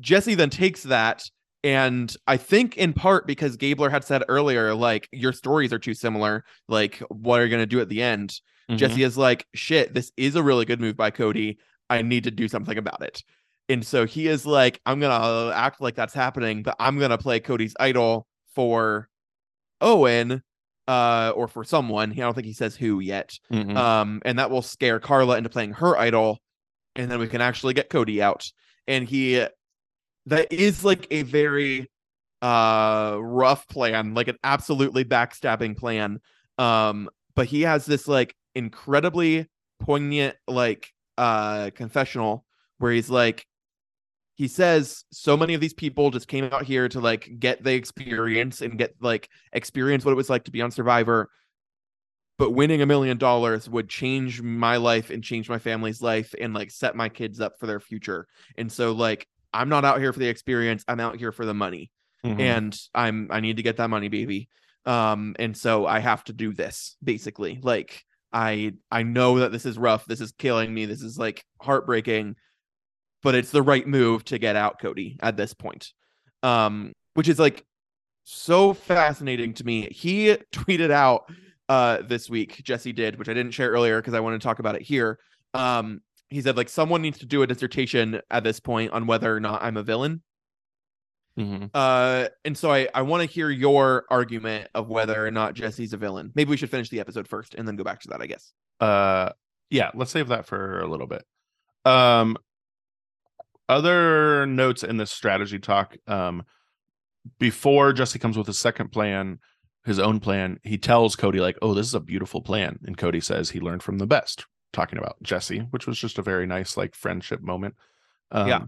Jesse 0.00 0.34
then 0.34 0.50
takes 0.50 0.82
that 0.84 1.24
and 1.64 2.14
I 2.28 2.36
think 2.36 2.76
in 2.76 2.92
part 2.92 3.26
because 3.26 3.56
Gabler 3.56 3.90
had 3.90 4.04
said 4.04 4.22
earlier 4.28 4.74
like 4.74 5.08
your 5.12 5.32
stories 5.32 5.72
are 5.72 5.78
too 5.78 5.94
similar, 5.94 6.44
like 6.68 6.98
what 7.08 7.40
are 7.40 7.44
you 7.44 7.50
going 7.50 7.62
to 7.62 7.66
do 7.66 7.80
at 7.80 7.88
the 7.88 8.00
end? 8.02 8.30
Mm-hmm. 8.70 8.76
Jesse 8.76 9.02
is 9.02 9.18
like 9.18 9.44
shit, 9.54 9.92
this 9.92 10.12
is 10.16 10.36
a 10.36 10.42
really 10.42 10.64
good 10.66 10.80
move 10.80 10.96
by 10.96 11.10
Cody. 11.10 11.58
I 11.90 12.02
need 12.02 12.24
to 12.24 12.30
do 12.30 12.48
something 12.48 12.78
about 12.78 13.02
it. 13.02 13.22
And 13.68 13.84
so 13.86 14.06
he 14.06 14.28
is 14.28 14.46
like 14.46 14.80
I'm 14.86 15.00
going 15.00 15.20
to 15.20 15.54
act 15.54 15.80
like 15.80 15.94
that's 15.94 16.14
happening, 16.14 16.62
but 16.62 16.76
I'm 16.78 16.98
going 16.98 17.10
to 17.10 17.18
play 17.18 17.40
Cody's 17.40 17.74
idol 17.78 18.26
for 18.54 19.08
Owen 19.80 20.42
uh 20.86 21.32
or 21.36 21.48
for 21.48 21.64
someone. 21.64 22.12
I 22.12 22.14
don't 22.14 22.34
think 22.34 22.46
he 22.46 22.54
says 22.54 22.74
who 22.74 23.00
yet. 23.00 23.38
Mhm. 23.52 23.76
Um, 23.76 24.22
and 24.24 24.38
that 24.38 24.50
will 24.50 24.62
scare 24.62 24.98
Karla 24.98 25.36
into 25.36 25.50
playing 25.50 25.74
her 25.74 25.98
idol, 25.98 26.38
and 26.96 27.10
then 27.10 27.18
we 27.18 27.28
can 27.28 27.42
actually 27.42 27.74
get 27.74 27.90
Cody 27.90 28.22
out. 28.22 28.50
And 28.86 29.06
he 29.06 29.44
that 30.26 30.52
is 30.52 30.84
like 30.84 31.06
a 31.10 31.22
very 31.22 31.90
uh 32.40 33.18
rough 33.20 33.68
plan, 33.68 34.14
like 34.14 34.28
an 34.28 34.38
absolutely 34.42 35.04
backstabbing 35.04 35.76
plan. 35.76 36.20
Um, 36.56 37.10
but 37.34 37.46
he 37.46 37.62
has 37.62 37.84
this 37.84 38.08
like 38.08 38.34
incredibly 38.54 39.46
poignant 39.80 40.36
like 40.46 40.90
uh 41.18 41.70
confessional 41.74 42.44
where 42.78 42.92
he's 42.92 43.10
like 43.10 43.44
he 44.38 44.46
says 44.46 45.04
so 45.10 45.36
many 45.36 45.54
of 45.54 45.60
these 45.60 45.74
people 45.74 46.12
just 46.12 46.28
came 46.28 46.44
out 46.44 46.62
here 46.62 46.88
to 46.88 47.00
like 47.00 47.28
get 47.40 47.62
the 47.64 47.74
experience 47.74 48.62
and 48.62 48.78
get 48.78 48.94
like 49.00 49.28
experience 49.52 50.04
what 50.04 50.12
it 50.12 50.16
was 50.16 50.30
like 50.30 50.44
to 50.44 50.52
be 50.52 50.62
on 50.62 50.70
Survivor. 50.70 51.28
But 52.38 52.52
winning 52.52 52.80
a 52.80 52.86
million 52.86 53.18
dollars 53.18 53.68
would 53.68 53.88
change 53.88 54.40
my 54.40 54.76
life 54.76 55.10
and 55.10 55.24
change 55.24 55.48
my 55.48 55.58
family's 55.58 56.00
life 56.00 56.36
and 56.40 56.54
like 56.54 56.70
set 56.70 56.94
my 56.94 57.08
kids 57.08 57.40
up 57.40 57.58
for 57.58 57.66
their 57.66 57.80
future. 57.80 58.28
And 58.56 58.70
so 58.70 58.92
like 58.92 59.26
I'm 59.52 59.68
not 59.68 59.84
out 59.84 59.98
here 59.98 60.12
for 60.12 60.20
the 60.20 60.28
experience. 60.28 60.84
I'm 60.86 61.00
out 61.00 61.16
here 61.16 61.32
for 61.32 61.44
the 61.44 61.54
money. 61.54 61.90
Mhm. 62.24 62.38
And 62.38 62.80
I'm 62.94 63.26
I 63.32 63.40
need 63.40 63.56
to 63.56 63.64
get 63.64 63.78
that 63.78 63.90
money, 63.90 64.08
baby. 64.08 64.48
Um, 64.86 65.34
and 65.40 65.56
so 65.56 65.84
I 65.84 65.98
have 65.98 66.22
to 66.24 66.32
do 66.32 66.52
this 66.52 66.96
basically. 67.02 67.58
Like 67.60 68.04
I 68.32 68.74
I 68.90 69.02
know 69.02 69.38
that 69.38 69.52
this 69.52 69.66
is 69.66 69.78
rough. 69.78 70.04
This 70.06 70.20
is 70.20 70.32
killing 70.32 70.72
me. 70.72 70.86
This 70.86 71.02
is 71.02 71.18
like 71.18 71.44
heartbreaking 71.60 72.36
but 73.22 73.34
it's 73.34 73.50
the 73.50 73.62
right 73.62 73.86
move 73.86 74.24
to 74.24 74.38
get 74.38 74.56
out 74.56 74.80
Cody 74.80 75.16
at 75.20 75.36
this 75.36 75.54
point. 75.54 75.92
Um, 76.42 76.92
which 77.14 77.28
is 77.28 77.38
like 77.38 77.64
so 78.24 78.72
fascinating 78.72 79.54
to 79.54 79.64
me. 79.64 79.88
He 79.90 80.36
tweeted 80.52 80.90
out 80.90 81.30
uh 81.68 82.02
this 82.02 82.30
week, 82.30 82.62
Jesse 82.62 82.92
did, 82.92 83.18
which 83.18 83.28
I 83.28 83.34
didn't 83.34 83.52
share 83.52 83.70
earlier 83.70 84.00
because 84.00 84.14
I 84.14 84.20
want 84.20 84.40
to 84.40 84.46
talk 84.46 84.58
about 84.58 84.76
it 84.76 84.82
here. 84.82 85.18
Um, 85.54 86.00
he 86.28 86.40
said 86.42 86.56
like 86.56 86.68
someone 86.68 87.02
needs 87.02 87.18
to 87.18 87.26
do 87.26 87.42
a 87.42 87.46
dissertation 87.46 88.20
at 88.30 88.44
this 88.44 88.60
point 88.60 88.92
on 88.92 89.06
whether 89.06 89.34
or 89.34 89.40
not 89.40 89.62
I'm 89.62 89.76
a 89.76 89.82
villain. 89.82 90.22
Mhm. 91.38 91.70
Uh, 91.72 92.28
and 92.44 92.58
so 92.58 92.70
I 92.72 92.88
I 92.94 93.02
want 93.02 93.22
to 93.22 93.32
hear 93.32 93.48
your 93.48 94.04
argument 94.10 94.68
of 94.74 94.88
whether 94.88 95.24
or 95.24 95.30
not 95.30 95.54
Jesse's 95.54 95.92
a 95.92 95.96
villain. 95.96 96.32
Maybe 96.34 96.50
we 96.50 96.56
should 96.56 96.70
finish 96.70 96.88
the 96.88 96.98
episode 97.00 97.28
first 97.28 97.54
and 97.54 97.66
then 97.68 97.76
go 97.76 97.84
back 97.84 98.00
to 98.00 98.08
that, 98.08 98.20
I 98.20 98.26
guess. 98.26 98.52
uh 98.80 99.30
yeah 99.70 99.90
let's 99.94 100.10
save 100.10 100.28
that 100.28 100.46
for 100.46 100.80
a 100.80 100.86
little 100.88 101.06
bit 101.06 101.22
um 101.84 102.36
other 103.68 104.46
notes 104.46 104.82
in 104.82 104.96
this 104.96 105.10
strategy 105.10 105.58
talk 105.58 105.96
um 106.06 106.42
before 107.38 107.92
jesse 107.92 108.18
comes 108.18 108.38
with 108.38 108.46
his 108.46 108.58
second 108.58 108.90
plan 108.90 109.38
his 109.84 109.98
own 109.98 110.20
plan 110.20 110.58
he 110.62 110.78
tells 110.78 111.16
cody 111.16 111.38
like 111.40 111.58
oh 111.60 111.74
this 111.74 111.86
is 111.86 111.94
a 111.94 112.00
beautiful 112.00 112.40
plan 112.40 112.78
and 112.86 112.96
cody 112.96 113.20
says 113.20 113.50
he 113.50 113.60
learned 113.60 113.82
from 113.82 113.98
the 113.98 114.06
best 114.06 114.46
talking 114.72 114.98
about 114.98 115.16
jesse 115.22 115.58
which 115.70 115.86
was 115.86 115.98
just 115.98 116.18
a 116.18 116.22
very 116.22 116.46
nice 116.46 116.76
like 116.76 116.94
friendship 116.94 117.42
moment 117.42 117.74
um, 118.30 118.48
Yeah. 118.48 118.62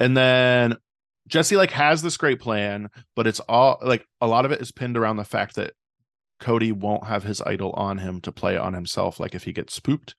and 0.00 0.16
then 0.16 0.76
jesse 1.28 1.56
like 1.56 1.70
has 1.70 2.02
this 2.02 2.16
great 2.16 2.40
plan 2.40 2.88
but 3.14 3.26
it's 3.26 3.40
all 3.40 3.78
like 3.82 4.04
a 4.20 4.26
lot 4.26 4.44
of 4.44 4.52
it 4.52 4.60
is 4.60 4.72
pinned 4.72 4.96
around 4.96 5.16
the 5.16 5.24
fact 5.24 5.54
that 5.54 5.72
Cody 6.38 6.72
won't 6.72 7.04
have 7.04 7.24
his 7.24 7.42
idol 7.42 7.72
on 7.72 7.98
him 7.98 8.20
to 8.22 8.32
play 8.32 8.56
on 8.56 8.74
himself, 8.74 9.18
like 9.18 9.34
if 9.34 9.44
he 9.44 9.52
gets 9.52 9.74
spooked. 9.74 10.14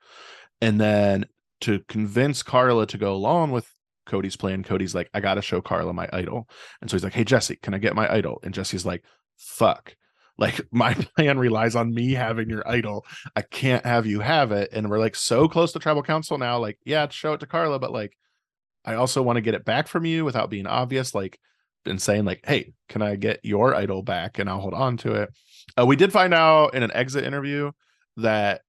And 0.62 0.80
then 0.80 1.26
to 1.62 1.80
convince 1.88 2.43
Karla 2.43 2.86
to 2.88 2.98
go 2.98 3.13
along 3.13 3.52
with 3.52 3.74
Cody's 4.06 4.36
plan, 4.36 4.63
Cody's 4.63 4.95
like, 4.95 5.10
I 5.13 5.19
gotta 5.19 5.41
show 5.41 5.62
Karla 5.62 5.93
my 5.93 6.10
idol. 6.12 6.50
And 6.82 6.89
so 6.89 6.98
he's 6.98 7.04
like, 7.04 7.13
Hey 7.13 7.24
Jesse, 7.24 7.58
can 7.58 7.74
I 7.74 7.78
get 7.78 7.95
my 7.95 8.12
idol? 8.12 8.39
And 8.43 8.54
Jesse's 8.54 8.86
like, 8.86 9.04
fuck. 9.38 9.95
Like 10.38 10.62
my 10.72 10.93
plan 10.93 11.39
relies 11.39 11.76
on 11.76 11.93
me 11.93 12.13
having 12.13 12.50
your 12.50 12.67
idol. 12.69 13.06
I 13.36 13.41
can't 13.41 13.86
have 13.86 14.06
you 14.06 14.19
have 14.19 14.52
it. 14.52 14.69
And 14.74 14.89
we're 14.89 15.00
like 15.00 15.15
so 15.15 15.48
close 15.48 15.72
to 15.74 15.80
tribal 15.80 16.04
council 16.04 16.38
now. 16.38 16.60
Like, 16.60 16.80
yeah, 16.84 17.08
show 17.10 17.34
it 17.34 17.39
to 17.39 17.48
Karla, 17.48 17.80
but 17.80 17.93
like 17.93 18.17
I 18.89 18.95
also 18.95 19.21
want 19.21 19.38
to 19.38 19.41
get 19.41 19.54
it 19.54 19.65
back 19.65 19.88
from 19.88 20.04
you 20.04 20.25
without 20.25 20.49
being 20.49 20.65
obvious. 20.65 21.13
Like 21.13 21.39
been 21.86 21.99
saying 21.99 22.25
like, 22.25 22.41
"Hey, 22.43 22.73
can 22.88 23.04
I 23.04 23.15
get 23.17 23.39
your 23.43 23.75
idol 23.75 24.02
back?" 24.02 24.39
and 24.39 24.49
I'll 24.49 24.60
hold 24.60 24.73
on 24.73 24.97
to 24.97 25.13
it. 25.13 25.30
Uh, 25.80 25.86
we 25.86 25.95
did 25.95 26.12
find 26.12 26.34
out 26.34 26.73
in 26.73 26.82
an 26.82 26.91
exit 26.95 27.23
interview 27.23 27.71
that, 28.17 28.62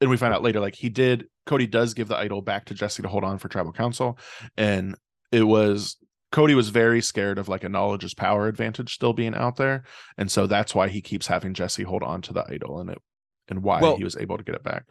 and 0.00 0.10
we 0.10 0.16
find 0.16 0.34
out 0.34 0.42
later, 0.42 0.58
like 0.58 0.74
he 0.74 0.88
did. 0.88 1.26
Cody 1.46 1.68
does 1.68 1.94
give 1.94 2.08
the 2.08 2.16
idol 2.16 2.42
back 2.42 2.64
to 2.66 2.74
Jesse 2.74 3.02
to 3.02 3.08
hold 3.08 3.22
on 3.22 3.38
for 3.38 3.48
tribal 3.48 3.72
council, 3.72 4.18
and 4.56 4.96
it 5.30 5.44
was 5.44 5.96
Cody 6.32 6.56
was 6.56 6.70
very 6.70 7.00
scared 7.00 7.38
of 7.38 7.48
like 7.48 7.62
a 7.62 7.68
knowledge 7.68 8.02
is 8.02 8.14
power 8.14 8.48
advantage 8.48 8.92
still 8.94 9.12
being 9.12 9.34
out 9.34 9.56
there, 9.56 9.84
and 10.18 10.28
so 10.28 10.48
that's 10.48 10.74
why 10.74 10.88
he 10.88 11.00
keeps 11.00 11.28
having 11.28 11.54
Jesse 11.54 11.84
hold 11.84 12.02
on 12.02 12.20
to 12.22 12.32
the 12.32 12.44
idol, 12.50 12.80
and 12.80 12.90
it 12.90 12.98
and 13.48 13.62
why 13.62 13.80
Well- 13.80 13.96
he 13.96 14.02
was 14.02 14.16
able 14.16 14.38
to 14.38 14.44
get 14.44 14.56
it 14.56 14.64
back. 14.64 14.86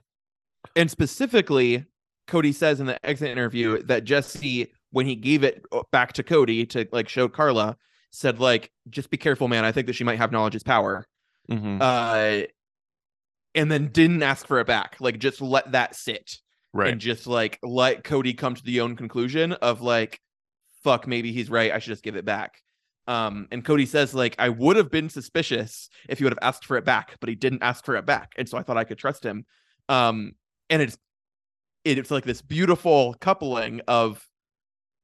And 0.78 0.90
specifically, 0.90 1.86
Cody 2.32 2.54
says 2.54 2.80
in 2.80 2.86
the 2.86 3.06
exit 3.06 3.30
interview 3.30 3.84
that 3.84 4.06
Jesse, 4.06 4.72
when 4.92 5.06
he 5.06 5.16
gave 5.16 5.44
it 5.44 5.66
uh, 5.74 5.82
back 5.92 6.14
to 6.14 6.24
Cody 6.24 6.66
to 6.68 6.88
like 6.94 7.10
show 7.10 7.28
Karla, 7.28 7.76
said 8.12 8.40
like, 8.40 8.72
"Just 8.90 9.10
be 9.10 9.18
careful, 9.18 9.50
man. 9.50 9.66
I 9.66 9.74
think 9.74 9.88
that 9.88 9.94
she 9.94 10.06
might 10.06 10.18
have 10.18 10.32
knowledge 10.32 10.56
is 10.56 10.64
power." 10.64 11.06
Mhm. 11.50 11.82
Uh, 11.82 12.48
and 13.54 13.70
then 13.70 13.88
didn't 13.88 14.24
ask 14.24 14.48
for 14.48 14.62
it 14.62 14.68
back. 14.68 14.96
Like, 15.02 15.20
just 15.20 15.42
let 15.42 15.74
that 15.74 15.94
sit 15.94 16.38
right. 16.74 16.90
and 16.90 17.02
just 17.02 17.28
like 17.28 17.60
let 17.64 18.06
Cody 18.06 18.34
come 18.34 18.56
to 18.56 18.64
the 18.64 18.80
own 18.80 18.96
conclusion 18.96 19.52
of 19.52 19.82
like, 19.82 20.22
"Fuck, 20.86 21.08
maybe 21.08 21.34
he's 21.34 21.50
right. 21.50 21.74
I 21.74 21.80
should 21.80 21.92
just 21.92 22.04
give 22.04 22.16
it 22.16 22.24
back." 22.24 22.62
Um, 23.08 23.50
and 23.52 23.66
Cody 23.66 23.86
says 23.86 24.14
like, 24.14 24.38
"I 24.40 24.48
would 24.48 24.78
have 24.78 24.90
been 24.90 25.10
suspicious 25.10 25.90
if 26.08 26.20
he 26.20 26.24
would 26.24 26.32
have 26.32 26.40
asked 26.42 26.64
for 26.64 26.78
it 26.78 26.86
back, 26.86 27.18
but 27.20 27.28
he 27.28 27.36
didn't 27.36 27.62
ask 27.62 27.84
for 27.84 27.98
it 27.98 28.06
back, 28.06 28.32
and 28.38 28.48
so 28.48 28.58
I 28.58 28.64
thought 28.64 28.78
I 28.78 28.86
could 28.86 28.98
trust 28.98 29.26
him." 29.26 29.46
Um, 29.90 30.32
and 30.70 30.82
it's 30.82 30.98
it's 31.84 32.12
like 32.12 32.24
this 32.24 32.42
beautiful 32.42 33.16
coupling 33.20 33.82
of 33.88 34.26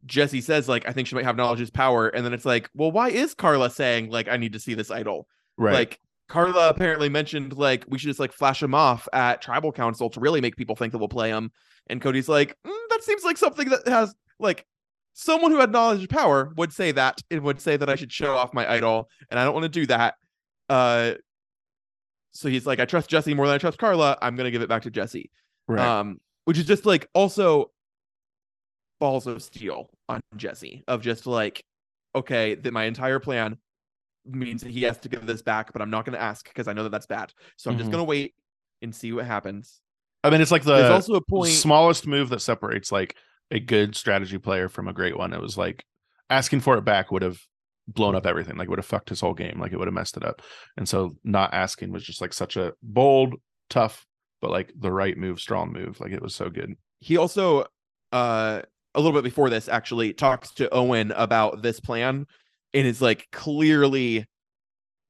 Jesse 0.05 0.41
says 0.41 0.69
like 0.69 0.87
I 0.87 0.91
think 0.91 1.07
she 1.07 1.15
might 1.15 1.25
have 1.25 1.35
knowledge 1.35 1.61
is 1.61 1.69
power, 1.69 2.07
and 2.07 2.25
then 2.25 2.33
it's 2.33 2.45
like, 2.45 2.69
well, 2.73 2.91
why 2.91 3.09
is 3.09 3.33
Karla 3.33 3.69
saying 3.69 4.09
like 4.09 4.27
I 4.27 4.37
need 4.37 4.53
to 4.53 4.59
see 4.59 4.73
this 4.73 4.91
idol? 4.91 5.27
right. 5.57 5.73
Like 5.73 5.99
Karla 6.29 6.69
apparently 6.69 7.09
mentioned 7.09 7.57
like 7.57 7.85
we 7.87 7.97
should 7.97 8.07
just 8.07 8.19
like 8.19 8.33
flash 8.33 8.61
him 8.61 8.75
off 8.75 9.07
at 9.13 9.41
tribal 9.41 9.71
council 9.71 10.09
to 10.09 10.19
really 10.19 10.41
make 10.41 10.57
people 10.57 10.75
think 10.75 10.91
that 10.91 10.99
we'll 10.99 11.07
play 11.07 11.29
him, 11.29 11.51
and 11.87 12.01
Cody's 12.01 12.29
like 12.29 12.55
"Mm, 12.65 12.89
that 12.89 13.03
seems 13.03 13.23
like 13.23 13.37
something 13.37 13.69
that 13.69 13.87
has 13.87 14.13
like 14.39 14.65
someone 15.13 15.51
who 15.51 15.59
had 15.59 15.71
knowledge 15.71 16.03
of 16.03 16.09
power 16.09 16.51
would 16.57 16.71
say 16.71 16.91
that 16.91 17.21
and 17.31 17.41
would 17.41 17.59
say 17.59 17.75
that 17.75 17.89
I 17.89 17.95
should 17.95 18.11
show 18.11 18.35
off 18.35 18.53
my 18.53 18.71
idol, 18.71 19.09
and 19.29 19.39
I 19.39 19.45
don't 19.45 19.53
want 19.53 19.63
to 19.63 19.69
do 19.69 19.85
that. 19.87 20.15
Uh, 20.69 21.13
so 22.33 22.49
he's 22.49 22.67
like, 22.67 22.79
I 22.79 22.85
trust 22.85 23.09
Jesse 23.09 23.33
more 23.33 23.47
than 23.47 23.55
I 23.55 23.57
trust 23.57 23.79
Karla. 23.79 24.17
I'm 24.21 24.35
gonna 24.35 24.51
give 24.51 24.61
it 24.61 24.69
back 24.69 24.83
to 24.83 24.91
Jesse 24.91 25.31
right. 25.67 25.85
um 25.85 26.19
which 26.47 26.57
is 26.57 26.65
just 26.65 26.86
like 26.86 27.10
also 27.13 27.69
balls 29.01 29.27
of 29.27 29.43
steel 29.43 29.89
on 30.07 30.21
jesse 30.38 30.83
of 30.88 31.01
just 31.01 31.27
like 31.27 31.62
okay 32.15 32.55
that 32.55 32.71
my 32.71 32.86
entire 32.86 33.19
plan 33.19 33.57
means 34.25 34.62
that 34.63 34.71
he 34.71 34.83
has 34.83 34.97
to 34.97 35.10
give 35.10 35.25
this 35.25 35.41
back 35.41 35.73
but 35.73 35.81
i'm 35.81 35.89
not 35.89 36.05
going 36.05 36.13
to 36.15 36.21
ask 36.21 36.47
because 36.47 36.69
i 36.69 36.73
know 36.73 36.83
that 36.83 36.89
that's 36.89 37.05
bad 37.05 37.33
so 37.57 37.69
i'm 37.69 37.77
just 37.77 37.89
Mhm. 37.89 37.93
going 37.93 38.01
to 38.05 38.10
wait 38.10 38.33
and 38.81 38.95
see 38.95 39.12
what 39.12 39.25
happens 39.25 39.81
I 40.23 40.29
mean, 40.29 40.41
it's 40.41 40.51
like 40.51 40.63
there's 40.63 40.88
the 40.88 40.93
also 40.93 41.13
a 41.13 41.21
point 41.21 41.51
smallest 41.53 42.07
move 42.07 42.29
that 42.29 42.41
separates 42.41 42.91
like 42.91 43.15
a 43.51 43.60
good 43.60 43.95
strategy 43.95 44.38
player 44.39 44.67
from 44.67 44.88
a 44.88 44.93
great 44.93 45.17
one. 45.17 45.31
It 45.31 45.39
was 45.39 45.57
like 45.57 45.86
asking 46.29 46.62
for 46.62 46.75
it 46.77 46.81
back 46.83 47.12
would 47.12 47.21
have 47.21 47.38
blown 47.88 48.15
up 48.15 48.25
everything. 48.25 48.57
Like 48.57 48.65
it 48.65 48.69
would 48.71 48.79
have 48.79 48.86
fucked 48.86 49.10
his 49.10 49.21
whole 49.21 49.36
game. 49.36 49.57
Like 49.60 49.71
it 49.73 49.77
would 49.77 49.88
have 49.88 49.93
messed 49.93 50.17
it 50.17 50.25
up. 50.25 50.41
And 50.75 50.89
so 50.89 51.15
not 51.23 51.53
asking 51.53 51.93
was 51.93 52.03
just 52.03 52.19
like 52.19 52.33
such 52.33 52.57
a 52.57 52.73
bold, 52.81 53.36
tough, 53.69 54.05
but 54.41 54.52
like 54.52 54.71
the 54.78 54.91
right 54.91 55.17
move, 55.17 55.39
strong 55.39 55.71
move. 55.73 56.00
Like 56.00 56.12
it 56.12 56.21
was 56.21 56.36
so 56.36 56.50
good. 56.50 56.76
he 57.00 57.17
also 57.17 57.65
uh 58.12 58.62
a 58.95 59.00
little 59.00 59.12
bit 59.13 59.23
before 59.23 59.50
this 59.50 59.67
actually 59.69 60.13
talks 60.13 60.54
to 60.56 60.73
owen 60.73 61.12
about 61.12 61.62
this 61.62 61.80
plan 61.80 62.26
and 62.73 62.88
is 62.88 63.02
like 63.02 63.28
clearly 63.32 64.26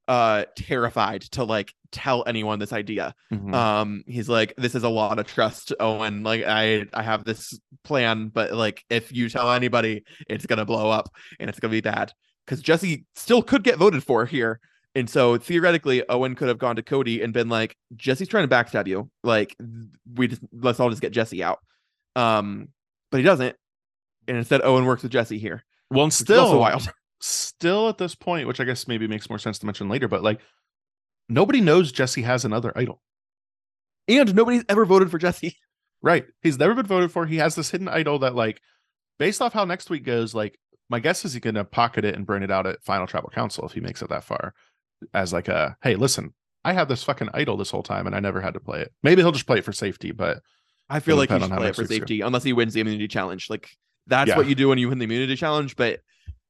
uh 0.07 0.45
terrified 0.57 1.21
to 1.21 1.43
like 1.43 1.73
tell 1.91 2.23
anyone 2.27 2.59
this 2.59 2.71
idea 2.73 3.13
Mhm. 3.31 3.53
um 3.53 4.03
he's 4.07 4.27
like 4.29 4.53
this 4.57 4.73
is 4.73 4.83
a 4.83 4.89
lot 4.89 5.19
of 5.19 5.27
trust 5.27 5.73
owen 5.79 6.23
like 6.23 6.43
i 6.45 6.85
i 6.93 7.03
have 7.03 7.23
this 7.25 7.59
plan 7.83 8.29
but 8.29 8.53
like 8.53 8.83
if 8.89 9.11
you 9.13 9.29
tell 9.29 9.51
anybody 9.51 10.03
it's 10.29 10.45
gonna 10.45 10.65
blow 10.65 10.89
up 10.89 11.09
and 11.39 11.49
it's 11.49 11.59
gonna 11.59 11.71
be 11.71 11.81
bad 11.81 12.13
because 12.45 12.61
jesse 12.61 13.05
still 13.15 13.41
could 13.41 13.63
get 13.63 13.77
voted 13.77 14.03
for 14.03 14.25
here 14.25 14.59
and 14.97 15.09
so 15.09 15.37
theoretically 15.37 16.03
owen 16.09 16.35
could 16.35 16.49
have 16.49 16.57
gone 16.57 16.75
to 16.75 16.83
cody 16.83 17.21
and 17.21 17.33
been 17.33 17.47
like 17.47 17.77
jesse's 17.95 18.27
trying 18.27 18.47
to 18.47 18.53
backstab 18.53 18.87
you 18.87 19.09
like 19.23 19.55
we 20.15 20.27
just 20.27 20.41
let's 20.51 20.79
all 20.79 20.89
just 20.89 21.01
get 21.01 21.13
jesse 21.13 21.43
out 21.43 21.59
um 22.15 22.67
but 23.11 23.17
he 23.17 23.23
doesn't 23.23 23.55
and 24.27 24.37
instead 24.37 24.61
owen 24.63 24.85
works 24.85 25.03
with 25.03 25.11
jesse 25.11 25.37
here 25.37 25.63
well, 25.89 26.03
and 26.03 26.13
still 26.13 26.77
still 27.19 27.89
at 27.89 27.97
this 27.97 28.15
point, 28.15 28.47
which 28.47 28.59
I 28.59 28.63
guess 28.63 28.87
maybe 28.87 29.07
makes 29.07 29.29
more 29.29 29.39
sense 29.39 29.59
to 29.59 29.65
mention 29.65 29.89
later, 29.89 30.07
but 30.07 30.23
like 30.23 30.39
nobody 31.29 31.61
knows 31.61 31.91
Jesse 31.91 32.21
has 32.21 32.45
another 32.45 32.71
idol. 32.75 33.01
and 34.07 34.33
nobody's 34.35 34.63
ever 34.69 34.85
voted 34.85 35.11
for 35.11 35.17
jesse 35.17 35.57
Right. 36.03 36.25
He's 36.43 36.59
never 36.59 36.75
been 36.75 36.85
voted 36.85 37.11
for. 37.11 37.25
He 37.25 37.37
has 37.37 37.55
this 37.55 37.71
hidden 37.71 37.87
idol 37.87 38.19
that, 38.19 38.35
like, 38.35 38.61
based 39.17 39.41
off 39.41 39.53
how 39.53 39.65
next 39.65 39.89
week 39.89 40.03
goes, 40.03 40.35
like, 40.35 40.55
my 40.89 40.99
guess 40.99 41.25
is 41.25 41.33
he's 41.33 41.41
going 41.41 41.55
to 41.55 41.65
pocket 41.65 42.05
it 42.05 42.15
and 42.15 42.23
bring 42.23 42.43
it 42.43 42.51
out 42.51 42.67
at 42.67 42.83
Final 42.83 43.07
Tribal 43.07 43.31
Council 43.31 43.65
if 43.65 43.71
he 43.71 43.79
makes 43.79 44.03
it 44.03 44.09
that 44.09 44.23
far. 44.23 44.53
As 45.13 45.31
like 45.33 45.47
a, 45.47 45.77
hey, 45.83 45.95
listen, 45.95 46.33
I 46.63 46.73
have 46.73 46.87
this 46.87 47.03
fucking 47.03 47.29
idol 47.33 47.57
this 47.57 47.71
whole 47.71 47.83
time 47.83 48.07
and 48.07 48.15
I 48.15 48.19
never 48.19 48.41
had 48.41 48.53
to 48.55 48.59
play 48.59 48.81
it. 48.81 48.91
Maybe 49.03 49.21
he'll 49.21 49.31
just 49.31 49.47
play 49.47 49.59
it 49.59 49.63
for 49.63 49.73
safety, 49.73 50.11
but 50.11 50.39
I 50.89 50.99
feel 50.99 51.15
like 51.17 51.29
he 51.31 51.39
should 51.39 51.51
play 51.51 51.69
it 51.69 51.75
for 51.75 51.85
safety 51.85 52.21
unless 52.21 52.43
he 52.43 52.53
wins 52.53 52.73
the 52.73 52.81
immunity 52.81 53.07
challenge. 53.07 53.49
Like 53.49 53.69
that's 54.07 54.29
Yeah. 54.29 54.37
what 54.37 54.47
you 54.47 54.55
do 54.55 54.69
when 54.69 54.77
you 54.77 54.89
win 54.89 54.97
the 54.97 55.05
immunity 55.05 55.35
challenge. 55.35 55.75
But 55.75 55.99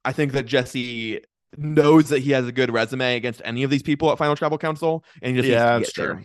I 0.06 0.14
think 0.14 0.32
that 0.32 0.46
Jesse 0.46 1.22
knows 1.58 2.10
that 2.10 2.20
he 2.20 2.32
has 2.32 2.48
a 2.48 2.52
good 2.52 2.72
resume 2.72 3.16
against 3.16 3.42
any 3.44 3.64
of 3.64 3.70
these 3.70 3.84
people 3.84 4.12
at 4.12 4.18
Final 4.18 4.36
Tribal 4.36 4.58
Council, 4.58 5.04
and 5.22 5.36
he 5.36 5.42
just 5.42 5.52
yeah, 5.52 5.78
needs 5.78 5.90
it's 5.90 5.96
to 5.96 6.02
get 6.02 6.08
true. 6.08 6.24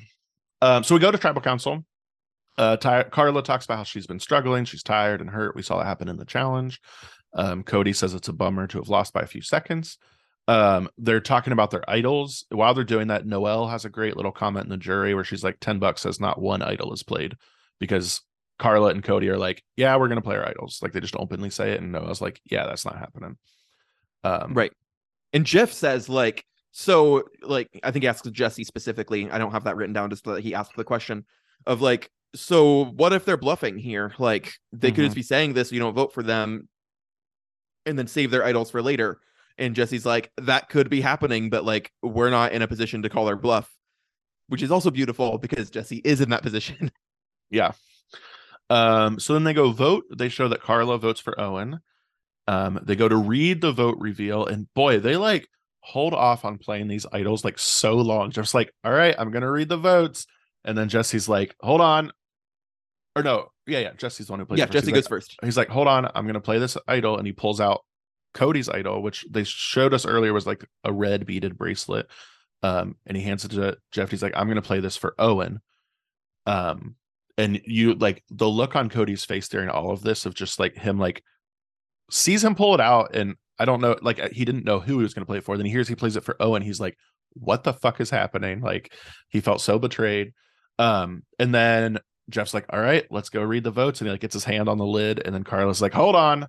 Um, 0.61 0.85
so 0.85 0.95
we 0.95 1.01
go 1.01 1.11
to 1.11 1.19
Tribal 1.19 1.41
Council. 1.43 1.85
Uh, 2.59 2.77
Ty- 2.77 3.05
Karla 3.05 3.43
talks 3.43 3.65
about 3.65 3.79
how 3.79 3.85
she's 3.85 4.07
been 4.07 4.21
struggling. 4.21 4.65
She's 4.65 4.83
tired 4.83 5.21
and 5.21 5.31
hurt. 5.31 5.57
We 5.57 5.63
saw 5.63 5.79
that 5.79 5.87
happen 5.87 6.09
in 6.09 6.19
the 6.19 6.25
challenge. 6.25 6.81
Um, 7.35 7.63
Cody 7.63 7.93
says 7.95 8.15
it's 8.15 8.29
a 8.29 8.33
bummer 8.33 8.67
to 8.67 8.79
have 8.79 8.89
lost 8.89 9.13
by 9.15 9.23
a 9.23 9.27
few 9.27 9.41
seconds. 9.43 9.97
Um, 10.49 10.89
they're 10.99 11.21
talking 11.21 11.53
about 11.53 11.71
their 11.71 11.89
idols. 11.89 12.45
While 12.51 12.75
they're 12.75 12.85
doing 12.85 13.09
that, 13.09 13.27
Noelle 13.27 13.69
has 13.69 13.85
a 13.85 13.91
great 13.91 14.17
little 14.17 14.33
comment 14.33 14.65
in 14.65 14.71
the 14.71 14.77
jury 14.77 15.15
where 15.15 15.25
she's 15.25 15.45
like, 15.45 15.59
10 15.61 15.79
bucks 15.79 16.03
says 16.03 16.21
not 16.21 16.41
one 16.41 16.63
idol 16.63 16.93
is 16.93 17.03
played 17.03 17.37
because 17.79 18.23
Karla 18.59 18.89
and 18.89 19.03
Cody 19.03 19.29
are 19.29 19.39
like, 19.39 19.63
yeah, 19.77 19.97
we're 19.97 20.09
going 20.09 20.17
to 20.17 20.23
play 20.23 20.37
our 20.37 20.49
idols. 20.49 20.81
Like 20.83 20.93
they 20.93 21.01
just 21.01 21.17
openly 21.17 21.51
say 21.51 21.73
it. 21.73 21.81
And 21.81 21.93
Noelle's 21.93 22.21
like, 22.21 22.41
yeah, 22.45 22.67
that's 22.67 22.85
not 22.85 22.99
happening. 22.99 23.37
Um, 24.25 24.55
Right. 24.55 24.73
And 25.33 25.47
Jeff 25.47 25.73
says, 25.73 26.09
like, 26.09 26.45
so, 26.73 27.25
like, 27.43 27.69
I 27.83 27.91
think 27.91 28.03
he 28.03 28.09
asks 28.09 28.29
Jesse 28.31 28.65
specifically. 28.65 29.31
I 29.31 29.39
don't 29.39 29.53
have 29.53 29.65
that 29.65 29.77
written 29.77 29.93
down, 29.93 30.11
just 30.11 30.25
that 30.25 30.43
he 30.43 30.55
asked 30.55 30.77
the 30.77 30.85
question 30.85 31.25
of, 31.67 31.81
like, 31.81 32.11
so 32.35 32.87
what 32.87 33.13
if 33.13 33.25
they're 33.25 33.37
bluffing 33.37 33.79
here? 33.79 34.15
Like, 34.19 34.55
they 34.73 34.91
could 34.91 35.05
just 35.05 35.15
be 35.15 35.23
saying 35.23 35.53
this, 35.53 35.71
you 35.71 35.81
don't 35.81 35.95
vote 35.95 36.15
for 36.15 36.23
them 36.23 36.69
and 37.85 37.99
then 37.99 38.07
save 38.07 38.31
their 38.31 38.45
idols 38.45 38.71
for 38.71 38.83
later. 38.83 39.21
And 39.63 39.77
Jesse's 39.77 40.05
like, 40.05 40.31
that 40.39 40.69
could 40.69 40.91
be 40.91 41.01
happening, 41.01 41.49
but, 41.49 41.65
like, 41.65 41.93
we're 42.03 42.31
not 42.31 42.53
in 42.53 42.63
a 42.63 42.69
position 42.69 43.03
to 43.03 43.09
call 43.09 43.27
their 43.27 43.37
bluff, 43.37 43.71
which 44.49 44.63
is 44.63 44.73
also 44.73 44.91
beautiful 44.91 45.39
because 45.39 45.71
Jesse 45.71 46.03
is 46.05 46.21
in 46.21 46.31
that 46.31 46.43
position. 46.43 46.91
Yeah. 47.51 47.73
Um, 48.71 49.21
so 49.21 49.35
then 49.35 49.45
they 49.45 49.53
go 49.53 49.73
vote. 49.73 50.05
They 50.17 50.31
show 50.31 50.49
that 50.49 50.63
Karla 50.63 50.97
votes 50.97 51.21
for 51.21 51.39
Owen. 51.39 51.81
Um, 52.49 52.81
they 52.83 52.97
go 52.97 53.09
to 53.09 53.17
read 53.17 53.61
the 53.61 53.73
vote 53.73 53.99
reveal, 54.01 54.47
and 54.47 54.73
boy, 54.73 55.01
they 55.01 55.17
like 55.17 55.47
hold 55.81 56.15
off 56.15 56.47
on 56.47 56.57
playing 56.57 56.89
these 56.89 57.05
idols 57.13 57.45
like 57.45 57.59
so 57.59 57.97
long. 57.97 58.31
Just 58.31 58.55
like, 58.55 58.73
all 58.83 58.93
right, 58.93 59.15
I'm 59.19 59.31
gonna 59.31 59.51
read 59.51 59.69
the 59.69 59.77
votes, 59.77 60.27
and 60.65 60.79
then 60.79 60.89
Jesse's 60.89 61.29
like, 61.29 61.55
hold 61.61 61.83
on, 61.83 62.11
or 63.15 63.23
no, 63.23 63.49
yeah, 63.67 63.81
yeah, 63.81 63.93
Jesse's 63.93 64.29
the 64.29 64.33
one 64.33 64.41
who 64.41 64.47
plays. 64.47 64.61
yeah. 64.61 64.67
Jesse 64.67 64.93
goes 64.93 65.05
like, 65.05 65.09
first. 65.11 65.37
He's 65.45 65.59
like, 65.59 65.69
hold 65.69 65.89
on, 65.89 66.11
I'm 66.15 66.27
gonna 66.27 66.41
play 66.41 66.59
this 66.59 66.79
idol, 66.89 67.19
and 67.19 67.27
he 67.27 67.35
pulls 67.35 67.61
out 67.61 67.83
Cody's 68.35 68.69
idol, 68.69 69.03
which 69.03 69.25
they 69.31 69.45
showed 69.45 69.95
us 69.95 70.07
earlier 70.07 70.33
was 70.33 70.47
like 70.47 70.65
a 70.85 70.93
red 70.93 71.27
beaded 71.27 71.57
bracelet. 71.57 72.09
Um, 72.63 72.97
and 73.07 73.17
he 73.17 73.23
hands 73.23 73.45
it 73.45 73.51
to 73.53 73.77
Jeff. 73.91 74.11
He's 74.11 74.23
like, 74.23 74.35
I'm 74.37 74.49
gonna 74.49 74.63
play 74.63 74.81
this 74.81 74.97
for 74.97 75.15
Owen. 75.19 75.61
Um, 76.47 76.97
and 77.37 77.61
you 77.65 77.95
like 77.95 78.23
the 78.31 78.49
look 78.49 78.77
on 78.77 78.89
Cody's 78.89 79.25
face 79.25 79.49
during 79.49 79.69
all 79.69 79.91
of 79.91 80.03
this 80.03 80.27
of 80.27 80.35
just 80.35 80.61
like 80.61 80.77
him 80.77 80.99
like 80.99 81.23
sees 82.11 82.45
him 82.45 82.55
pull 82.55 82.75
it 82.75 82.81
out, 82.81 83.15
and 83.15 83.35
I 83.59 83.65
don't 83.65 83.81
know, 83.81 83.97
like 84.03 84.33
he 84.33 84.45
didn't 84.45 84.65
know 84.65 84.81
who 84.81 84.99
he 84.99 85.03
was 85.03 85.15
gonna 85.15 85.27
play 85.27 85.39
it 85.39 85.45
for. 85.45 85.57
Then 85.57 85.67
he 85.67 85.73
hears 85.73 85.89
he 85.89 85.95
plays 85.95 86.17
it 86.17 86.25
for 86.25 86.37
Owen. 86.41 86.63
He's 86.63 86.81
like, 86.81 86.97
what 87.35 87.65
the 87.65 87.73
fuck 87.73 88.01
is 88.01 88.11
happening? 88.11 88.61
Like 88.61 88.93
he 89.29 89.41
felt 89.41 89.61
so 89.61 89.79
betrayed. 89.79 90.33
Um, 90.79 91.25
and 91.39 91.55
then 91.55 91.99
Jeff's 92.31 92.55
like, 92.55 92.67
all 92.71 92.81
right, 92.81 93.07
let's 93.11 93.29
go 93.29 93.43
read 93.43 93.65
the 93.65 93.71
votes. 93.71 94.01
And 94.01 94.09
he 94.09 94.13
like 94.13 94.21
gets 94.21 94.35
his 94.35 94.45
hand 94.45 94.69
on 94.69 94.79
the 94.79 94.87
lid. 94.87 95.21
And 95.25 95.35
then 95.35 95.45
Karla's 95.45 95.83
like, 95.83 95.93
hold 95.93 96.17
on. 96.17 96.47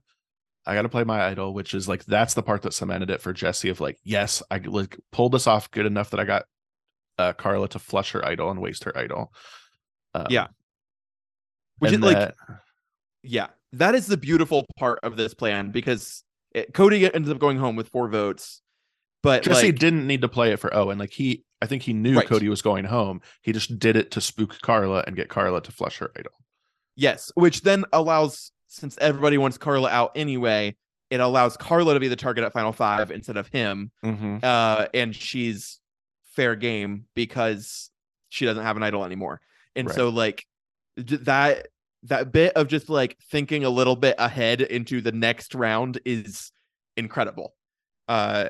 I 0.65 0.75
got 0.75 0.83
to 0.83 0.89
play 0.89 1.03
my 1.03 1.25
idol, 1.25 1.53
which 1.53 1.73
is 1.73 1.87
like, 1.87 2.05
that's 2.05 2.33
the 2.33 2.43
part 2.43 2.61
that 2.61 2.73
cemented 2.73 3.09
it 3.09 3.21
for 3.21 3.33
Jesse 3.33 3.69
of 3.69 3.81
like, 3.81 3.97
yes, 4.03 4.41
I 4.49 4.57
like 4.59 4.97
pulled 5.11 5.33
this 5.33 5.47
off 5.47 5.69
good 5.71 5.85
enough 5.85 6.11
that 6.11 6.19
I 6.19 6.23
got 6.25 6.45
uh, 7.17 7.33
Karla 7.33 7.67
to 7.69 7.79
flush 7.79 8.11
her 8.11 8.25
idol 8.25 8.49
and 8.49 8.61
waste 8.61 8.85
her 8.85 8.97
idol. 8.97 9.33
Um, 10.13 10.27
Yeah. 10.29 10.47
Which 11.79 11.91
is 11.91 11.99
like, 11.99 12.33
yeah, 13.23 13.47
that 13.73 13.93
is 13.95 14.07
the 14.07 14.15
beautiful 14.17 14.65
part 14.77 14.99
of 15.03 15.17
this 15.17 15.33
plan 15.33 15.71
because 15.71 16.23
it, 16.53 16.73
Cody 16.73 17.13
ends 17.13 17.29
up 17.29 17.39
going 17.39 17.57
home 17.57 17.75
with 17.75 17.89
four 17.89 18.07
votes, 18.07 18.61
but 19.21 19.43
Jesse 19.43 19.67
like, 19.67 19.79
didn't 19.79 20.07
need 20.07 20.21
to 20.21 20.29
play 20.29 20.51
it 20.53 20.59
for 20.59 20.73
Owen. 20.73 20.97
Like 20.97 21.11
he, 21.11 21.43
I 21.61 21.65
think 21.65 21.81
he 21.81 21.91
knew 21.93 22.15
Right. 22.15 22.27
Cody 22.27 22.47
was 22.47 22.61
going 22.61 22.85
home. 22.85 23.21
He 23.41 23.51
just 23.51 23.79
did 23.79 23.95
it 23.97 24.11
to 24.11 24.21
spook 24.21 24.61
Karla 24.61 25.03
and 25.07 25.15
get 25.15 25.29
Karla 25.29 25.61
to 25.61 25.71
flush 25.71 25.97
her 25.97 26.11
idol. 26.17 26.33
yes, 26.95 27.31
which 27.35 27.61
then 27.61 27.83
allows, 27.91 28.51
since 28.73 28.97
everybody 28.99 29.37
wants 29.37 29.57
Karla 29.57 29.89
out 29.89 30.11
anyway, 30.15 30.75
it 31.09 31.19
allows 31.19 31.55
Karla 31.57 31.93
to 31.93 31.99
be 31.99 32.07
the 32.07 32.15
target 32.15 32.43
at 32.43 32.53
Final 32.53 32.71
Five 32.73 33.11
instead 33.11 33.37
of 33.37 33.47
him, 33.47 33.91
Mm-hmm. 34.03 34.37
uh, 34.43 34.87
and 34.93 35.15
she's 35.15 35.79
fair 36.25 36.55
game 36.55 37.05
because 37.15 37.91
she 38.29 38.45
doesn't 38.45 38.63
have 38.63 38.75
an 38.77 38.83
idol 38.83 39.05
anymore, 39.05 39.39
and 39.75 39.87
Right. 39.87 39.95
so 39.95 40.09
like 40.09 40.45
that 40.97 41.67
that 42.03 42.31
bit 42.31 42.53
of 42.55 42.67
just 42.67 42.89
like 42.89 43.17
thinking 43.31 43.63
a 43.63 43.69
little 43.69 43.95
bit 43.95 44.15
ahead 44.17 44.61
into 44.61 44.99
the 45.01 45.11
next 45.11 45.53
round 45.55 45.99
is 46.05 46.51
incredible. 46.97 47.53
Uh 48.07 48.49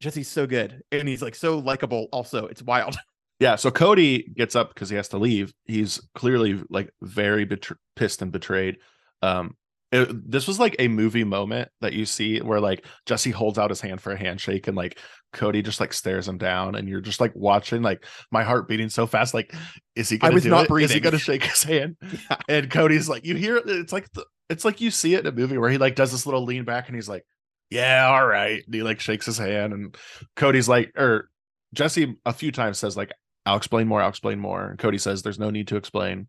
Jesse's 0.00 0.28
so 0.28 0.46
good 0.46 0.82
and 0.92 1.08
he's 1.08 1.22
like 1.22 1.34
so 1.34 1.58
likable 1.58 2.08
also. 2.12 2.46
It's 2.46 2.62
wild. 2.62 2.96
Yeah, 3.38 3.56
so 3.56 3.70
Cody 3.70 4.32
gets 4.34 4.56
up 4.56 4.72
because 4.72 4.88
he 4.88 4.96
has 4.96 5.08
to 5.08 5.18
leave. 5.18 5.52
He's 5.66 6.00
clearly 6.14 6.58
like 6.70 6.88
very 7.02 7.44
betr- 7.44 7.76
pissed 7.94 8.22
and 8.22 8.32
betrayed. 8.32 8.78
Um, 9.22 9.56
it- 9.92 10.30
this 10.30 10.48
was 10.48 10.58
like 10.58 10.76
a 10.78 10.88
movie 10.88 11.24
moment 11.24 11.68
that 11.80 11.92
you 11.92 12.04
see 12.06 12.40
where 12.40 12.60
like 12.60 12.84
Jesse 13.06 13.30
holds 13.30 13.58
out 13.58 13.70
his 13.70 13.80
hand 13.80 14.00
for 14.00 14.12
a 14.12 14.18
handshake 14.18 14.66
and 14.66 14.76
like 14.76 14.98
Cody 15.32 15.62
just 15.62 15.80
like 15.80 15.92
stares 15.92 16.26
him 16.26 16.38
down, 16.38 16.74
and 16.74 16.88
you're 16.88 17.00
just 17.00 17.20
like 17.20 17.32
watching 17.34 17.82
like 17.82 18.04
my 18.32 18.42
heart 18.42 18.68
beating 18.68 18.88
so 18.88 19.06
fast. 19.06 19.34
Like, 19.34 19.54
is 19.94 20.08
he 20.08 20.16
I 20.16 20.18
gonna 20.18 20.34
was 20.34 20.42
do 20.44 20.50
not 20.50 20.70
it? 20.70 20.82
Is 20.82 20.92
he 20.92 21.00
gonna 21.00 21.18
shake 21.18 21.42
his 21.44 21.62
hand? 21.62 21.96
Yeah. 22.02 22.36
And 22.48 22.70
Cody's 22.70 23.08
like, 23.08 23.24
you 23.24 23.34
hear 23.36 23.60
it's 23.64 23.92
like 23.92 24.10
the, 24.12 24.24
it's 24.48 24.64
like 24.64 24.80
you 24.80 24.90
see 24.90 25.14
it 25.14 25.20
in 25.20 25.26
a 25.26 25.32
movie 25.32 25.58
where 25.58 25.70
he 25.70 25.78
like 25.78 25.94
does 25.94 26.10
this 26.12 26.24
little 26.26 26.44
lean 26.44 26.64
back 26.64 26.88
and 26.88 26.94
he's 26.94 27.08
like, 27.08 27.24
yeah, 27.70 28.08
all 28.08 28.26
right. 28.26 28.62
And 28.64 28.74
he 28.74 28.82
like 28.82 29.00
shakes 29.00 29.26
his 29.26 29.38
hand, 29.38 29.72
and 29.72 29.96
Cody's 30.36 30.68
like, 30.68 30.92
or 30.96 31.28
Jesse 31.74 32.16
a 32.24 32.32
few 32.32 32.50
times 32.52 32.78
says 32.78 32.96
like, 32.96 33.12
I'll 33.44 33.56
explain 33.56 33.86
more. 33.88 34.00
I'll 34.00 34.08
explain 34.08 34.38
more. 34.40 34.70
And 34.70 34.78
Cody 34.78 34.98
says 34.98 35.22
there's 35.22 35.38
no 35.38 35.50
need 35.50 35.68
to 35.68 35.76
explain. 35.76 36.28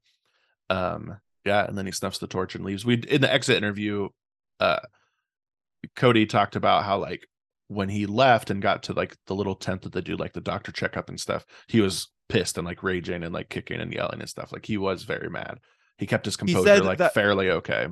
Um, 0.70 1.18
yeah, 1.48 1.66
and 1.66 1.78
then 1.78 1.86
he 1.86 1.92
snuffs 1.92 2.20
the 2.20 2.28
torch 2.28 2.56
and 2.56 2.64
leaves. 2.64 2.86
We 2.86 2.96
in 2.96 3.22
the 3.22 3.34
exit 3.34 3.58
interview, 3.58 4.10
uh, 4.60 4.80
Cody 5.96 6.26
talked 6.26 6.56
about 6.56 6.84
how 6.84 7.00
like 7.00 7.28
when 7.68 7.90
he 7.90 8.06
left 8.06 8.50
and 8.50 8.62
got 8.62 8.84
to 8.84 8.94
like 8.94 9.16
the 9.28 9.36
little 9.36 9.56
tent 9.56 9.82
that 9.82 9.94
they 9.94 10.02
do 10.02 10.16
like 10.16 10.34
the 10.34 10.42
doctor 10.42 10.72
checkup 10.72 11.10
and 11.10 11.20
stuff, 11.20 11.46
he 11.68 11.82
was 11.82 12.10
pissed 12.30 12.58
and 12.58 12.66
like 12.66 12.84
raging 12.84 13.24
and 13.24 13.34
like 13.34 13.50
kicking 13.50 13.80
and 13.80 13.94
yelling 13.94 14.20
and 14.20 14.30
stuff. 14.30 14.52
Like 14.52 14.66
he 14.66 14.78
was 14.78 15.04
very 15.04 15.30
mad. 15.30 15.60
He 15.98 16.06
kept 16.06 16.26
his 16.26 16.38
composure 16.38 16.84
like 16.84 17.00
that- 17.00 17.14
fairly 17.14 17.50
okay. 17.50 17.88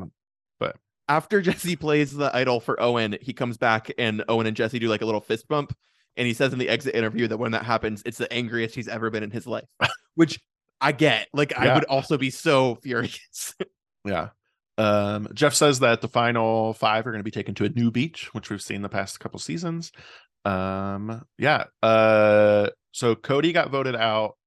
But 0.59 0.77
after 1.07 1.41
Jesse 1.41 1.75
plays 1.75 2.13
the 2.13 2.35
idol 2.35 2.59
for 2.59 2.81
Owen, 2.81 3.17
he 3.21 3.33
comes 3.33 3.57
back 3.57 3.91
and 3.97 4.23
Owen 4.27 4.47
and 4.47 4.55
Jesse 4.55 4.79
do 4.79 4.87
like 4.87 5.01
a 5.01 5.05
little 5.05 5.21
fist 5.21 5.47
bump. 5.47 5.75
And 6.17 6.25
he 6.25 6.33
says 6.33 6.53
in 6.53 6.59
the 6.59 6.69
exit 6.69 6.95
interview 6.95 7.27
that 7.27 7.37
when 7.37 7.51
that 7.51 7.65
happens, 7.65 8.01
it's 8.05 8.17
the 8.17 8.31
angriest 8.31 8.73
he's 8.73 8.87
ever 8.87 9.09
been 9.09 9.23
in 9.23 9.31
his 9.31 9.45
life. 9.45 9.65
Which 10.15 10.39
I 10.81 10.91
get. 10.91 11.27
Like 11.33 11.57
I 11.57 11.73
would 11.73 11.85
also 11.85 12.17
be 12.17 12.29
so 12.29 12.75
furious. 12.75 13.53
Yeah. 14.07 14.29
Um, 14.77 15.29
Jeff 15.33 15.55
says 15.55 15.79
that 15.79 16.01
the 16.01 16.07
final 16.07 16.73
five 16.73 17.07
are 17.07 17.11
going 17.11 17.21
to 17.21 17.23
be 17.23 17.31
taken 17.31 17.55
to 17.55 17.65
a 17.65 17.69
new 17.69 17.89
beach, 17.89 18.29
which 18.33 18.51
we've 18.51 18.61
seen 18.61 18.83
the 18.83 18.89
past 18.89 19.19
couple 19.19 19.39
seasons. 19.39 19.91
Um, 20.43 21.25
yeah. 21.39 21.63
Uh, 21.81 22.69
so 22.91 23.15
Cody 23.15 23.51
got 23.51 23.71
voted 23.71 23.95
out 23.95 24.37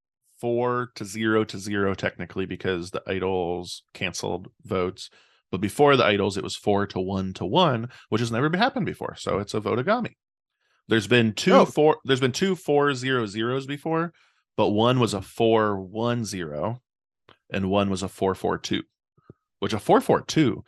four 0.41 0.93
to 0.95 1.05
zero 1.05 1.43
to 1.45 1.59
zero 1.59 1.93
technically 1.95 2.47
because 2.47 2.91
the 2.93 3.03
idols 3.09 3.83
canceled 3.95 4.49
votes. 4.64 5.11
But 5.51 5.61
before 5.61 5.97
the 5.97 6.05
idols, 6.05 6.37
it 6.37 6.45
was 6.45 6.55
four 6.55 6.87
to 6.88 7.01
one 7.01 7.33
to 7.35 7.45
one, 7.45 7.88
which 8.11 8.21
has 8.21 8.31
never 8.31 8.49
been 8.49 8.61
happened 8.61 8.87
before. 8.87 9.17
So 9.17 9.38
it's 9.38 9.55
a 9.55 9.61
votagami. 9.61 10.12
There's 10.87 11.09
been 11.09 11.33
two 11.33 11.55
Oh. 11.55 11.64
four. 11.64 11.97
There's 12.05 12.21
been 12.21 12.33
two 12.33 12.55
four 12.55 12.95
zero 12.95 13.27
zeros 13.27 13.67
before, 13.67 14.12
but 14.59 14.68
one 14.68 15.01
was 15.01 15.14
a 15.14 15.23
four 15.23 15.81
one 15.81 16.27
zero, 16.27 16.83
and 17.51 17.71
one 17.71 17.88
was 17.88 18.03
a 18.03 18.09
four 18.09 18.35
four 18.35 18.59
two 18.59 18.83
which 19.61 19.73
a 19.73 19.79
442 19.81 20.62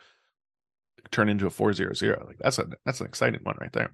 turned 1.11 1.29
into 1.29 1.45
a 1.45 1.49
400 1.49 2.01
like 2.27 2.37
that's 2.39 2.59
a 2.59 2.67
that's 2.85 2.99
an 2.99 3.07
exciting 3.07 3.39
one 3.43 3.55
right 3.61 3.71
there 3.71 3.91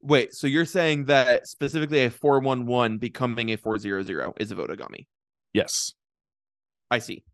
Wait, 0.00 0.34
so 0.34 0.46
you're 0.46 0.64
saying 0.64 1.06
that 1.06 1.46
specifically 1.46 2.04
a 2.04 2.10
411 2.10 2.98
becoming 2.98 3.50
a 3.52 3.56
400 3.56 4.34
is 4.38 4.50
a 4.50 4.54
Votagami? 4.54 5.06
yes 5.52 5.92
I 6.90 6.98
see. 7.00 7.24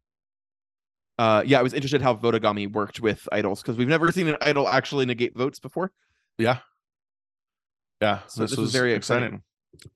Uh, 1.18 1.42
yeah, 1.44 1.58
I 1.58 1.62
was 1.62 1.74
interested 1.74 2.00
how 2.00 2.14
Votagami 2.14 2.72
worked 2.72 3.00
with 3.00 3.28
idols 3.30 3.60
because 3.62 3.76
we've 3.76 3.88
never 3.88 4.10
seen 4.10 4.26
an 4.28 4.36
idol 4.40 4.66
actually 4.68 5.04
negate 5.06 5.36
votes 5.36 5.58
before. 5.60 5.92
yeah 6.38 6.58
yeah 8.00 8.20
So 8.26 8.42
this 8.42 8.56
is 8.58 8.72
very 8.72 8.94
exciting. 8.94 9.42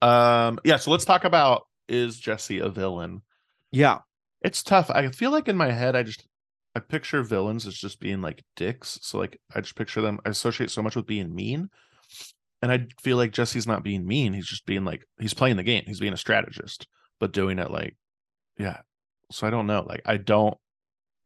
um 0.02 0.58
yeah 0.64 0.76
so 0.76 0.90
let's 0.92 1.04
talk 1.04 1.24
about 1.24 1.62
is 1.88 2.18
jesse 2.18 2.58
a 2.58 2.68
villain? 2.68 3.22
Yeah, 3.70 3.98
it's 4.40 4.62
tough. 4.62 4.90
I 4.90 5.08
feel 5.08 5.30
like 5.30 5.48
in 5.48 5.56
my 5.56 5.70
head 5.70 5.96
i 5.96 6.02
just 6.02 6.26
i 6.74 6.80
picture 6.80 7.22
villains 7.22 7.66
as 7.66 7.74
just 7.74 8.00
being 8.00 8.20
like 8.20 8.44
dicks. 8.56 8.98
So 9.02 9.18
like 9.18 9.40
i 9.54 9.60
just 9.60 9.76
picture 9.76 10.00
them 10.00 10.20
i 10.24 10.30
associate 10.30 10.70
so 10.70 10.82
much 10.82 10.96
with 10.96 11.06
being 11.06 11.34
mean. 11.34 11.68
And 12.62 12.72
i 12.72 12.86
feel 13.02 13.16
like 13.16 13.32
jesse's 13.32 13.66
not 13.66 13.84
being 13.84 14.06
mean. 14.06 14.32
He's 14.32 14.46
just 14.46 14.66
being 14.66 14.84
like 14.84 15.04
he's 15.18 15.34
playing 15.34 15.56
the 15.56 15.62
game. 15.62 15.84
He's 15.86 16.00
being 16.00 16.12
a 16.12 16.18
strategist 16.18 16.86
but 17.20 17.32
doing 17.32 17.58
it 17.58 17.70
like 17.70 17.96
yeah. 18.58 18.78
So 19.30 19.46
i 19.46 19.50
don't 19.50 19.66
know. 19.66 19.82
Like 19.82 20.02
i 20.06 20.16
don't 20.16 20.56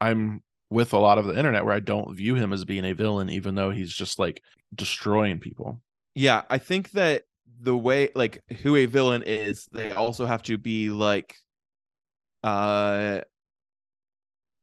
i'm 0.01 0.43
with 0.71 0.93
a 0.93 0.99
lot 0.99 1.19
of 1.19 1.25
the 1.25 1.37
internet 1.37 1.65
where 1.65 1.75
i 1.75 1.81
don't 1.81 2.15
view 2.15 2.35
him 2.35 2.53
as 2.53 2.65
being 2.65 2.85
a 2.85 2.93
villain 2.93 3.31
even 3.31 3.55
though 3.55 3.71
he's 3.71 3.93
just 3.93 4.19
like 4.19 4.43
destroying 4.75 5.39
people. 5.39 5.81
Yeah. 6.15 6.43
I 6.51 6.59
think 6.59 6.91
that 6.93 7.23
the 7.61 7.77
way 7.77 8.11
like 8.15 8.43
who 8.63 8.77
a 8.77 8.87
villain 8.87 9.23
is, 9.27 9.67
they 9.73 9.93
also 9.93 10.27
have 10.27 10.43
to 10.45 10.59
be 10.59 10.91
like 10.91 11.37
uh 12.45 13.21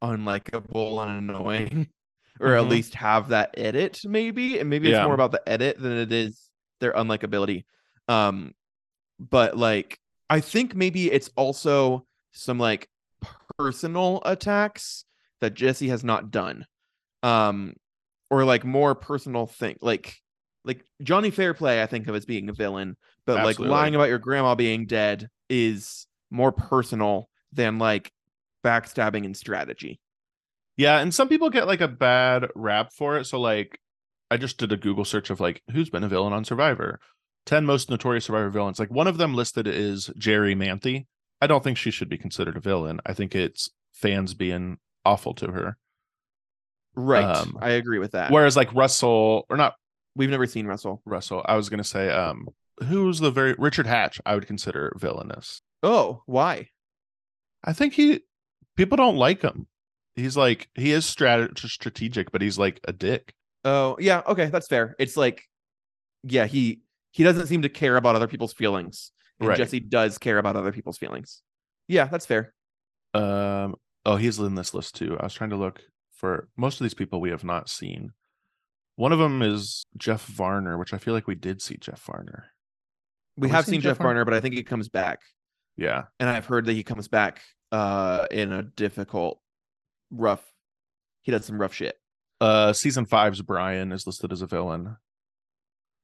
unlikable 0.04 1.06
and 1.06 1.30
annoying. 1.30 1.88
or 2.42 2.56
at 2.56 2.66
Mhm. 2.66 2.70
least 2.70 2.94
have 2.96 3.30
that 3.30 3.52
edit 3.58 4.02
maybe 4.04 4.60
and 4.60 4.70
maybe 4.70 4.90
it's 4.90 4.98
Yeah. 4.98 5.06
more 5.06 5.14
about 5.14 5.32
the 5.32 5.42
edit 5.48 5.80
than 5.80 5.94
it 5.94 6.12
is 6.12 6.50
their 6.82 6.92
unlikability 6.92 7.64
um 8.10 8.54
but 9.20 9.56
like 9.58 9.98
i 10.30 10.42
think 10.42 10.76
maybe 10.76 11.10
it's 11.10 11.30
also 11.38 12.06
some 12.34 12.60
like 12.60 12.90
personal 13.58 14.22
attacks 14.26 15.06
that 15.40 15.54
jesse 15.54 15.88
has 15.88 16.04
not 16.04 16.30
done 16.30 16.68
um 17.24 17.74
or 18.30 18.44
like 18.44 18.66
more 18.66 18.96
personal 18.96 19.48
thing 19.48 19.78
like 19.80 20.18
like 20.66 20.84
johnny 21.02 21.32
fairplay 21.32 21.82
i 21.82 21.86
think 21.86 22.08
of 22.08 22.16
as 22.16 22.26
being 22.26 22.50
a 22.50 22.54
villain 22.54 22.98
but 23.26 23.44
like 23.44 23.60
lying 23.60 23.96
about 23.96 24.10
your 24.10 24.20
grandma 24.20 24.56
being 24.56 24.86
dead 24.86 25.30
is 25.50 26.08
more 26.30 26.52
personal 26.52 27.30
than 27.54 27.80
like 27.80 28.12
backstabbing 28.64 29.26
and 29.26 29.38
strategy 29.38 30.00
Yeah, 30.78 31.00
and 31.00 31.14
some 31.14 31.30
people 31.30 31.50
get 31.50 31.68
like 31.68 31.82
a 31.82 31.88
bad 31.88 32.50
rap 32.56 32.92
for 32.92 33.18
it. 33.18 33.26
So 33.26 33.40
like 33.40 33.80
I 34.30 34.38
just 34.38 34.58
did 34.58 34.72
a 34.72 34.78
Google 34.78 35.06
search 35.06 35.30
of 35.30 35.40
like 35.40 35.62
who's 35.72 35.90
been 35.90 36.04
a 36.04 36.10
villain 36.10 36.34
on 36.34 36.44
Survivor. 36.44 37.00
10 37.46 37.66
most 37.66 37.90
notorious 37.90 38.26
Survivor 38.26 38.50
villains. 38.50 38.80
Like 38.80 38.90
one 38.92 39.08
of 39.08 39.18
them 39.18 39.36
listed 39.36 39.68
is 39.68 40.10
Jerri 40.20 40.56
Manthey. 40.56 41.06
I 41.40 41.48
don't 41.48 41.64
think 41.64 41.78
she 41.78 41.92
should 41.92 42.10
be 42.10 42.18
considered 42.18 42.58
a 42.58 42.60
villain. 42.60 43.00
I 43.06 43.14
think 43.14 43.36
it's 43.36 43.70
fans 43.94 44.34
being 44.34 44.80
awful 45.06 45.34
to 45.36 45.52
her. 45.52 45.78
right 46.96 47.24
Um, 47.24 47.58
i 47.62 47.72
agree 47.72 48.00
with 48.00 48.14
that 48.14 48.32
Whereas 48.32 48.58
like 48.58 48.74
Russell 48.74 49.46
or 49.50 49.58
not 49.58 49.76
we've 50.16 50.30
never 50.30 50.46
seen 50.46 50.66
russell 50.68 51.02
Russell, 51.06 51.44
I 51.46 51.56
was 51.56 51.70
gonna 51.70 51.84
say 51.84 52.10
um 52.10 52.48
who's 52.88 53.20
the 53.20 53.32
very 53.32 53.56
Richard 53.58 53.88
Hatch, 53.88 54.20
I 54.26 54.36
would 54.36 54.48
consider 54.48 54.94
villainous. 54.98 55.62
oh 55.84 56.22
why 56.26 56.70
I 57.64 57.74
think 57.74 57.94
he 57.94 58.22
people 58.76 58.98
don't 58.98 59.18
like 59.18 59.42
him. 59.42 59.68
He's 60.16 60.38
like 60.38 60.70
he 60.76 60.92
is 60.92 61.06
strat- 61.06 61.58
strategic, 61.58 62.32
but 62.32 62.42
he's 62.42 62.58
like 62.58 62.80
a 62.88 62.94
dick. 62.94 63.34
Oh, 63.64 63.98
yeah, 64.00 64.22
okay, 64.28 64.46
that's 64.46 64.68
fair. 64.68 64.96
It's 65.00 65.18
like 65.18 65.44
yeah, 66.24 66.46
he 66.46 66.82
he 67.12 67.24
doesn't 67.24 67.48
seem 67.48 67.64
to 67.64 67.70
care 67.70 67.98
about 67.98 68.16
other 68.16 68.28
people's 68.28 68.54
feelings. 68.54 69.12
And 69.40 69.50
Right. 69.50 69.58
Jesse 69.58 69.80
does 69.80 70.18
care 70.18 70.38
about 70.38 70.56
other 70.56 70.72
people's 70.72 70.98
feelings. 70.98 71.42
Yeah, 71.88 72.06
that's 72.06 72.26
fair. 72.26 72.54
Um. 73.14 73.76
Oh, 74.06 74.16
he's 74.18 74.38
in 74.40 74.56
this 74.56 74.74
list 74.74 74.96
too. 74.96 75.18
I 75.20 75.24
was 75.24 75.34
trying 75.34 75.50
to 75.50 75.56
look 75.56 75.82
for 76.12 76.48
most 76.56 76.80
of 76.80 76.86
these 76.86 76.94
people 76.94 77.20
we 77.20 77.32
have 77.32 77.44
not 77.44 77.70
seen. 77.70 78.12
One 78.96 79.12
of 79.12 79.20
them 79.20 79.42
is 79.42 79.86
Jeff 79.98 80.26
Varner, 80.26 80.78
which 80.78 80.94
I 80.94 80.98
feel 80.98 81.14
like 81.14 81.28
we 81.28 81.36
did 81.36 81.62
see 81.62 81.78
Jeff 81.78 82.02
Varner. 82.02 82.46
We 83.38 83.50
Have 83.50 83.58
have 83.58 83.66
seen 83.66 83.74
seen 83.74 83.82
Jeff 83.82 83.92
Jeff 83.92 83.98
Varner? 83.98 84.20
Varner, 84.20 84.26
but 84.26 84.34
I 84.34 84.40
think 84.40 84.56
he 84.56 84.64
comes 84.64 84.88
back. 84.90 85.22
Yeah. 85.78 86.04
And 86.20 86.30
I've 86.30 86.46
heard 86.46 86.66
that 86.66 86.74
he 86.74 86.84
comes 86.84 87.08
back 87.08 87.42
uh 87.72 88.28
in 88.32 88.54
a 88.54 88.64
difficult, 88.64 89.40
rough 90.12 90.44
he 91.26 91.32
does 91.32 91.44
some 91.44 91.60
rough 91.60 91.74
shit. 91.74 91.98
Uh, 92.40 92.72
season 92.72 93.06
five's 93.06 93.42
Brian 93.42 93.92
is 93.92 94.06
listed 94.06 94.32
as 94.32 94.44
a 94.44 94.48
villain. 94.48 94.96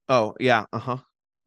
Oh, 0.10 0.34
yeah, 0.40 0.66
uh-huh. 0.74 0.98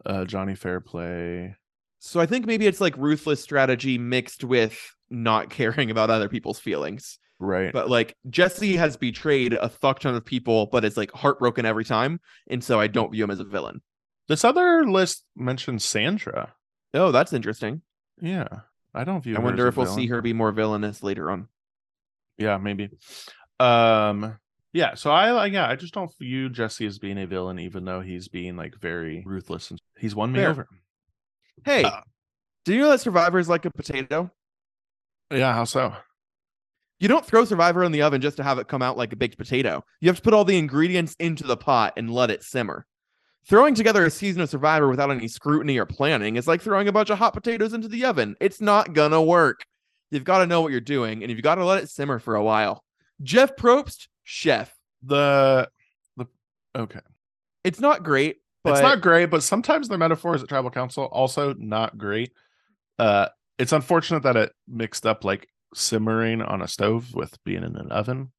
Uh, 0.06 0.24
Johnny 0.24 0.54
Fairplay. 0.54 1.56
So 1.98 2.20
I 2.20 2.26
think 2.26 2.46
maybe 2.46 2.68
it's 2.68 2.80
like 2.80 2.96
ruthless 2.96 3.42
strategy 3.42 3.98
mixed 3.98 4.44
with 4.44 4.78
not 5.10 5.50
caring 5.50 5.90
about 5.90 6.08
other 6.08 6.28
people's 6.28 6.60
feelings. 6.60 7.18
Right. 7.44 7.72
But 7.72 7.90
like 7.90 8.16
Jesse 8.30 8.76
has 8.76 8.96
betrayed 8.96 9.52
a 9.52 9.68
fuck 9.68 10.00
ton 10.00 10.14
of 10.14 10.24
people, 10.24 10.66
but 10.66 10.84
is 10.84 10.96
like 10.96 11.12
heartbroken 11.12 11.66
every 11.66 11.84
time. 11.84 12.20
And 12.48 12.64
so 12.64 12.80
I 12.80 12.86
don't 12.86 13.12
view 13.12 13.24
him 13.24 13.30
as 13.30 13.40
a 13.40 13.44
villain. 13.44 13.82
this 14.28 14.44
other 14.44 14.84
list 14.84 15.24
mentions 15.36 15.84
Sandra. 15.84 16.54
Oh, 16.94 17.12
that's 17.12 17.32
interesting. 17.32 17.82
Yeah. 18.20 18.46
I 18.94 19.04
don't 19.04 19.22
view. 19.22 19.36
I 19.36 19.40
wonder 19.40 19.66
if 19.66 19.76
we'll 19.76 19.86
see 19.86 20.06
her 20.06 20.22
be 20.22 20.32
more 20.32 20.52
villainous 20.52 21.02
later 21.02 21.30
on. 21.30 21.48
Yeah, 22.38 22.56
maybe. 22.58 22.90
Um. 23.60 24.38
Yeah. 24.72 24.94
So 24.94 25.10
I 25.10 25.32
like. 25.32 25.52
Yeah. 25.52 25.68
I 25.68 25.76
just 25.76 25.92
don't 25.94 26.10
view 26.20 26.48
Jesse 26.48 26.86
as 26.86 26.98
being 26.98 27.18
a 27.18 27.26
villain, 27.26 27.58
even 27.58 27.84
though 27.84 28.00
he's 28.00 28.28
being 28.28 28.56
like 28.56 28.74
very 28.80 29.22
ruthless 29.26 29.70
and 29.70 29.80
he's 29.98 30.14
won 30.14 30.32
me 30.32 30.38
Fair. 30.40 30.50
over. 30.50 30.68
Hey, 31.64 31.84
Uh, 31.84 32.00
do 32.64 32.72
you 32.74 32.80
know 32.80 32.90
that 32.90 33.00
Survivor 33.00 33.38
is 33.38 33.48
like 33.48 33.64
a 33.64 33.70
potato? 33.70 34.30
Yeah. 35.32 35.52
How 35.52 35.64
so? 35.64 35.94
You 37.04 37.08
don't 37.08 37.26
throw 37.26 37.44
Survivor 37.44 37.84
in 37.84 37.92
the 37.92 38.00
oven 38.00 38.22
just 38.22 38.38
to 38.38 38.42
have 38.42 38.58
it 38.58 38.66
come 38.66 38.80
out 38.80 38.96
like 38.96 39.12
a 39.12 39.16
baked 39.16 39.36
potato. 39.36 39.84
You 40.00 40.08
have 40.08 40.16
to 40.16 40.22
put 40.22 40.32
all 40.32 40.46
the 40.46 40.56
ingredients 40.56 41.14
into 41.18 41.44
the 41.44 41.54
pot 41.54 41.92
and 41.98 42.08
let 42.08 42.30
it 42.30 42.42
simmer. 42.42 42.86
Throwing 43.46 43.74
together 43.74 44.06
a 44.06 44.10
season 44.10 44.40
of 44.40 44.48
Survivor 44.48 44.88
without 44.88 45.10
any 45.10 45.28
scrutiny 45.28 45.76
or 45.76 45.84
planning 45.84 46.36
is 46.36 46.48
like 46.48 46.62
throwing 46.62 46.88
a 46.88 46.92
bunch 46.92 47.10
of 47.10 47.18
hot 47.18 47.34
potatoes 47.34 47.74
into 47.74 47.88
the 47.88 48.06
oven. 48.06 48.36
It's 48.40 48.58
not 48.58 48.94
gonna 48.94 49.20
work. 49.20 49.66
You've 50.12 50.24
got 50.24 50.38
to 50.38 50.46
know 50.46 50.62
what 50.62 50.72
you're 50.72 50.80
doing 50.80 51.22
and 51.22 51.30
you've 51.30 51.42
got 51.42 51.56
to 51.56 51.66
let 51.66 51.82
it 51.82 51.90
simmer 51.90 52.18
for 52.18 52.36
a 52.36 52.42
while. 52.42 52.82
Jeff 53.22 53.54
Probst, 53.54 54.08
chef. 54.22 54.74
The 55.02 55.68
the 56.16 56.24
okay. 56.74 57.00
It's 57.64 57.80
not 57.80 58.02
great, 58.02 58.38
but 58.62 58.70
it's 58.72 58.82
not 58.82 59.02
great, 59.02 59.26
but 59.26 59.42
sometimes 59.42 59.88
the 59.88 59.98
metaphors 59.98 60.42
at 60.42 60.48
tribal 60.48 60.70
council 60.70 61.04
also 61.04 61.52
not 61.52 61.98
great. 61.98 62.32
Uh, 62.98 63.28
it's 63.58 63.72
unfortunate 63.72 64.22
that 64.22 64.38
it 64.38 64.52
mixed 64.66 65.04
up 65.04 65.22
like 65.22 65.48
simmering 65.74 66.42
on 66.42 66.62
a 66.62 66.68
stove 66.68 67.14
with 67.14 67.36
being 67.44 67.64
in 67.64 67.76
an 67.76 67.90
oven. 67.90 68.32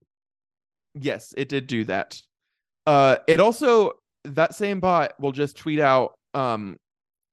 Yes, 0.94 1.34
it 1.38 1.50
did 1.50 1.68
do 1.68 1.84
that. 1.86 2.20
Uh 2.86 3.18
it 3.28 3.40
also 3.40 3.94
that 4.24 4.56
same 4.56 4.80
bot 4.80 5.14
will 5.20 5.32
just 5.32 5.58
tweet 5.58 5.80
out 5.80 6.14
um 6.34 6.78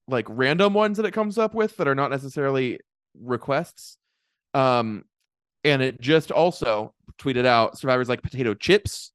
like 0.08 0.26
random 0.28 0.74
ones 0.74 0.96
that 0.96 1.06
it 1.06 1.12
comes 1.12 1.38
up 1.38 1.54
with 1.54 1.76
that 1.76 1.88
are 1.88 1.94
not 1.94 2.10
necessarily 2.10 2.78
requests. 3.20 3.96
Um 4.54 5.04
and 5.64 5.80
it 5.80 6.00
just 6.00 6.30
also 6.30 6.92
tweeted 7.18 7.46
out 7.46 7.78
survivors 7.78 8.08
like 8.08 8.22
potato 8.22 8.54
chips 8.54 9.12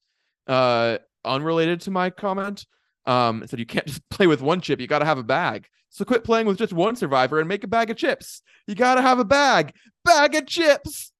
uh 0.48 0.98
unrelated 1.26 1.82
to 1.82 1.92
my 1.92 2.10
comment. 2.10 2.66
Um 3.06 3.44
it 3.44 3.50
said 3.50 3.60
you 3.60 3.66
can't 3.66 3.86
just 3.88 4.08
play 4.10 4.28
with 4.28 4.42
one 4.42 4.62
chip, 4.62 4.80
you 4.80 4.88
got 4.88 5.00
to 5.00 5.06
have 5.06 5.18
a 5.18 5.24
bag. 5.24 5.68
So 5.90 6.06
quit 6.06 6.24
playing 6.24 6.48
with 6.48 6.58
just 6.58 6.74
one 6.74 6.96
survivor 6.96 7.40
and 7.40 7.48
make 7.48 7.64
a 7.64 7.68
bag 7.68 7.90
of 7.90 7.98
chips. 7.98 8.42
You 8.68 8.76
got 8.76 8.96
to 8.96 9.02
have 9.02 9.20
a 9.20 9.26
bag. 9.26 9.74
Bag 10.08 10.36
of 10.36 10.48
chips. 10.48 11.12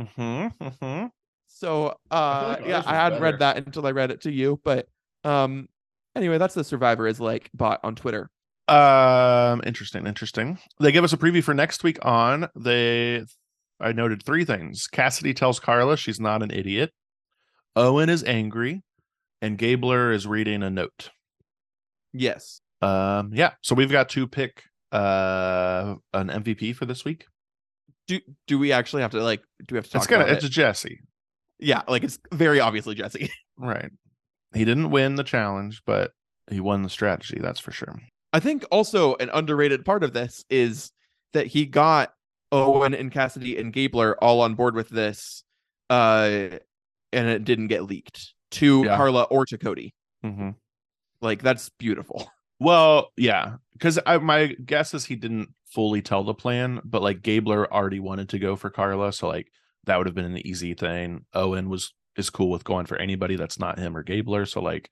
Mm-hmm, 0.00 0.64
mm-hmm. 0.64 1.06
So 1.46 1.96
uh 2.10 2.56
like 2.58 2.68
yeah, 2.68 2.82
I 2.84 2.94
hadn't 2.94 3.22
read 3.22 3.38
that 3.38 3.56
until 3.56 3.86
I 3.86 3.92
read 3.92 4.10
it 4.10 4.22
to 4.22 4.32
you. 4.32 4.60
But 4.64 4.88
um 5.24 5.68
anyway, 6.16 6.38
that's 6.38 6.54
the 6.54 6.64
Survivor 6.64 7.06
is 7.06 7.20
like 7.20 7.50
bot 7.54 7.80
on 7.82 7.94
Twitter. 7.94 8.30
Um, 8.68 9.60
interesting, 9.66 10.06
interesting. 10.06 10.58
They 10.80 10.92
give 10.92 11.04
us 11.04 11.12
a 11.12 11.16
preview 11.16 11.42
for 11.42 11.52
next 11.52 11.82
week 11.82 11.98
on. 12.02 12.48
They, 12.56 13.24
I 13.80 13.92
noted 13.92 14.22
three 14.22 14.44
things. 14.44 14.86
Cassidy 14.86 15.34
tells 15.34 15.58
Karla 15.58 15.96
she's 15.96 16.20
not 16.20 16.42
an 16.42 16.50
idiot. 16.50 16.92
Owen 17.74 18.08
is 18.08 18.22
angry, 18.24 18.82
and 19.40 19.58
Gabler 19.58 20.12
is 20.12 20.26
reading 20.26 20.62
a 20.62 20.70
note. 20.70 21.10
Yes. 22.12 22.60
Um, 22.80 23.30
yeah. 23.34 23.52
So 23.62 23.74
we've 23.74 23.90
got 23.90 24.08
to 24.10 24.26
pick 24.26 24.64
uh 24.92 25.94
an 26.12 26.28
MVP 26.28 26.76
for 26.76 26.84
this 26.84 27.04
week. 27.04 27.26
Do 28.18 28.20
do 28.46 28.58
we 28.58 28.72
actually 28.72 29.02
have 29.02 29.12
to 29.12 29.22
like 29.22 29.42
do 29.66 29.74
we 29.74 29.78
have 29.78 29.84
to 29.86 29.90
talk 29.90 30.02
it's 30.02 30.06
gonna 30.06 30.24
about 30.24 30.36
it's 30.36 30.44
it? 30.44 30.50
Jesse, 30.50 31.00
Yeah, 31.58 31.82
like 31.88 32.04
it's 32.04 32.18
very 32.32 32.60
obviously 32.60 32.94
Jesse. 32.94 33.30
right? 33.56 33.90
He 34.54 34.64
didn't 34.64 34.90
win 34.90 35.14
the 35.14 35.24
challenge, 35.24 35.82
but 35.86 36.12
he 36.50 36.60
won 36.60 36.82
the 36.82 36.90
strategy. 36.90 37.38
That's 37.40 37.60
for 37.60 37.70
sure. 37.72 37.98
I 38.32 38.40
think 38.40 38.64
also 38.70 39.14
an 39.16 39.30
underrated 39.32 39.84
part 39.84 40.04
of 40.04 40.12
this 40.12 40.44
is 40.50 40.90
that 41.32 41.46
he 41.46 41.64
got 41.66 42.12
Owen 42.50 42.94
and 42.94 43.10
Cassidy 43.10 43.56
and 43.56 43.72
Gabler 43.72 44.22
all 44.22 44.42
on 44.42 44.54
board 44.54 44.74
with 44.74 44.90
this, 44.90 45.42
uh, 45.88 46.48
and 47.12 47.28
it 47.28 47.44
didn't 47.44 47.68
get 47.68 47.84
leaked 47.84 48.34
to 48.52 48.84
Yeah. 48.84 48.96
Karla 48.96 49.22
or 49.24 49.46
to 49.46 49.56
Cody. 49.56 49.94
Mm-hmm. 50.24 50.50
Like 51.22 51.42
that's 51.42 51.70
beautiful. 51.78 52.30
Well, 52.62 53.10
yeah, 53.16 53.56
because 53.72 53.98
my 54.06 54.54
guess 54.64 54.94
is 54.94 55.04
he 55.04 55.16
didn't 55.16 55.48
fully 55.66 56.00
tell 56.00 56.22
the 56.22 56.32
plan, 56.32 56.80
but 56.84 57.02
like 57.02 57.20
Gabler 57.20 57.70
already 57.72 57.98
wanted 57.98 58.28
to 58.28 58.38
go 58.38 58.54
for 58.54 58.70
Karla, 58.70 59.12
so 59.12 59.26
like 59.26 59.50
that 59.86 59.96
would 59.96 60.06
have 60.06 60.14
been 60.14 60.26
an 60.26 60.46
easy 60.46 60.74
thing. 60.74 61.24
Owen 61.34 61.68
was 61.68 61.92
is 62.14 62.30
cool 62.30 62.50
with 62.50 62.62
going 62.62 62.86
for 62.86 62.96
anybody 62.98 63.34
that's 63.34 63.58
not 63.58 63.80
him 63.80 63.96
or 63.96 64.04
Gabler, 64.04 64.46
so 64.46 64.62
like, 64.62 64.90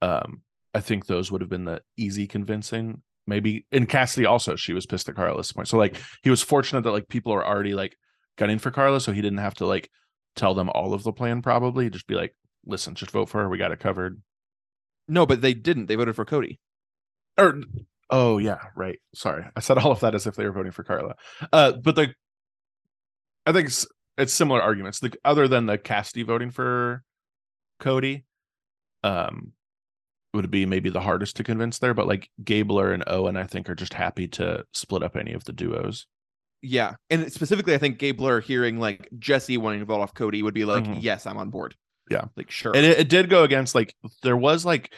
um, 0.00 0.42
I 0.74 0.80
think 0.80 1.06
those 1.06 1.32
would 1.32 1.40
have 1.40 1.50
been 1.50 1.64
the 1.64 1.82
easy 1.96 2.28
convincing. 2.28 3.02
Maybe 3.26 3.66
and 3.72 3.88
Cassidy 3.88 4.24
also 4.24 4.54
she 4.54 4.72
was 4.72 4.86
pissed 4.86 5.08
at 5.08 5.16
Karla 5.16 5.38
this 5.38 5.50
point, 5.50 5.66
so 5.66 5.78
like 5.78 6.00
he 6.22 6.30
was 6.30 6.40
fortunate 6.40 6.82
that 6.82 6.92
like 6.92 7.08
people 7.08 7.32
are 7.32 7.44
already 7.44 7.74
like 7.74 7.96
gunning 8.38 8.60
for 8.60 8.70
Karla, 8.70 9.00
so 9.00 9.10
he 9.10 9.22
didn't 9.22 9.38
have 9.38 9.54
to 9.54 9.66
like 9.66 9.90
tell 10.36 10.54
them 10.54 10.70
all 10.70 10.94
of 10.94 11.02
the 11.02 11.12
plan. 11.12 11.42
Probably 11.42 11.90
just 11.90 12.06
be 12.06 12.14
like, 12.14 12.36
listen, 12.64 12.94
just 12.94 13.10
vote 13.10 13.28
for 13.28 13.42
her. 13.42 13.48
We 13.48 13.58
got 13.58 13.72
it 13.72 13.80
covered. 13.80 14.22
No, 15.08 15.26
but 15.26 15.40
they 15.40 15.52
didn't. 15.52 15.86
They 15.86 15.96
voted 15.96 16.14
for 16.14 16.24
Cody. 16.24 16.60
Or 17.38 17.60
oh 18.10 18.38
yeah 18.38 18.58
right 18.76 18.98
sorry 19.14 19.44
i 19.56 19.60
said 19.60 19.78
all 19.78 19.90
of 19.90 20.00
that 20.00 20.14
as 20.14 20.26
if 20.26 20.34
they 20.36 20.44
were 20.44 20.52
voting 20.52 20.72
for 20.72 20.84
karla 20.84 21.14
uh 21.52 21.72
but 21.72 21.94
the 21.96 22.14
i 23.46 23.52
think 23.52 23.68
it's, 23.68 23.86
it's 24.18 24.34
similar 24.34 24.60
arguments 24.60 25.00
the 25.00 25.12
other 25.24 25.48
than 25.48 25.64
the 25.66 25.78
Cassidy 25.78 26.22
voting 26.22 26.50
for 26.50 27.02
cody 27.80 28.24
um 29.02 29.52
would 30.34 30.50
be 30.50 30.66
maybe 30.66 30.90
the 30.90 31.00
hardest 31.00 31.36
to 31.36 31.44
convince 31.44 31.78
there 31.78 31.94
but 31.94 32.06
like 32.06 32.28
gabler 32.44 32.92
and 32.92 33.02
owen 33.06 33.36
i 33.36 33.44
think 33.44 33.68
are 33.70 33.74
just 33.74 33.94
happy 33.94 34.28
to 34.28 34.64
split 34.74 35.02
up 35.02 35.16
any 35.16 35.32
of 35.32 35.44
the 35.44 35.52
duos 35.52 36.06
Yeah, 36.62 36.94
and 37.10 37.32
specifically, 37.32 37.74
I 37.74 37.78
think 37.78 37.98
Gabler 37.98 38.40
hearing 38.40 38.78
like 38.78 39.08
Jesse 39.18 39.56
wanting 39.58 39.80
to 39.80 39.84
vote 39.86 40.00
off 40.00 40.14
Cody 40.14 40.44
would 40.44 40.54
be 40.54 40.64
like, 40.64 40.84
Mhm. 40.84 40.98
"Yes, 41.02 41.26
I'm 41.26 41.36
on 41.36 41.50
board." 41.50 41.74
Yeah. 42.08 42.26
like 42.36 42.52
sure. 42.52 42.70
And 42.76 42.86
it, 42.86 43.00
it 43.00 43.08
did 43.08 43.28
go 43.28 43.42
against 43.42 43.74
like 43.74 43.96
there 44.22 44.36
was 44.36 44.64
like 44.64 44.92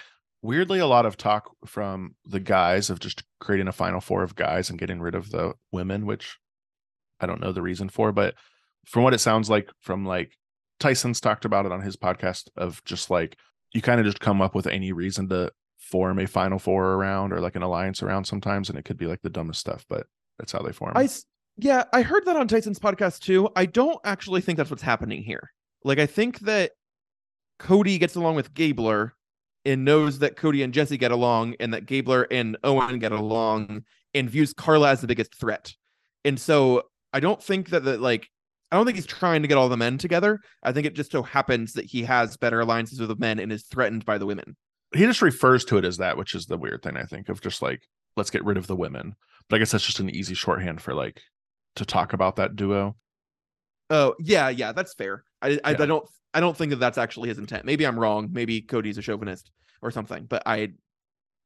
weirdly 0.44 0.78
a 0.78 0.86
lot 0.86 1.06
of 1.06 1.16
talk 1.16 1.50
from 1.64 2.14
the 2.26 2.38
guys 2.38 2.90
of 2.90 3.00
just 3.00 3.24
creating 3.40 3.66
a 3.66 3.72
final 3.72 4.00
four 4.00 4.22
of 4.22 4.36
guys 4.36 4.68
and 4.68 4.78
getting 4.78 5.00
rid 5.00 5.14
of 5.14 5.30
the 5.30 5.54
women, 5.72 6.04
which 6.04 6.36
I 7.18 7.26
don't 7.26 7.40
know 7.40 7.50
the 7.50 7.62
reason 7.62 7.88
for, 7.88 8.12
but 8.12 8.34
from 8.86 9.02
what 9.02 9.14
it 9.14 9.18
sounds 9.18 9.48
like 9.48 9.70
from 9.80 10.04
like 10.04 10.36
Tyson's 10.78 11.20
talked 11.20 11.46
about 11.46 11.64
it 11.64 11.72
on 11.72 11.80
his 11.80 11.96
podcast 11.96 12.48
of 12.56 12.84
just 12.84 13.08
like 13.08 13.38
you 13.72 13.80
kind 13.80 13.98
of 13.98 14.04
just 14.04 14.20
come 14.20 14.42
up 14.42 14.54
with 14.54 14.66
any 14.66 14.92
reason 14.92 15.30
to 15.30 15.50
form 15.78 16.18
a 16.18 16.26
final 16.26 16.58
four 16.58 16.92
around 16.92 17.32
or 17.32 17.40
like 17.40 17.56
an 17.56 17.62
alliance 17.62 18.02
around 18.02 18.26
sometimes 18.26 18.68
and 18.68 18.78
it 18.78 18.84
could 18.84 18.98
be 18.98 19.06
like 19.06 19.22
the 19.22 19.30
dumbest 19.30 19.60
stuff, 19.60 19.86
but 19.88 20.06
that's 20.38 20.52
how 20.52 20.60
they 20.60 20.72
form. 20.72 20.92
I 20.94 21.08
yeah, 21.56 21.84
I 21.92 22.02
heard 22.02 22.26
that 22.26 22.36
on 22.36 22.48
Tyson's 22.48 22.78
podcast 22.78 23.20
too. 23.20 23.48
I 23.56 23.64
don't 23.64 23.98
actually 24.04 24.42
think 24.42 24.58
that's 24.58 24.70
what's 24.70 24.82
happening 24.82 25.22
here. 25.22 25.52
Like 25.84 25.98
I 25.98 26.06
think 26.06 26.40
that 26.40 26.72
Cody 27.58 27.96
gets 27.96 28.14
along 28.14 28.34
with 28.34 28.52
Gabler 28.52 29.14
and 29.64 29.84
knows 29.84 30.18
that 30.18 30.36
Cody 30.36 30.62
and 30.62 30.74
Jesse 30.74 30.98
get 30.98 31.10
along 31.10 31.54
and 31.60 31.72
that 31.72 31.86
Gabler 31.86 32.26
and 32.30 32.56
Owen 32.64 32.98
get 32.98 33.12
along 33.12 33.84
and 34.12 34.30
views 34.30 34.52
Karla 34.52 34.90
as 34.90 35.00
the 35.00 35.06
biggest 35.06 35.34
threat. 35.34 35.74
And 36.24 36.38
so 36.38 36.82
I 37.12 37.20
don't 37.20 37.42
think 37.42 37.70
that 37.70 37.84
that 37.84 38.00
like 38.00 38.28
I 38.70 38.76
don't 38.76 38.86
think 38.86 38.96
he's 38.96 39.06
trying 39.06 39.42
to 39.42 39.48
get 39.48 39.56
all 39.56 39.68
the 39.68 39.76
men 39.76 39.98
together. 39.98 40.40
I 40.62 40.72
think 40.72 40.86
it 40.86 40.94
just 40.94 41.12
so 41.12 41.22
happens 41.22 41.74
that 41.74 41.84
he 41.84 42.02
has 42.02 42.36
better 42.36 42.60
alliances 42.60 42.98
with 42.98 43.08
the 43.08 43.16
men 43.16 43.38
and 43.38 43.52
is 43.52 43.64
threatened 43.64 44.04
by 44.04 44.18
the 44.18 44.26
women. 44.26 44.56
he 44.94 45.04
just 45.04 45.22
refers 45.22 45.64
to 45.66 45.78
it 45.78 45.84
as 45.84 45.98
that, 45.98 46.16
which 46.16 46.34
is 46.34 46.46
the 46.46 46.58
weird 46.58 46.82
thing 46.82 46.96
I 46.96 47.04
think 47.04 47.28
of 47.28 47.40
just 47.40 47.62
like 47.62 47.82
let's 48.16 48.30
get 48.30 48.44
rid 48.44 48.56
of 48.56 48.66
the 48.66 48.76
women. 48.76 49.14
But 49.48 49.56
I 49.56 49.58
guess 49.60 49.72
that's 49.72 49.86
just 49.86 50.00
an 50.00 50.10
easy 50.10 50.34
shorthand 50.34 50.80
for 50.80 50.94
like 50.94 51.20
to 51.76 51.84
talk 51.84 52.12
about 52.12 52.36
that 52.36 52.56
duo. 52.56 52.96
Oh 53.90 54.14
yeah, 54.18 54.48
yeah, 54.48 54.72
that's 54.72 54.94
fair. 54.94 55.24
I 55.44 55.58
I, 55.64 55.70
Yeah. 55.72 55.82
I 55.82 55.86
don't 55.86 56.08
I 56.32 56.40
don't 56.40 56.56
think 56.56 56.70
that 56.70 56.80
that's 56.80 56.98
actually 56.98 57.28
his 57.28 57.38
intent. 57.38 57.64
Maybe 57.64 57.86
I'm 57.86 57.98
wrong. 57.98 58.28
Maybe 58.32 58.60
Cody's 58.60 58.98
a 58.98 59.02
chauvinist 59.02 59.50
or 59.82 59.90
something. 59.90 60.24
But 60.24 60.42
I 60.46 60.72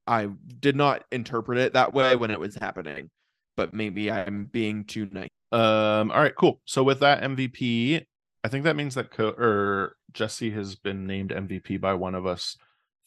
I 0.07 0.29
did 0.61 0.77
not 0.77 1.05
interpret 1.13 1.59
it 1.59 1.75
that 1.75 1.93
way 1.93 2.17
when 2.17 2.31
it 2.31 2.41
was 2.41 2.55
happening. 2.55 3.11
But 3.57 3.75
maybe 3.75 4.11
I'm 4.11 4.47
being 4.51 4.85
too 4.85 5.09
nice. 5.13 5.29
Um. 5.53 6.11
All 6.11 6.21
right. 6.23 6.35
Cool. 6.35 6.61
So 6.65 6.83
with 6.83 7.01
that 7.01 7.23
MVP, 7.23 8.05
I 8.45 8.49
think 8.49 8.65
that 8.65 8.77
means 8.77 8.95
that 8.95 9.11
Co- 9.11 9.35
or 9.37 9.97
Jesse 10.13 10.51
has 10.53 10.77
been 10.77 11.07
named 11.07 11.31
MVP 11.31 11.81
by 11.81 11.95
one 11.95 12.15
of 12.15 12.25
us 12.27 12.57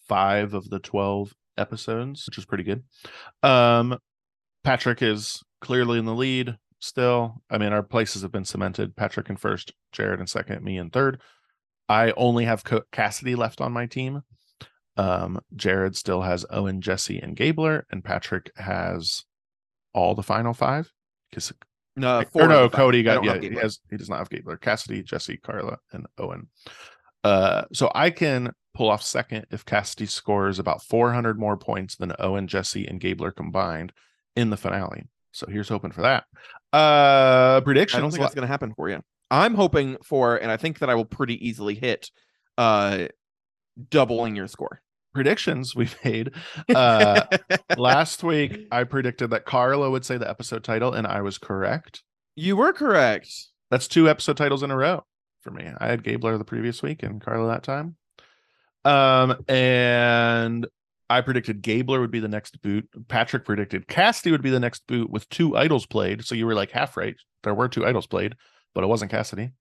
five 0.08 0.54
of 0.54 0.70
the 0.70 0.80
twelve 0.80 1.34
episodes, 1.58 2.26
which 2.28 2.38
is 2.38 2.46
pretty 2.46 2.64
good. 2.64 2.84
Um, 3.44 3.98
Patrick 4.64 5.02
is 5.02 5.42
clearly 5.62 6.00
in 6.00 6.06
the 6.06 6.14
lead 6.14 6.58
still. 6.82 7.42
I 7.50 7.58
mean, 7.58 7.72
our 7.72 7.84
places 7.84 8.24
have 8.24 8.32
been 8.32 8.46
cemented. 8.46 8.96
Patrick 8.96 9.30
in 9.30 9.38
first, 9.38 9.72
Jared 9.92 10.20
in 10.20 10.28
second, 10.28 10.64
me 10.64 10.78
in 10.78 10.90
third. 10.90 11.22
I 11.88 12.12
only 12.18 12.46
have 12.46 12.64
Cassidy 12.92 13.36
left 13.36 13.62
on 13.62 13.72
my 13.72 13.86
team. 13.86 14.22
Um, 14.98 15.40
Jared 15.56 15.96
still 15.96 16.22
has 16.22 16.46
Owen, 16.50 16.82
Jesse, 16.82 17.20
and 17.20 17.36
Gabler, 17.36 17.86
and 17.92 18.04
Patrick 18.04 18.52
has 18.58 19.24
all 19.94 20.16
the 20.16 20.24
final 20.24 20.54
five. 20.54 20.92
Because 21.30 21.54
No, 21.96 22.20
or 22.20 22.26
four 22.26 22.48
no, 22.48 22.66
of 22.66 22.72
the 22.72 22.78
five. 22.78 22.86
Cody 22.86 23.04
got 23.04 23.24
yeah. 23.24 23.38
He 23.40 23.56
has 23.56 23.80
he 23.90 23.98
does 23.98 24.10
not 24.10 24.20
have 24.20 24.30
Gabler. 24.30 24.58
Cassidy, 24.58 25.04
Jesse, 25.04 25.38
Karla, 25.38 25.78
and 25.94 26.06
Owen. 26.18 26.50
Uh, 27.24 27.64
so 27.72 27.92
I 27.94 28.10
can 28.10 28.54
pull 28.74 28.90
off 28.90 29.04
second 29.04 29.46
if 29.52 29.66
Cassidy 29.66 30.06
scores 30.06 30.60
about 30.60 30.84
400 30.84 31.38
more 31.38 31.58
points 31.58 31.96
than 31.96 32.14
Owen, 32.20 32.48
Jesse, 32.48 32.88
and 32.88 33.00
Gabler 33.00 33.32
combined 33.32 33.92
in 34.36 34.50
the 34.50 34.58
finale. 34.58 35.08
So 35.32 35.48
here's 35.50 35.70
hoping 35.70 35.92
for 35.92 36.02
that. 36.02 36.26
Uh, 36.74 37.62
predictions. 37.62 37.98
I 37.98 38.02
don't 38.02 38.12
think 38.12 38.22
that's 38.22 38.36
going 38.36 38.48
to 38.48 38.52
happen 38.52 38.74
for 38.76 38.90
you. 38.90 39.02
I'm 39.30 39.54
hoping 39.56 39.98
for, 40.04 40.36
and 40.38 40.52
I 40.52 40.58
think 40.58 40.80
that 40.80 40.90
I 40.90 40.96
will 40.96 41.06
pretty 41.06 41.46
easily 41.48 41.76
hit, 41.76 42.10
uh, 42.58 43.08
doubling 43.90 44.36
your 44.36 44.48
score. 44.48 44.82
predictions 45.14 45.76
we've 45.76 45.98
made. 46.06 46.32
Uh, 46.76 47.22
last 47.78 48.24
week 48.24 48.68
I 48.72 48.84
predicted 48.84 49.30
that 49.32 49.46
Karla 49.46 49.90
would 49.90 50.06
say 50.06 50.18
the 50.18 50.30
episode 50.30 50.64
title, 50.64 50.94
and 50.94 51.06
I 51.08 51.22
was 51.22 51.38
correct. 51.38 52.04
you 52.36 52.56
were 52.58 52.74
correct. 52.74 53.30
That's 53.70 53.88
two 53.88 54.10
episode 54.10 54.38
titles 54.38 54.64
in 54.64 54.72
a 54.72 54.76
row 54.78 55.06
for 55.42 55.52
me. 55.52 55.70
I 55.80 55.88
had 55.88 56.04
Gabler 56.04 56.38
the 56.38 56.44
previous 56.46 56.82
week 56.84 57.04
and 57.04 57.22
Karla 57.22 57.48
that 57.54 57.64
time. 57.64 57.96
Um, 58.84 59.44
and 59.48 60.68
I 61.12 61.22
predicted 61.22 61.62
Gabler 61.62 62.00
would 62.00 62.12
be 62.12 62.20
the 62.20 62.28
next 62.28 62.62
boot. 62.62 62.88
Patrick 63.08 63.46
predicted 63.46 63.88
Cassidy 63.88 64.32
would 64.32 64.42
be 64.42 64.50
the 64.50 64.60
next 64.60 64.86
boot 64.88 65.10
with 65.10 65.28
two 65.30 65.56
idols 65.58 65.86
played. 65.86 66.24
So 66.26 66.36
you 66.36 66.46
were 66.46 66.56
like 66.56 66.72
half 66.72 66.98
right. 66.98 67.16
There 67.44 67.54
were 67.54 67.68
two 67.68 67.86
idols 67.86 68.08
played, 68.08 68.36
but 68.74 68.84
it 68.84 68.88
wasn't 68.88 69.12
Cassidy. 69.12 69.52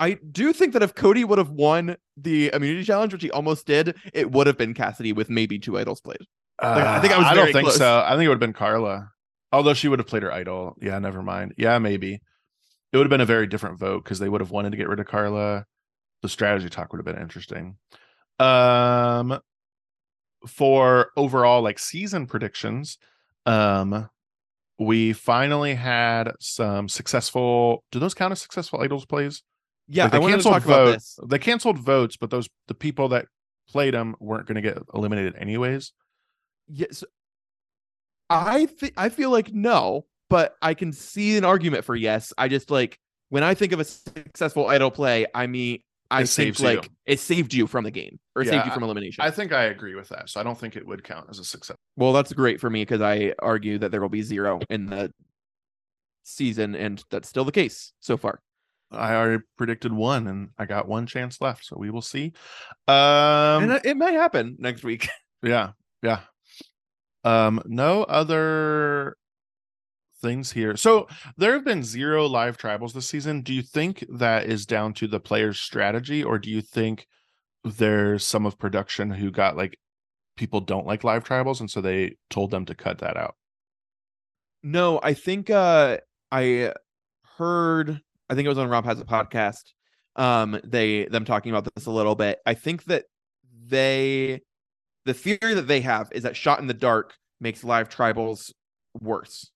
I 0.00 0.18
do 0.30 0.52
think 0.52 0.74
that 0.74 0.82
if 0.82 0.94
Cody 0.94 1.24
would 1.24 1.38
have 1.38 1.50
won 1.50 1.96
the 2.16 2.50
immunity 2.52 2.84
challenge, 2.84 3.12
which 3.12 3.22
he 3.22 3.30
almost 3.30 3.66
did, 3.66 3.96
it 4.12 4.30
would 4.30 4.46
have 4.46 4.56
been 4.56 4.72
Cassidy 4.74 5.12
with 5.12 5.28
maybe 5.28 5.58
two 5.58 5.76
idols 5.78 6.00
played. 6.00 6.20
Like, 6.62 6.84
I 6.84 7.00
think 7.00 7.12
I 7.12 7.18
was 7.18 7.26
Uh, 7.26 7.30
I 7.30 7.34
don't 7.34 7.52
think 7.52 7.64
close. 7.64 7.76
so. 7.78 8.02
I 8.04 8.10
think 8.10 8.22
it 8.24 8.28
would 8.28 8.34
have 8.34 8.40
been 8.40 8.52
Karla. 8.52 9.10
Although 9.52 9.74
she 9.74 9.88
would 9.88 9.98
have 9.98 10.06
played 10.08 10.22
her 10.22 10.32
idol. 10.32 10.76
Yeah, 10.80 10.98
never 10.98 11.22
mind. 11.22 11.54
Yeah, 11.56 11.78
maybe. 11.78 12.20
It 12.92 12.96
would 12.96 13.04
have 13.06 13.10
been 13.10 13.20
a 13.20 13.26
very 13.26 13.46
different 13.46 13.78
vote 13.78 14.04
because 14.04 14.18
they 14.18 14.28
would 14.28 14.40
have 14.40 14.50
wanted 14.50 14.70
to 14.70 14.76
get 14.76 14.88
rid 14.88 15.00
of 15.00 15.06
Karla. 15.06 15.64
The 16.22 16.28
strategy 16.28 16.68
talk 16.68 16.92
would 16.92 16.98
have 16.98 17.06
been 17.06 17.22
interesting. 17.22 17.76
Um 18.38 19.40
for 20.46 21.10
overall 21.16 21.62
like 21.62 21.78
season 21.78 22.26
predictions, 22.26 22.98
um 23.46 24.08
we 24.78 25.12
finally 25.12 25.74
had 25.74 26.32
some 26.38 26.88
successful 26.88 27.84
do 27.90 27.98
those 27.98 28.14
count 28.14 28.32
as 28.32 28.40
successful 28.40 28.80
idols 28.80 29.04
plays? 29.04 29.42
Yeah, 29.88 30.04
Like, 30.04 30.14
I 30.14 30.18
they 30.18 30.26
to 30.26 30.30
canceled 30.30 30.62
this. 30.94 31.18
They 31.26 31.38
canceled 31.38 31.78
votes, 31.78 32.16
but 32.16 32.30
those 32.30 32.48
the 32.68 32.74
people 32.74 33.08
that 33.08 33.26
played 33.68 33.94
them 33.94 34.16
weren't 34.20 34.46
going 34.46 34.56
to 34.56 34.62
get 34.62 34.78
eliminated 34.94 35.34
anyways. 35.36 35.92
Yes, 36.68 37.02
I 38.30 38.66
think 38.66 38.92
I 38.96 39.08
feel 39.08 39.30
like 39.30 39.52
no, 39.52 40.04
but 40.28 40.56
I 40.60 40.74
can 40.74 40.92
see 40.92 41.36
an 41.38 41.44
argument 41.44 41.84
for 41.84 41.96
yes. 41.96 42.32
I 42.36 42.48
just 42.48 42.70
like 42.70 42.98
when 43.30 43.42
I 43.42 43.54
think 43.54 43.72
of 43.72 43.80
a 43.80 43.84
successful 43.84 44.66
idol 44.68 44.90
play, 44.90 45.26
I 45.34 45.46
mean, 45.46 45.80
I 46.10 46.20
think 46.20 46.28
saves 46.28 46.60
you. 46.60 46.66
like 46.66 46.90
it 47.06 47.20
saved 47.20 47.52
you 47.52 47.66
from 47.66 47.84
the 47.84 47.90
game 47.90 48.18
or 48.34 48.42
Yeah, 48.42 48.52
saved 48.52 48.66
you 48.66 48.72
from 48.72 48.82
elimination. 48.82 49.22
I 49.24 49.30
think 49.30 49.52
I 49.52 49.64
agree 49.64 49.94
with 49.94 50.08
that. 50.08 50.30
So 50.30 50.40
I 50.40 50.42
don't 50.42 50.58
think 50.58 50.76
it 50.76 50.86
would 50.86 51.04
count 51.04 51.26
as 51.28 51.38
a 51.38 51.44
success. 51.44 51.76
well, 51.96 52.12
that's 52.12 52.32
great 52.32 52.60
for 52.60 52.70
me 52.70 52.82
because 52.82 53.00
I 53.02 53.34
argue 53.40 53.78
that 53.78 53.90
there 53.90 54.00
will 54.00 54.08
be 54.08 54.22
zero 54.22 54.60
in 54.70 54.86
the 54.86 55.12
season, 56.24 56.74
and 56.74 57.02
that's 57.10 57.28
still 57.28 57.44
the 57.44 57.52
case 57.52 57.92
so 58.00 58.16
far. 58.16 58.40
I 58.90 59.14
already 59.14 59.42
predicted 59.58 59.92
one 59.92 60.26
and 60.28 60.48
I 60.56 60.64
got 60.64 60.88
one 60.88 61.06
chance 61.06 61.42
left. 61.42 61.66
So 61.66 61.76
we 61.78 61.90
will 61.90 62.00
see. 62.00 62.32
Um 62.86 63.64
and 63.64 63.72
it- 63.72 63.84
it 63.86 63.96
may 63.98 64.14
happen 64.14 64.56
next 64.58 64.82
week. 64.82 65.08
yeah, 65.42 65.72
yeah. 66.02 66.20
Um 67.22 67.60
no 67.66 68.02
other 68.04 69.16
things 70.20 70.52
here. 70.52 70.76
So 70.76 71.08
there 71.36 71.52
have 71.52 71.64
been 71.64 71.82
zero 71.82 72.26
live 72.26 72.56
tribals 72.56 72.92
this 72.92 73.08
season. 73.08 73.42
Do 73.42 73.52
you 73.52 73.62
think 73.62 74.04
that 74.08 74.46
is 74.46 74.66
down 74.66 74.94
to 74.94 75.06
the 75.06 75.20
player's 75.20 75.60
strategy 75.60 76.22
or 76.22 76.38
do 76.38 76.50
you 76.50 76.60
think 76.60 77.06
there's 77.64 78.24
some 78.24 78.46
of 78.46 78.58
production 78.58 79.10
who 79.10 79.30
got 79.30 79.56
like 79.56 79.78
people 80.36 80.60
don't 80.60 80.86
like 80.86 81.04
live 81.04 81.24
tribals 81.24 81.60
and 81.60 81.70
so 81.70 81.80
they 81.80 82.16
told 82.30 82.50
them 82.50 82.64
to 82.66 82.74
cut 82.74 82.98
that 82.98 83.16
out? 83.16 83.34
No, 84.62 85.00
I 85.02 85.14
think 85.14 85.50
uh 85.50 85.98
I 86.30 86.72
heard 87.36 88.00
I 88.28 88.34
think 88.34 88.46
it 88.46 88.50
was 88.50 88.58
on 88.58 88.68
Rob 88.68 88.84
has 88.84 89.00
a 89.00 89.04
podcast. 89.04 89.72
Um 90.16 90.60
they 90.64 91.04
them 91.06 91.24
talking 91.24 91.52
about 91.52 91.68
this 91.74 91.86
a 91.86 91.90
little 91.90 92.14
bit. 92.14 92.38
I 92.46 92.54
think 92.54 92.84
that 92.84 93.04
they 93.66 94.40
the 95.04 95.14
theory 95.14 95.54
that 95.54 95.68
they 95.68 95.80
have 95.80 96.10
is 96.12 96.24
that 96.24 96.36
shot 96.36 96.60
in 96.60 96.66
the 96.66 96.74
dark 96.74 97.14
makes 97.40 97.64
live 97.64 97.88
tribals 97.88 98.52
worse. 99.00 99.50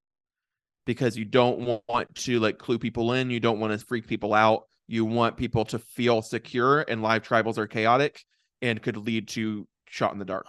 Because 0.84 1.16
you 1.16 1.24
don't 1.24 1.80
want 1.86 2.14
to 2.16 2.40
like 2.40 2.58
clue 2.58 2.78
people 2.78 3.12
in, 3.12 3.30
you 3.30 3.40
don't 3.40 3.60
want 3.60 3.78
to 3.78 3.86
freak 3.86 4.06
people 4.06 4.34
out. 4.34 4.64
You 4.88 5.04
want 5.04 5.36
people 5.36 5.64
to 5.66 5.78
feel 5.78 6.22
secure 6.22 6.82
and 6.82 7.02
live 7.02 7.22
tribals 7.22 7.56
are 7.56 7.68
chaotic 7.68 8.24
and 8.60 8.82
could 8.82 8.96
lead 8.96 9.28
to 9.28 9.66
shot 9.86 10.12
in 10.12 10.18
the 10.18 10.24
dark. 10.24 10.46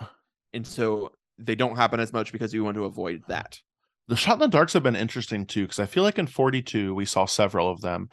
And 0.54 0.66
so 0.66 1.12
they 1.38 1.56
don't 1.56 1.76
happen 1.76 2.00
as 2.00 2.14
much 2.14 2.32
because 2.32 2.54
you 2.54 2.64
want 2.64 2.76
to 2.76 2.86
avoid 2.86 3.24
that. 3.28 3.60
The 4.08 4.16
shot 4.16 4.34
in 4.34 4.40
the 4.40 4.48
darks 4.48 4.74
have 4.74 4.84
been 4.84 4.96
interesting 4.96 5.46
too, 5.46 5.64
because 5.64 5.80
I 5.80 5.86
feel 5.86 6.04
like 6.04 6.20
in 6.20 6.28
42 6.28 6.94
we 6.94 7.06
saw 7.06 7.26
several 7.26 7.70
of 7.70 7.82
them. 7.82 8.10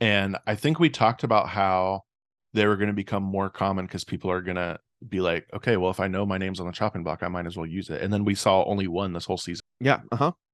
And 0.00 0.36
I 0.46 0.54
think 0.54 0.78
we 0.78 0.88
talked 0.88 1.24
about 1.24 1.48
how 1.48 2.02
they 2.54 2.66
were 2.66 2.76
going 2.76 2.88
to 2.88 2.94
become 2.94 3.22
more 3.22 3.50
common 3.50 3.86
because 3.86 4.04
people 4.04 4.30
are 4.30 4.40
going 4.40 4.56
to 4.56 4.78
be 5.06 5.20
like, 5.20 5.46
okay, 5.54 5.76
well, 5.76 5.90
if 5.90 6.00
I 6.00 6.08
know 6.08 6.24
my 6.24 6.38
name's 6.38 6.60
on 6.60 6.66
the 6.66 6.72
chopping 6.72 7.02
block, 7.02 7.22
I 7.22 7.28
might 7.28 7.46
as 7.46 7.56
well 7.56 7.66
use 7.66 7.90
it. 7.90 8.02
And 8.02 8.12
then 8.12 8.24
we 8.24 8.34
saw 8.34 8.64
only 8.64 8.88
one 8.88 9.12
this 9.12 9.26
whole 9.26 9.36
season. 9.36 9.62
Yeah, 9.80 10.00
uh-huh. 10.10 10.32
It 10.32 10.45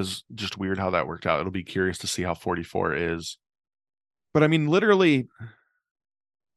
was 0.00 0.24
just 0.34 0.58
weird 0.58 0.78
how 0.78 0.90
that 0.90 1.06
worked 1.06 1.26
out. 1.26 1.40
It'll 1.40 1.50
be 1.52 1.62
curious 1.62 1.98
to 1.98 2.06
see 2.06 2.22
how 2.22 2.34
44 2.34 2.94
is. 2.94 3.38
But 4.34 4.42
I 4.42 4.48
mean, 4.48 4.66
literally 4.68 5.28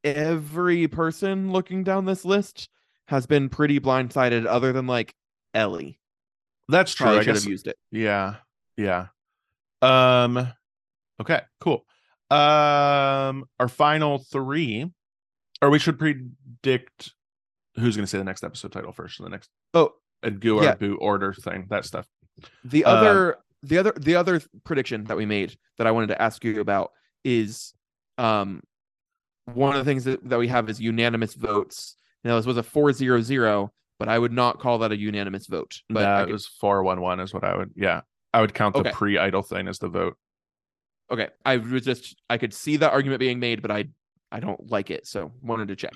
every 0.04 0.88
person 0.88 1.52
looking 1.52 1.84
down 1.84 2.06
this 2.06 2.26
list 2.26 2.70
has 3.08 3.26
been 3.26 3.50
pretty 3.50 3.80
blindsided, 3.80 4.46
other 4.46 4.72
than 4.72 4.88
like 4.88 5.14
Ellie. 5.54 6.00
That's 6.68 6.94
true. 6.94 7.06
Probably 7.06 7.20
I 7.20 7.24
should 7.24 7.34
guess 7.34 7.44
have 7.44 7.52
used 7.52 7.68
it. 7.68 7.78
Yeah. 7.92 8.36
Yeah. 8.78 9.08
Um 9.82 10.52
okay, 11.22 11.42
cool. 11.60 11.86
Um 12.30 13.46
our 13.60 13.68
final 13.70 14.20
3 14.20 14.92
or 15.62 15.70
we 15.70 15.80
should 15.80 15.98
predict 15.98 17.14
who's 17.76 17.96
going 17.96 18.04
to 18.04 18.08
say 18.08 18.18
the 18.18 18.24
next 18.24 18.44
episode 18.44 18.72
title 18.72 18.92
first, 18.92 19.20
and 19.20 19.26
the 19.26 19.30
next 19.30 19.50
Oh, 19.74 19.94
and 20.22 20.40
do 20.40 20.58
our 20.58 20.64
Yeah. 20.66 20.76
boot 20.76 20.98
order 21.02 21.34
thing, 21.34 21.68
that 21.70 21.86
stuff. 21.86 22.08
The 22.64 22.86
Uh, 22.86 22.92
other 22.92 23.38
the 23.64 23.78
other 23.78 23.94
the 23.98 24.16
other 24.16 24.42
prediction 24.64 25.04
that 25.06 25.18
we 25.18 25.26
made 25.26 25.58
that 25.78 25.88
I 25.88 25.92
wanted 25.92 26.08
to 26.08 26.22
ask 26.22 26.44
you 26.44 26.62
about 26.62 26.92
is 27.24 27.74
um 28.18 28.62
one 29.46 29.76
of 29.76 29.84
the 29.84 29.90
things 29.90 30.04
that, 30.06 30.28
that 30.30 30.38
we 30.40 30.48
have 30.48 30.70
is 30.70 30.80
unanimous 30.80 31.34
votes. 31.34 31.96
Now 32.24 32.36
this 32.36 32.46
was 32.46 32.58
a 32.58 32.64
4-0-0, 32.64 33.70
but 33.98 34.08
I 34.08 34.20
would 34.20 34.32
not 34.32 34.60
call 34.60 34.78
that 34.80 34.92
a 34.92 34.98
unanimous 34.98 35.48
vote. 35.48 35.82
But 35.90 36.02
that 36.02 36.26
could- 36.26 36.34
was 36.34 36.46
four 36.48 36.84
one 36.84 37.02
one 37.02 37.20
is 37.20 37.34
what 37.34 37.44
I 37.44 37.58
would. 37.58 37.72
Yeah, 37.76 38.02
I 38.34 38.42
would 38.42 38.54
count 38.54 38.74
the 38.76 38.82
Okay. 38.82 38.92
pre 38.92 39.18
idol 39.18 39.42
thing 39.42 39.68
as 39.68 39.80
the 39.80 39.90
vote. 39.90 40.18
okay, 41.12 41.30
I 41.44 41.58
was 41.58 41.84
just 41.84 42.16
I 42.30 42.38
could 42.38 42.54
see 42.54 42.78
that 42.78 42.92
argument 42.94 43.20
being 43.20 43.40
made, 43.40 43.62
but 43.62 43.72
I 43.72 43.86
I 44.32 44.40
don't 44.40 44.70
like 44.70 44.92
it, 44.92 45.08
so 45.08 45.32
wanted 45.42 45.70
to 45.70 45.76
check. 45.76 45.94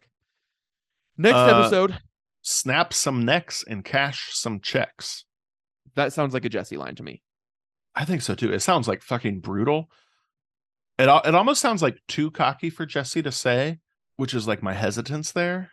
Next 1.18 1.36
Uh, 1.38 1.60
episode, 1.60 2.00
Snap 2.46 2.92
some 2.94 3.24
necks 3.24 3.64
and 3.64 3.86
cash 3.86 4.32
some 4.34 4.60
checks. 4.60 5.24
That 5.96 6.14
sounds 6.14 6.34
like 6.34 6.46
a 6.46 6.50
Jesse 6.50 6.78
line 6.78 6.96
to 6.96 7.04
me. 7.04 7.22
I 7.96 8.06
think 8.06 8.22
so 8.22 8.36
too. 8.36 8.52
It 8.52 8.62
sounds 8.62 8.88
like 8.88 9.04
fucking 9.04 9.40
brutal. 9.40 9.90
It 10.98 11.04
it 11.26 11.36
almost 11.36 11.62
sounds 11.62 11.82
like 11.82 12.00
too 12.08 12.32
cocky 12.32 12.70
for 12.70 12.86
Jesse 12.86 13.22
to 13.22 13.32
say, 13.32 13.80
which 14.18 14.34
is 14.34 14.48
like 14.48 14.64
my 14.64 14.74
hesitance 14.74 15.32
there. 15.32 15.72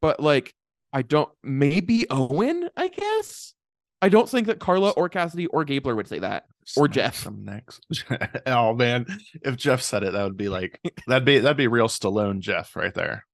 But 0.00 0.20
like 0.20 0.54
I 0.92 1.02
don't 1.02 1.30
maybe 1.42 2.06
Owen, 2.10 2.68
I 2.76 2.88
guess. 2.88 3.54
I 4.02 4.08
don't 4.08 4.28
think 4.28 4.46
that 4.46 4.60
Karla 4.60 4.90
or 4.90 5.08
Cassidy 5.08 5.46
or 5.48 5.64
Gabler 5.64 5.94
would 5.94 6.08
say 6.08 6.20
that. 6.20 6.46
Or 6.76 6.88
Jeff. 6.88 7.16
some 7.16 7.44
next. 7.44 7.84
oh 8.46 8.74
man, 8.74 9.06
if 9.42 9.56
Jeff 9.56 9.82
said 9.82 10.02
it, 10.04 10.12
that 10.12 10.24
would 10.24 10.36
be 10.36 10.48
like 10.48 10.80
that'd 11.06 11.24
be 11.24 11.38
that'd 11.38 11.56
be 11.56 11.66
real 11.66 11.88
Stallone 11.88 12.40
Jeff 12.40 12.74
right 12.76 12.94
there. 12.94 13.26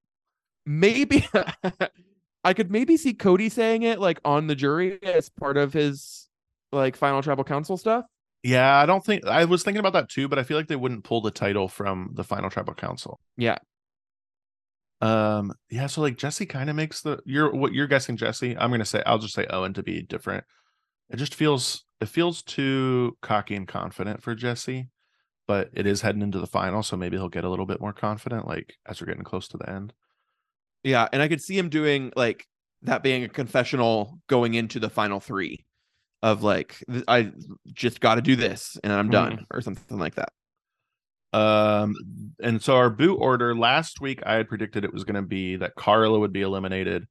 maybe 0.65 1.27
I 2.47 2.55
could 2.55 2.71
maybe 2.71 2.97
see 2.97 3.13
Cody 3.13 3.49
saying 3.49 3.83
it 3.83 3.99
like 3.99 4.21
on 4.25 4.47
the 4.47 4.55
jury 4.55 5.03
as 5.03 5.29
part 5.29 5.57
of 5.57 5.73
his 5.73 6.29
like 6.71 6.95
final 6.95 7.21
tribal 7.21 7.43
council 7.43 7.77
stuff. 7.77 8.05
Yeah, 8.45 8.77
I 8.77 8.87
don't 8.87 9.05
think 9.05 9.27
I 9.27 9.45
was 9.47 9.65
thinking 9.65 9.81
about 9.81 9.95
that 9.95 10.09
too, 10.09 10.29
but 10.29 10.39
I 10.39 10.45
feel 10.45 10.57
like 10.57 10.69
they 10.69 10.77
wouldn't 10.77 11.03
pull 11.03 11.21
the 11.21 11.33
title 11.33 11.67
from 11.67 12.11
the 12.15 12.23
final 12.23 12.49
tribal 12.49 12.75
council. 12.75 13.19
Yeah. 13.37 13.59
Um, 15.01 15.55
yeah, 15.71 15.89
so 15.89 16.01
like 16.03 16.19
Jesse 16.19 16.47
kind 16.47 16.71
of 16.71 16.77
makes 16.77 17.03
the 17.03 17.19
you're 17.27 17.53
what 17.53 17.73
you're 17.73 17.89
guessing, 17.89 18.17
Jesse. 18.17 18.57
I'm 18.57 18.71
gonna 18.71 18.85
say 18.85 19.03
I'll 19.05 19.19
just 19.19 19.35
say 19.35 19.47
Owen 19.51 19.75
to 19.75 19.83
be 19.83 20.03
different. 20.03 20.45
It 21.11 21.17
just 21.17 21.35
feels 21.35 21.85
it 22.01 22.09
feels 22.09 22.43
too 22.45 23.17
cocky 23.23 23.57
and 23.57 23.67
confident 23.67 24.23
for 24.23 24.37
Jesse, 24.37 24.89
but 25.49 25.71
it 25.73 25.85
is 25.85 26.03
heading 26.03 26.23
into 26.23 26.39
the 26.39 26.47
final, 26.47 26.85
so 26.85 26.97
maybe 26.97 27.17
he'll 27.17 27.29
get 27.29 27.45
a 27.45 27.51
little 27.51 27.67
bit 27.67 27.81
more 27.81 27.93
confident, 27.93 28.47
like 28.47 28.75
as 28.87 29.01
we're 29.01 29.09
getting 29.09 29.25
close 29.25 29.49
to 29.49 29.57
the 29.57 29.69
end. 29.69 29.93
Yeah, 30.87 31.09
and 31.13 31.21
I 31.21 31.27
could 31.27 31.43
see 31.43 31.59
him 31.59 31.69
doing 31.69 32.13
like 32.15 32.47
that 32.83 33.03
being 33.03 33.25
a 33.25 33.29
confessional 33.29 34.21
going 34.29 34.55
into 34.55 34.79
the 34.79 34.89
final 34.89 35.19
3 35.19 35.65
of 36.23 36.45
like 36.45 36.81
I 37.09 37.33
just 37.73 38.01
got 38.01 38.15
to 38.15 38.23
do 38.23 38.37
this 38.37 38.79
and 38.85 38.93
I'm 38.93 39.11
done 39.11 39.47
or 39.51 39.61
something 39.61 39.99
like 39.99 40.15
that. 40.15 40.33
Um, 41.33 41.97
and 42.41 42.63
so 42.63 42.77
our 42.77 42.89
boot 42.89 43.17
order 43.17 43.57
last 43.57 44.01
week, 44.01 44.23
I 44.25 44.35
had 44.35 44.49
predicted 44.49 44.85
it 44.85 44.93
was 44.93 45.03
going 45.03 45.17
to 45.17 45.23
be 45.23 45.57
that 45.57 45.75
Karla 45.75 46.21
would 46.21 46.33
be 46.33 46.43
eliminated, 46.43 47.09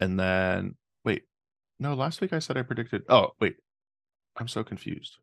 and 0.00 0.18
then 0.18 0.74
wait, 1.04 1.24
no, 1.78 1.92
last 1.92 2.22
week 2.22 2.32
I 2.32 2.38
said 2.38 2.56
I 2.56 2.62
predicted. 2.62 3.02
Oh, 3.10 3.32
wait, 3.40 3.56
I'm 4.38 4.48
so 4.48 4.64
confused. 4.64 5.18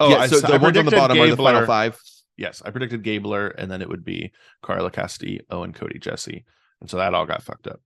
Oh, 0.00 0.08
yeah, 0.08 0.16
I, 0.16 0.26
so 0.28 0.38
I 0.38 0.56
the 0.56 0.58
ones 0.58 0.78
on 0.78 0.86
the 0.86 0.90
bottom 0.92 1.20
are 1.20 1.28
the 1.28 1.36
final 1.36 1.66
5. 1.66 2.00
Yes, 2.38 2.62
I 2.64 2.70
predicted 2.70 3.02
Gabler, 3.02 3.48
and 3.48 3.70
then 3.70 3.82
it 3.82 3.88
would 3.88 4.02
be 4.02 4.32
Karla 4.62 4.90
Cassidy, 4.90 5.40
Owen, 5.50 5.74
Cody, 5.74 5.98
Jesse, 5.98 6.46
and 6.80 6.88
so 6.90 6.96
that 6.98 7.14
all 7.14 7.26
got 7.26 7.42
fucked 7.42 7.66
up. 7.66 7.80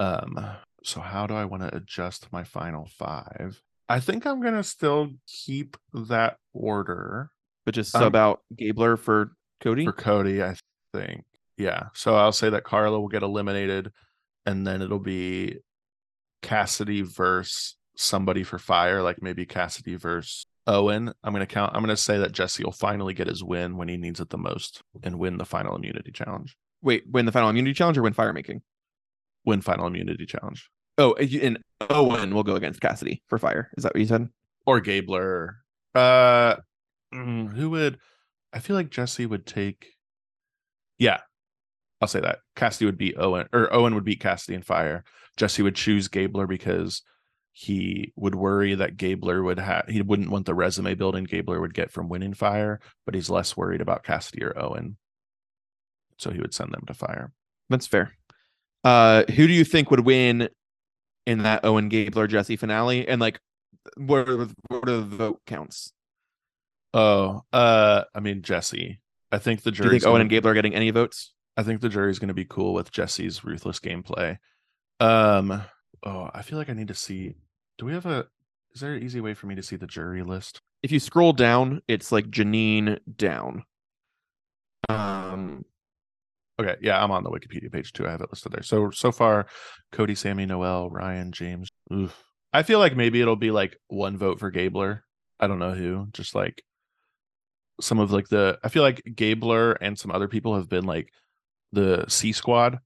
Um, 0.00 0.38
so 0.82 1.00
how 1.00 1.26
do 1.26 1.34
I 1.34 1.44
want 1.44 1.62
to 1.62 1.74
adjust 1.74 2.30
my 2.32 2.44
final 2.44 2.86
five? 2.86 3.60
I 3.88 4.00
think 4.00 4.26
I'm 4.26 4.40
gonna 4.42 4.62
still 4.62 5.10
keep 5.26 5.76
that 5.92 6.36
order. 6.52 7.30
But 7.64 7.74
just 7.74 7.94
Um, 7.94 8.02
sub 8.02 8.16
out 8.16 8.40
Gabler 8.56 8.96
for 8.96 9.32
Cody. 9.60 9.84
for 9.84 9.92
Cody, 9.92 10.42
I 10.42 10.54
think. 10.92 11.24
Yeah. 11.56 11.88
So 11.94 12.14
I'll 12.16 12.32
say 12.32 12.50
that 12.50 12.64
Karla 12.64 13.00
will 13.00 13.08
get 13.08 13.22
eliminated, 13.22 13.92
and 14.46 14.66
then 14.66 14.82
it'll 14.82 14.98
be 14.98 15.58
Cassidy 16.42 17.02
versus 17.02 17.76
somebody 17.96 18.42
for 18.42 18.58
fire, 18.58 19.02
like 19.02 19.22
maybe 19.22 19.46
Cassidy 19.46 19.94
versus 19.96 20.46
Owen. 20.66 21.12
I'm 21.22 21.32
gonna 21.32 21.46
count. 21.46 21.74
I'm 21.74 21.82
gonna 21.82 21.96
say 21.96 22.18
that 22.18 22.32
Jesse 22.32 22.64
will 22.64 22.72
finally 22.72 23.14
get 23.14 23.28
his 23.28 23.42
win 23.44 23.76
when 23.76 23.88
he 23.88 23.96
needs 23.96 24.20
it 24.20 24.30
the 24.30 24.38
most 24.38 24.82
and 25.02 25.18
win 25.18 25.38
the 25.38 25.44
final 25.44 25.76
immunity 25.76 26.10
challenge. 26.10 26.56
Wait, 26.84 27.04
win 27.10 27.24
the 27.24 27.32
final 27.32 27.48
immunity 27.48 27.72
challenge 27.74 27.96
or 27.98 28.02
win 28.02 28.12
fire 28.12 28.32
making? 28.32 28.60
Win 29.44 29.62
final 29.62 29.86
immunity 29.86 30.26
challenge. 30.26 30.70
Oh, 30.98 31.14
and 31.14 31.58
Owen 31.90 32.34
will 32.34 32.44
go 32.44 32.54
against 32.54 32.80
Cassidy 32.80 33.22
for 33.26 33.38
fire. 33.38 33.70
Is 33.76 33.82
that 33.82 33.94
what 33.94 34.00
you 34.00 34.06
said? 34.06 34.28
Or 34.66 34.80
Gabler. 34.80 35.56
Uh 35.94 36.56
mm, 37.12 37.52
who 37.52 37.70
would 37.70 37.98
I 38.52 38.58
feel 38.60 38.76
like 38.76 38.90
Jesse 38.90 39.26
would 39.26 39.46
take 39.46 39.86
Yeah. 40.98 41.20
I'll 42.00 42.08
say 42.08 42.20
that. 42.20 42.40
Cassidy 42.54 42.86
would 42.86 42.98
beat 42.98 43.16
Owen 43.18 43.48
or 43.52 43.72
Owen 43.72 43.94
would 43.94 44.04
beat 44.04 44.20
Cassidy 44.20 44.54
in 44.54 44.62
fire. 44.62 45.04
Jesse 45.36 45.62
would 45.62 45.74
choose 45.74 46.08
Gabler 46.08 46.46
because 46.46 47.02
he 47.52 48.12
would 48.16 48.34
worry 48.34 48.74
that 48.74 48.96
Gabler 48.96 49.42
would 49.42 49.58
have 49.58 49.86
he 49.88 50.02
wouldn't 50.02 50.30
want 50.30 50.44
the 50.46 50.54
resume 50.54 50.94
building 50.94 51.24
Gabler 51.24 51.60
would 51.60 51.72
get 51.74 51.90
from 51.90 52.08
winning 52.08 52.34
fire, 52.34 52.80
but 53.06 53.14
he's 53.14 53.30
less 53.30 53.56
worried 53.56 53.80
about 53.80 54.04
Cassidy 54.04 54.44
or 54.44 54.58
Owen. 54.58 54.96
So 56.18 56.30
he 56.30 56.40
would 56.40 56.54
send 56.54 56.72
them 56.72 56.84
to 56.86 56.94
fire. 56.94 57.32
That's 57.70 57.86
fair. 57.86 58.16
Uh, 58.84 59.24
who 59.34 59.46
do 59.46 59.52
you 59.52 59.64
think 59.64 59.90
would 59.90 60.00
win 60.04 60.48
in 61.26 61.42
that 61.42 61.64
Owen 61.64 61.88
Gabler 61.88 62.26
Jesse 62.26 62.56
finale? 62.56 63.08
And 63.08 63.20
like, 63.20 63.40
what 63.96 64.28
are 64.28 64.36
the, 64.36 64.54
what 64.68 64.88
are 64.88 64.96
the 64.96 65.02
vote 65.02 65.40
counts? 65.46 65.92
Oh, 66.92 67.42
uh 67.52 68.04
I 68.14 68.20
mean 68.20 68.42
Jesse. 68.42 69.00
I 69.32 69.38
think 69.38 69.62
the 69.62 69.72
jury. 69.72 69.88
Do 69.88 69.94
you 69.94 70.00
think 70.00 70.06
Owen 70.06 70.12
gonna- 70.14 70.20
and 70.22 70.30
Gabler 70.30 70.52
are 70.52 70.54
getting 70.54 70.74
any 70.74 70.90
votes? 70.90 71.32
I 71.56 71.62
think 71.62 71.80
the 71.80 71.88
jury's 71.88 72.18
going 72.18 72.28
to 72.28 72.34
be 72.34 72.44
cool 72.44 72.74
with 72.74 72.90
Jesse's 72.92 73.44
ruthless 73.44 73.78
gameplay. 73.80 74.38
Um, 75.00 75.62
oh, 76.04 76.30
I 76.34 76.42
feel 76.42 76.58
like 76.58 76.68
I 76.68 76.72
need 76.72 76.88
to 76.88 76.94
see. 76.94 77.34
Do 77.78 77.86
we 77.86 77.92
have 77.92 78.06
a? 78.06 78.26
Is 78.74 78.80
there 78.80 78.94
an 78.94 79.02
easy 79.02 79.20
way 79.20 79.34
for 79.34 79.46
me 79.46 79.54
to 79.54 79.62
see 79.62 79.76
the 79.76 79.86
jury 79.86 80.22
list? 80.22 80.60
If 80.82 80.90
you 80.92 80.98
scroll 81.00 81.32
down, 81.32 81.80
it's 81.88 82.10
like 82.12 82.26
Jeanine 82.26 82.98
down. 83.16 83.64
Um, 84.88 85.64
Okay, 86.60 86.76
yeah, 86.80 87.02
I'm 87.02 87.10
on 87.10 87.24
the 87.24 87.30
Wikipedia 87.30 87.72
page 87.72 87.92
too. 87.92 88.06
I 88.06 88.12
have 88.12 88.20
it 88.20 88.30
listed 88.30 88.52
there. 88.52 88.62
So 88.62 88.90
so 88.90 89.10
far, 89.10 89.46
Cody, 89.90 90.14
Sami, 90.14 90.46
Noelle, 90.46 90.88
Ryan, 90.90 91.32
James. 91.32 91.68
Oof. 91.92 92.22
I 92.52 92.62
feel 92.62 92.78
like 92.78 92.96
maybe 92.96 93.20
it'll 93.20 93.34
be 93.34 93.50
like 93.50 93.76
one 93.88 94.16
vote 94.16 94.38
for 94.38 94.50
Gabler. 94.50 95.02
I 95.40 95.48
don't 95.48 95.58
know 95.58 95.74
who. 95.74 96.06
Just 96.12 96.34
like 96.34 96.62
some 97.80 97.98
of 97.98 98.12
like 98.12 98.28
the. 98.28 98.58
I 98.62 98.68
feel 98.68 98.84
like 98.84 99.02
Gabler 99.16 99.72
and 99.72 99.98
some 99.98 100.12
other 100.12 100.28
people 100.28 100.54
have 100.54 100.68
been 100.68 100.84
like 100.84 101.08
the 101.72 102.04
C 102.08 102.32
squad, 102.32 102.78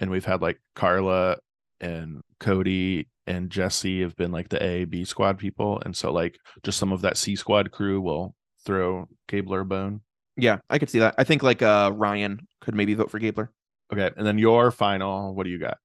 and 0.00 0.10
we've 0.10 0.24
had 0.24 0.42
like 0.42 0.58
Karla 0.74 1.36
and 1.80 2.22
Cody 2.40 3.08
and 3.28 3.50
Jesse 3.50 4.00
have 4.02 4.16
been 4.16 4.32
like 4.32 4.48
the 4.48 4.60
A 4.60 4.84
B 4.84 5.04
squad 5.04 5.38
people, 5.38 5.80
and 5.84 5.96
so 5.96 6.12
like 6.12 6.36
just 6.64 6.78
some 6.78 6.90
of 6.90 7.02
that 7.02 7.16
C 7.16 7.36
squad 7.36 7.70
crew 7.70 8.00
will 8.00 8.34
throw 8.64 9.06
Gabler 9.28 9.60
a 9.60 9.64
bone. 9.64 10.00
Yeah, 10.36 10.58
I 10.68 10.78
could 10.78 10.90
see 10.90 10.98
that. 10.98 11.14
I 11.18 11.24
think 11.24 11.42
like 11.42 11.62
uh 11.62 11.92
Ryan 11.94 12.46
could 12.60 12.74
maybe 12.74 12.94
vote 12.94 13.10
for 13.10 13.18
Gabler. 13.18 13.50
Okay, 13.92 14.10
and 14.16 14.26
then 14.26 14.38
your 14.38 14.70
final. 14.70 15.34
What 15.34 15.44
do 15.44 15.50
you 15.50 15.58
got? 15.58 15.78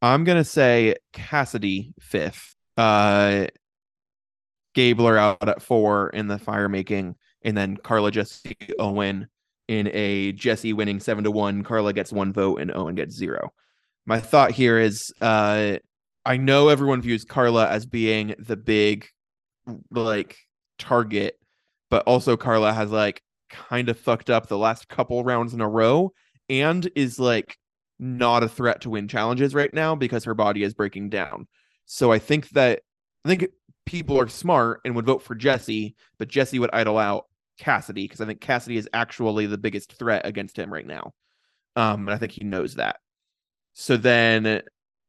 I'm 0.00 0.24
gonna 0.24 0.44
say 0.44 0.94
Cassidy 1.12 1.92
fifth. 2.00 2.54
Uh, 2.76 3.46
Gabler 4.74 5.18
out 5.18 5.48
at 5.48 5.60
four 5.62 6.10
in 6.10 6.28
the 6.28 6.38
fire 6.38 6.68
making, 6.68 7.16
and 7.42 7.56
then 7.56 7.76
Karla 7.76 8.10
Jesse 8.12 8.56
Owen 8.78 9.28
in 9.66 9.90
a 9.92 10.32
Jesse 10.32 10.72
winning 10.72 11.00
seven 11.00 11.24
to 11.24 11.30
one. 11.30 11.64
Karla 11.64 11.92
gets 11.92 12.12
one 12.12 12.32
vote 12.32 12.60
and 12.60 12.74
Owen 12.74 12.94
gets 12.94 13.16
zero. 13.16 13.52
My 14.06 14.20
thought 14.20 14.52
here 14.52 14.78
is, 14.78 15.12
uh, 15.20 15.78
I 16.24 16.36
know 16.36 16.68
everyone 16.68 17.02
views 17.02 17.24
Karla 17.24 17.68
as 17.68 17.84
being 17.84 18.34
the 18.38 18.56
big, 18.56 19.06
like 19.90 20.36
target, 20.78 21.38
but 21.90 22.04
also 22.06 22.36
Karla 22.36 22.72
has 22.72 22.90
like 22.90 23.22
kind 23.50 23.88
of 23.88 23.98
fucked 23.98 24.30
up 24.30 24.46
the 24.46 24.58
last 24.58 24.88
couple 24.88 25.24
rounds 25.24 25.54
in 25.54 25.60
a 25.60 25.68
row 25.68 26.12
and 26.48 26.90
is 26.94 27.18
like 27.18 27.56
not 27.98 28.42
a 28.42 28.48
threat 28.48 28.80
to 28.82 28.90
win 28.90 29.08
challenges 29.08 29.54
right 29.54 29.72
now 29.74 29.94
because 29.94 30.24
her 30.24 30.34
body 30.34 30.62
is 30.62 30.74
breaking 30.74 31.10
down. 31.10 31.46
So 31.86 32.12
I 32.12 32.18
think 32.18 32.48
that 32.50 32.82
I 33.24 33.28
think 33.28 33.48
people 33.86 34.20
are 34.20 34.28
smart 34.28 34.80
and 34.84 34.94
would 34.94 35.06
vote 35.06 35.22
for 35.22 35.34
Jesse, 35.34 35.96
but 36.18 36.28
Jesse 36.28 36.58
would 36.58 36.70
idle 36.72 36.98
out 36.98 37.24
Cassidy 37.58 38.04
because 38.04 38.20
I 38.20 38.26
think 38.26 38.40
Cassidy 38.40 38.76
is 38.76 38.88
actually 38.92 39.46
the 39.46 39.58
biggest 39.58 39.92
threat 39.94 40.26
against 40.26 40.58
him 40.58 40.72
right 40.72 40.86
now. 40.86 41.12
Um, 41.76 42.08
and 42.08 42.10
I 42.14 42.18
think 42.18 42.32
he 42.32 42.44
knows 42.44 42.74
that. 42.74 42.96
So 43.72 43.96
then 43.96 44.62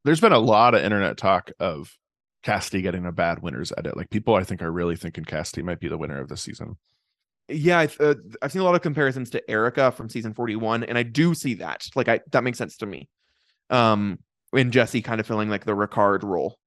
There's 0.05 0.21
been 0.21 0.31
a 0.31 0.39
lot 0.39 0.75
of 0.75 0.83
internet 0.83 1.17
talk 1.17 1.51
of 1.59 1.95
Cassidy 2.43 2.81
getting 2.81 3.05
a 3.05 3.11
bad 3.11 3.41
winner's 3.41 3.73
edit. 3.77 3.97
Like 3.97 4.09
people, 4.09 4.35
I 4.35 4.43
think, 4.43 4.61
are 4.61 4.71
really 4.71 4.95
thinking 4.95 5.25
Cassidy 5.25 5.61
might 5.61 5.79
be 5.79 5.89
the 5.89 5.97
winner 5.97 6.21
of 6.21 6.29
the 6.29 6.37
season. 6.37 6.77
Yeah, 7.49 7.79
I've, 7.79 7.99
uh, 7.99 8.15
I've 8.41 8.51
seen 8.51 8.61
a 8.61 8.65
lot 8.65 8.75
of 8.75 8.81
comparisons 8.81 9.29
to 9.31 9.49
Erika 9.49 9.91
from 9.91 10.09
season 10.09 10.33
41, 10.33 10.83
and 10.83 10.97
I 10.97 11.03
do 11.03 11.33
see 11.33 11.55
that. 11.55 11.87
Like, 11.95 12.07
I 12.07 12.19
that 12.31 12.43
makes 12.43 12.57
sense 12.57 12.77
to 12.77 12.85
me. 12.85 13.09
Um, 13.69 14.19
and 14.53 14.71
Jesse 14.71 15.01
kind 15.01 15.19
of 15.19 15.27
filling 15.27 15.49
like 15.49 15.65
the 15.65 15.73
Ricard 15.75 16.23
role. 16.23 16.57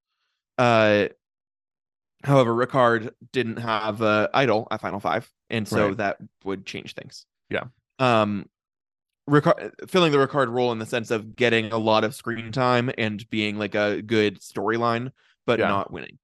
Uh, 0.59 1.09
however, 2.24 2.53
Ricard 2.55 3.11
didn't 3.33 3.57
have 3.57 4.03
uh, 4.03 4.28
idol 4.35 4.68
at 4.70 4.80
Final 4.80 5.01
Five, 5.01 5.30
and 5.51 5.66
so 5.66 5.89
Right. 5.89 5.97
that 5.99 6.18
would 6.45 6.64
change 6.66 6.95
things. 6.95 7.26
Yeah. 7.51 7.64
Um, 7.99 8.49
Ricard 9.28 9.72
filling 9.89 10.12
the 10.12 10.18
Ricard 10.18 10.49
role 10.51 10.72
in 10.72 10.78
the 10.78 10.87
sense 10.87 11.11
of 11.11 11.37
getting 11.37 11.72
a 11.72 11.78
lot 11.78 12.05
of 12.05 12.14
screen 12.14 12.51
time 12.53 12.91
and 12.99 13.28
being 13.30 13.57
like 13.57 13.74
a 13.74 14.03
good 14.03 14.41
storyline, 14.41 15.12
but 15.47 15.59
Yeah. 15.59 15.68
not 15.68 15.93
winning. 15.93 16.18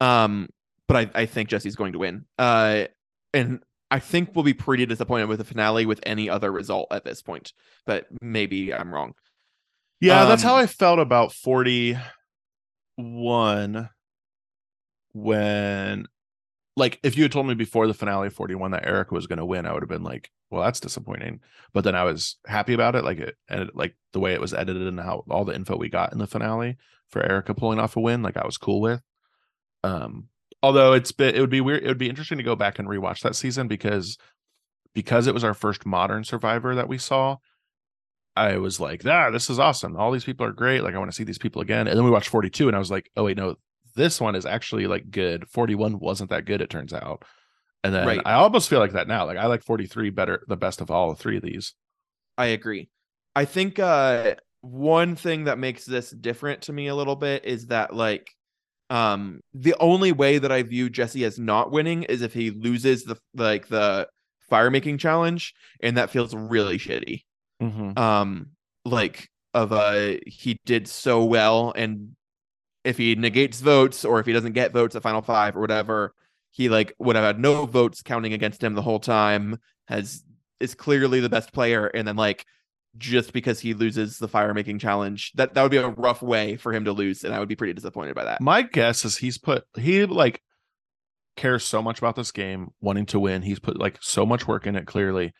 Um, 0.00 0.48
but 0.86 0.96
I, 1.14 1.22
I 1.22 1.26
think 1.26 1.48
Jesse's 1.48 1.76
going 1.76 1.92
to 1.92 1.98
win. 1.98 2.24
Uh, 2.38 2.84
and 3.34 3.60
I 3.90 3.98
think 3.98 4.30
we'll 4.34 4.44
be 4.44 4.54
pretty 4.54 4.86
disappointed 4.86 5.28
with 5.28 5.38
the 5.38 5.44
finale 5.44 5.86
with 5.86 6.00
any 6.04 6.30
other 6.30 6.52
result 6.52 6.88
at 6.92 7.04
this 7.04 7.22
point. 7.22 7.52
But 7.86 8.06
maybe 8.22 8.72
I'm 8.72 8.94
wrong. 8.94 9.14
Yeah, 10.00 10.24
that's 10.24 10.42
how 10.42 10.54
Um, 10.54 10.62
I 10.62 10.66
felt 10.66 10.98
about 10.98 11.32
41 11.32 13.90
when 15.12 16.06
like 16.76 17.00
if 17.02 17.16
you 17.16 17.24
had 17.24 17.32
told 17.32 17.46
me 17.46 17.54
before 17.54 17.86
the 17.86 17.94
finale 17.94 18.28
of 18.28 18.34
41 18.34 18.70
that 18.70 18.86
Erika 18.86 19.14
was 19.14 19.26
going 19.26 19.38
to 19.38 19.44
win, 19.44 19.66
I 19.66 19.72
would 19.72 19.82
have 19.82 19.88
been 19.88 20.04
like, 20.04 20.30
well, 20.50 20.62
that's 20.62 20.80
disappointing. 20.80 21.40
But 21.72 21.84
then 21.84 21.94
I 21.94 22.04
was 22.04 22.36
happy 22.46 22.72
about 22.72 22.94
it 22.94 23.04
like 23.04 23.18
it 23.18 23.36
and 23.48 23.70
like 23.74 23.96
the 24.12 24.20
way 24.20 24.32
it 24.32 24.40
was 24.40 24.54
edited 24.54 24.86
and 24.86 25.00
how 25.00 25.24
all 25.28 25.44
the 25.44 25.54
info 25.54 25.76
we 25.76 25.88
got 25.88 26.12
in 26.12 26.18
the 26.18 26.26
finale 26.26 26.76
for 27.10 27.22
Erika 27.22 27.54
pulling 27.54 27.80
off 27.80 27.96
a 27.96 28.00
win, 28.00 28.22
like 28.22 28.36
I 28.36 28.46
was 28.46 28.56
cool 28.56 28.80
with. 28.80 29.02
Um 29.82 30.28
although 30.62 30.92
it's 30.92 31.12
been 31.12 31.34
it 31.34 31.40
would 31.40 31.50
be 31.50 31.60
weird 31.60 31.82
it 31.82 31.88
would 31.88 31.98
be 31.98 32.08
interesting 32.08 32.38
to 32.38 32.44
go 32.44 32.56
back 32.56 32.78
and 32.78 32.88
rewatch 32.88 33.20
that 33.20 33.36
season 33.36 33.68
because 33.68 34.18
because 34.94 35.26
it 35.26 35.34
was 35.34 35.44
our 35.44 35.54
first 35.54 35.86
modern 35.86 36.24
survivor 36.24 36.74
that 36.74 36.88
we 36.88 36.98
saw 36.98 37.36
I 38.36 38.56
was 38.58 38.80
like, 38.80 39.04
ah, 39.04 39.30
this 39.30 39.50
is 39.50 39.58
awesome. 39.58 39.96
All 39.96 40.12
these 40.12 40.24
people 40.24 40.46
are 40.46 40.52
great. 40.52 40.82
Like, 40.82 40.94
I 40.94 40.98
want 40.98 41.10
to 41.10 41.14
see 41.14 41.24
these 41.24 41.36
people 41.36 41.62
again. 41.62 41.88
And 41.88 41.96
then 41.98 42.04
we 42.04 42.10
watched 42.10 42.28
42 42.28 42.68
and 42.68 42.76
I 42.76 42.78
was 42.78 42.90
like, 42.90 43.10
oh, 43.16 43.24
wait, 43.24 43.36
no, 43.36 43.56
this 43.96 44.20
one 44.20 44.34
is 44.34 44.46
actually 44.46 44.86
like 44.86 45.10
good. 45.10 45.48
41 45.48 45.98
wasn't 45.98 46.30
that 46.30 46.44
good, 46.44 46.60
it 46.60 46.70
turns 46.70 46.92
out. 46.92 47.24
And 47.82 47.92
then 47.92 48.06
Right. 48.06 48.22
I 48.24 48.34
almost 48.34 48.70
feel 48.70 48.78
like 48.78 48.92
that 48.92 49.08
now. 49.08 49.26
Like, 49.26 49.36
I 49.36 49.46
like 49.46 49.62
43 49.64 50.10
better, 50.10 50.44
the 50.48 50.56
best 50.56 50.80
of 50.80 50.90
all 50.90 51.14
three 51.14 51.36
of 51.36 51.42
these. 51.42 51.74
I 52.38 52.46
agree. 52.46 52.88
I 53.34 53.44
think 53.44 53.78
uh 53.78 54.36
one 54.62 55.16
thing 55.16 55.44
that 55.44 55.58
makes 55.58 55.84
this 55.84 56.10
different 56.10 56.62
to 56.62 56.72
me 56.72 56.88
a 56.88 56.94
little 56.94 57.16
bit 57.16 57.44
is 57.44 57.66
that 57.66 57.94
like 57.94 58.30
um 58.90 59.40
the 59.54 59.74
only 59.80 60.12
way 60.12 60.38
that 60.38 60.52
I 60.52 60.62
view 60.62 60.90
Jesse 60.90 61.24
as 61.24 61.38
not 61.38 61.70
winning 61.70 62.02
is 62.04 62.22
if 62.22 62.34
he 62.34 62.50
loses 62.50 63.04
the 63.04 63.16
like 63.34 63.68
the 63.68 64.08
fire 64.48 64.70
making 64.70 64.98
challenge 64.98 65.54
and 65.80 65.96
that 65.96 66.10
feels 66.10 66.34
really 66.34 66.78
shitty. 66.78 67.22
Mm-hmm. 67.62 67.98
Um 67.98 68.50
like 68.84 69.28
of 69.54 69.72
uh 69.72 70.16
he 70.26 70.58
did 70.64 70.88
so 70.88 71.24
well 71.24 71.72
and 71.74 72.16
if 72.84 72.96
he 72.96 73.14
negates 73.14 73.60
votes 73.60 74.04
or 74.04 74.20
if 74.20 74.26
he 74.26 74.32
doesn't 74.32 74.52
get 74.52 74.72
votes 74.72 74.96
at 74.96 75.02
final 75.02 75.22
5 75.22 75.56
or 75.56 75.60
whatever 75.60 76.14
he 76.50 76.68
like 76.68 76.94
would 76.98 77.16
have 77.16 77.24
had 77.24 77.38
no 77.38 77.66
votes 77.66 78.02
counting 78.02 78.32
against 78.32 78.62
him 78.62 78.74
the 78.74 78.82
whole 78.82 79.00
time 79.00 79.58
has 79.86 80.24
is 80.60 80.74
clearly 80.74 81.20
the 81.20 81.28
best 81.28 81.52
player 81.52 81.86
and 81.86 82.06
then 82.06 82.16
like 82.16 82.44
just 82.98 83.32
because 83.32 83.60
he 83.60 83.72
loses 83.74 84.18
the 84.18 84.28
fire 84.28 84.52
making 84.52 84.78
challenge 84.78 85.32
that 85.36 85.54
that 85.54 85.62
would 85.62 85.70
be 85.70 85.76
a 85.76 85.88
rough 85.88 86.22
way 86.22 86.56
for 86.56 86.72
him 86.72 86.84
to 86.84 86.92
lose 86.92 87.22
and 87.24 87.32
i 87.34 87.38
would 87.38 87.48
be 87.48 87.56
pretty 87.56 87.72
disappointed 87.72 88.14
by 88.14 88.24
that 88.24 88.40
My 88.40 88.62
guess 88.62 89.04
is 89.04 89.16
he's 89.16 89.38
put, 89.38 89.64
he 89.76 90.04
like 90.06 90.42
cares 91.36 91.64
so 91.64 91.80
much 91.80 91.98
about 91.98 92.16
this 92.16 92.32
game, 92.32 92.68
wanting 92.80 93.06
to 93.06 93.20
win. 93.20 93.40
He's 93.42 93.60
put 93.60 93.78
like 93.78 93.96
so 94.02 94.26
much 94.26 94.46
work 94.46 94.66
in 94.66 94.76
it, 94.76 94.86
clearly. 94.86 95.32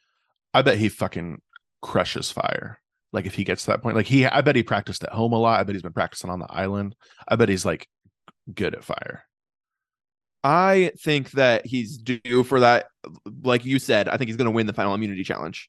I 0.55 0.63
bet 0.63 0.79
he 0.79 0.89
fucking 0.89 1.43
crushes 1.83 2.31
fire. 2.31 2.81
Like, 3.13 3.27
if 3.27 3.35
he 3.35 3.45
gets 3.45 3.65
to 3.65 3.73
that 3.73 3.83
point, 3.83 3.97
like 3.97 4.07
he, 4.07 4.25
I 4.25 4.41
bet 4.41 4.57
he 4.57 4.63
practiced 4.63 5.03
at 5.05 5.13
home 5.13 5.33
a 5.33 5.39
lot. 5.39 5.61
I 5.61 5.65
bet 5.65 5.75
he's 5.75 5.83
been 5.83 5.93
practicing 5.93 6.31
on 6.31 6.39
the 6.39 6.51
island. 6.51 6.95
I 7.29 7.37
bet 7.37 7.49
he's 7.49 7.65
like 7.67 7.89
good 8.55 8.75
at 8.75 8.85
fire. 8.85 9.25
i 10.43 10.91
think 10.99 11.31
that 11.33 11.67
he's 11.67 11.99
due 11.99 12.43
for 12.45 12.61
that 12.61 12.87
like 13.43 13.65
you 13.65 13.79
said 13.79 14.09
i 14.09 14.17
think 14.17 14.29
he's 14.29 14.37
going 14.37 14.47
to 14.47 14.51
win 14.51 14.67
the 14.67 14.73
final 14.73 14.95
immunity 14.95 15.23
challenge 15.23 15.69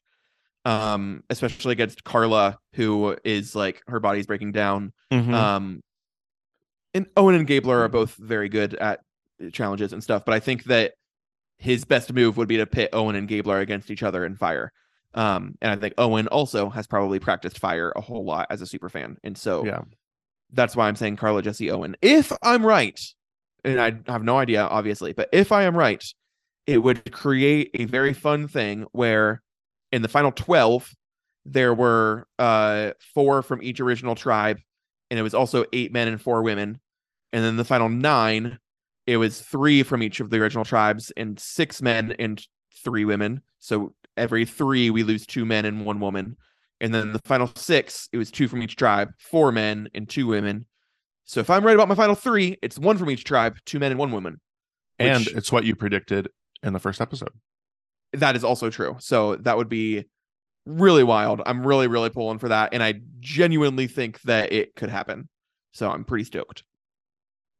um 0.64 1.24
especially 1.28 1.72
against 1.72 2.04
karla 2.04 2.56
who 2.74 3.16
is 3.24 3.54
like 3.56 3.82
her 3.88 3.98
body's 3.98 4.26
breaking 4.26 4.52
down 4.52 4.92
Mhm. 5.12 5.34
Um, 5.34 5.82
and 6.94 7.06
Owen 7.16 7.34
and 7.34 7.46
Gabler 7.46 7.80
are 7.82 7.88
both 7.88 8.14
very 8.16 8.48
good 8.48 8.74
at 8.74 9.00
challenges 9.52 9.92
and 9.92 10.02
stuff, 10.02 10.24
but 10.24 10.34
I 10.34 10.40
think 10.40 10.64
that 10.64 10.92
his 11.58 11.84
best 11.84 12.12
move 12.12 12.36
would 12.36 12.48
be 12.48 12.56
to 12.58 12.66
pit 12.66 12.90
Owen 12.92 13.16
and 13.16 13.28
Gabler 13.28 13.60
against 13.60 13.90
each 13.90 14.02
other 14.02 14.24
in 14.24 14.36
fire. 14.36 14.72
Um, 15.14 15.56
and 15.60 15.70
I 15.70 15.76
think 15.76 15.94
Owen 15.98 16.28
also 16.28 16.70
has 16.70 16.86
probably 16.86 17.18
practiced 17.18 17.58
fire 17.58 17.92
a 17.94 18.00
whole 18.00 18.24
lot 18.24 18.46
as 18.50 18.62
a 18.62 18.66
super 18.66 18.88
fan, 18.88 19.18
and 19.22 19.36
so 19.36 19.64
yeah. 19.64 19.82
that's 20.52 20.74
why 20.74 20.88
I'm 20.88 20.96
saying 20.96 21.16
Karla 21.16 21.42
Jesse 21.42 21.70
Owen. 21.70 21.96
If 22.00 22.32
I'm 22.42 22.64
right, 22.64 22.98
and 23.64 23.80
I 23.80 23.92
have 24.10 24.24
no 24.24 24.38
idea, 24.38 24.62
obviously, 24.62 25.12
but 25.12 25.28
if 25.32 25.52
I 25.52 25.64
am 25.64 25.76
right, 25.76 26.02
it 26.66 26.78
would 26.78 27.12
create 27.12 27.70
a 27.74 27.84
very 27.84 28.14
fun 28.14 28.48
thing 28.48 28.86
where 28.92 29.42
in 29.92 30.02
the 30.02 30.08
final 30.08 30.32
12, 30.32 30.92
there 31.44 31.74
were 31.74 32.26
uh 32.38 32.92
four 33.14 33.42
from 33.42 33.62
each 33.62 33.80
original 33.80 34.14
tribe, 34.14 34.58
and 35.10 35.18
it 35.18 35.22
was 35.22 35.34
also 35.34 35.64
eight 35.72 35.92
men 35.92 36.08
and 36.08 36.20
four 36.20 36.42
women. 36.42 36.80
And 37.32 37.44
then 37.44 37.56
the 37.56 37.64
final 37.64 37.88
nine, 37.88 38.58
it 39.06 39.16
was 39.16 39.40
three 39.40 39.82
from 39.82 40.02
each 40.02 40.20
of 40.20 40.30
the 40.30 40.38
original 40.38 40.64
tribes 40.64 41.10
and 41.16 41.38
six 41.38 41.80
men 41.80 42.14
and 42.18 42.44
three 42.84 43.04
women. 43.04 43.42
So 43.58 43.94
every 44.16 44.44
three, 44.44 44.90
we 44.90 45.02
lose 45.02 45.26
two 45.26 45.44
men 45.44 45.64
and 45.64 45.84
one 45.84 46.00
woman. 46.00 46.36
And 46.80 46.92
then 46.92 47.12
the 47.12 47.20
final 47.24 47.50
six, 47.54 48.08
it 48.12 48.18
was 48.18 48.30
two 48.30 48.48
from 48.48 48.62
each 48.62 48.76
tribe, 48.76 49.12
four 49.18 49.52
men 49.52 49.88
and 49.94 50.08
two 50.08 50.26
women. 50.26 50.66
So 51.24 51.40
if 51.40 51.48
I'm 51.48 51.64
right 51.64 51.74
about 51.74 51.88
my 51.88 51.94
final 51.94 52.16
three, 52.16 52.58
it's 52.60 52.78
one 52.78 52.98
from 52.98 53.08
each 53.08 53.24
tribe, 53.24 53.56
two 53.64 53.78
men 53.78 53.92
and 53.92 54.00
one 54.00 54.10
woman. 54.10 54.40
And 54.98 55.26
it's 55.28 55.52
what 55.52 55.64
you 55.64 55.76
predicted 55.76 56.28
in 56.62 56.72
the 56.72 56.80
first 56.80 57.00
episode. 57.00 57.32
That 58.12 58.36
is 58.36 58.44
also 58.44 58.70
true. 58.70 58.96
So 59.00 59.36
that 59.36 59.56
would 59.56 59.68
be 59.68 60.04
really 60.66 61.04
wild. 61.04 61.42
I'm 61.46 61.66
really, 61.66 61.88
really 61.88 62.10
pulling 62.10 62.38
for 62.38 62.48
that. 62.48 62.70
And 62.72 62.82
I 62.82 63.00
genuinely 63.20 63.86
think 63.86 64.20
that 64.22 64.52
it 64.52 64.74
could 64.74 64.90
happen. 64.90 65.28
So 65.72 65.90
I'm 65.90 66.04
pretty 66.04 66.24
stoked. 66.24 66.64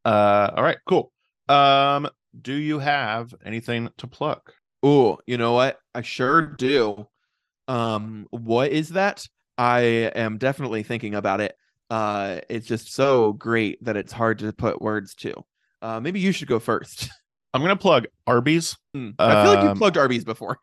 Uh, 0.04 0.50
all 0.56 0.62
right, 0.62 0.78
cool. 0.88 1.12
Um, 1.48 2.08
do 2.40 2.54
you 2.54 2.78
have 2.78 3.34
anything 3.44 3.90
to 3.98 4.06
pluck? 4.06 4.54
Oh, 4.82 5.18
you 5.26 5.36
know 5.36 5.52
what? 5.52 5.78
I 5.94 6.02
sure 6.02 6.42
do. 6.42 7.06
Um, 7.68 8.26
what 8.30 8.72
is 8.72 8.90
that? 8.90 9.24
I 9.58 9.80
am 10.14 10.38
definitely 10.38 10.82
thinking 10.82 11.14
about 11.14 11.40
it. 11.40 11.54
Uh, 11.90 12.40
it's 12.48 12.66
just 12.66 12.92
so 12.92 13.34
great 13.34 13.82
that 13.84 13.96
it's 13.96 14.12
hard 14.12 14.38
to 14.40 14.52
put 14.52 14.82
words 14.82 15.14
to. 15.16 15.44
Uh, 15.82 16.00
maybe 16.00 16.20
you 16.20 16.32
should 16.32 16.48
go 16.48 16.58
first. 16.58 17.10
I'm 17.54 17.60
gonna 17.62 17.76
plug 17.76 18.06
Arby's. 18.26 18.76
Hmm. 18.94 19.10
I 19.18 19.42
feel 19.44 19.54
like 19.54 19.62
you 19.64 19.70
Um, 19.70 19.78
plugged 19.78 19.98
Arby's 19.98 20.24
before. 20.24 20.58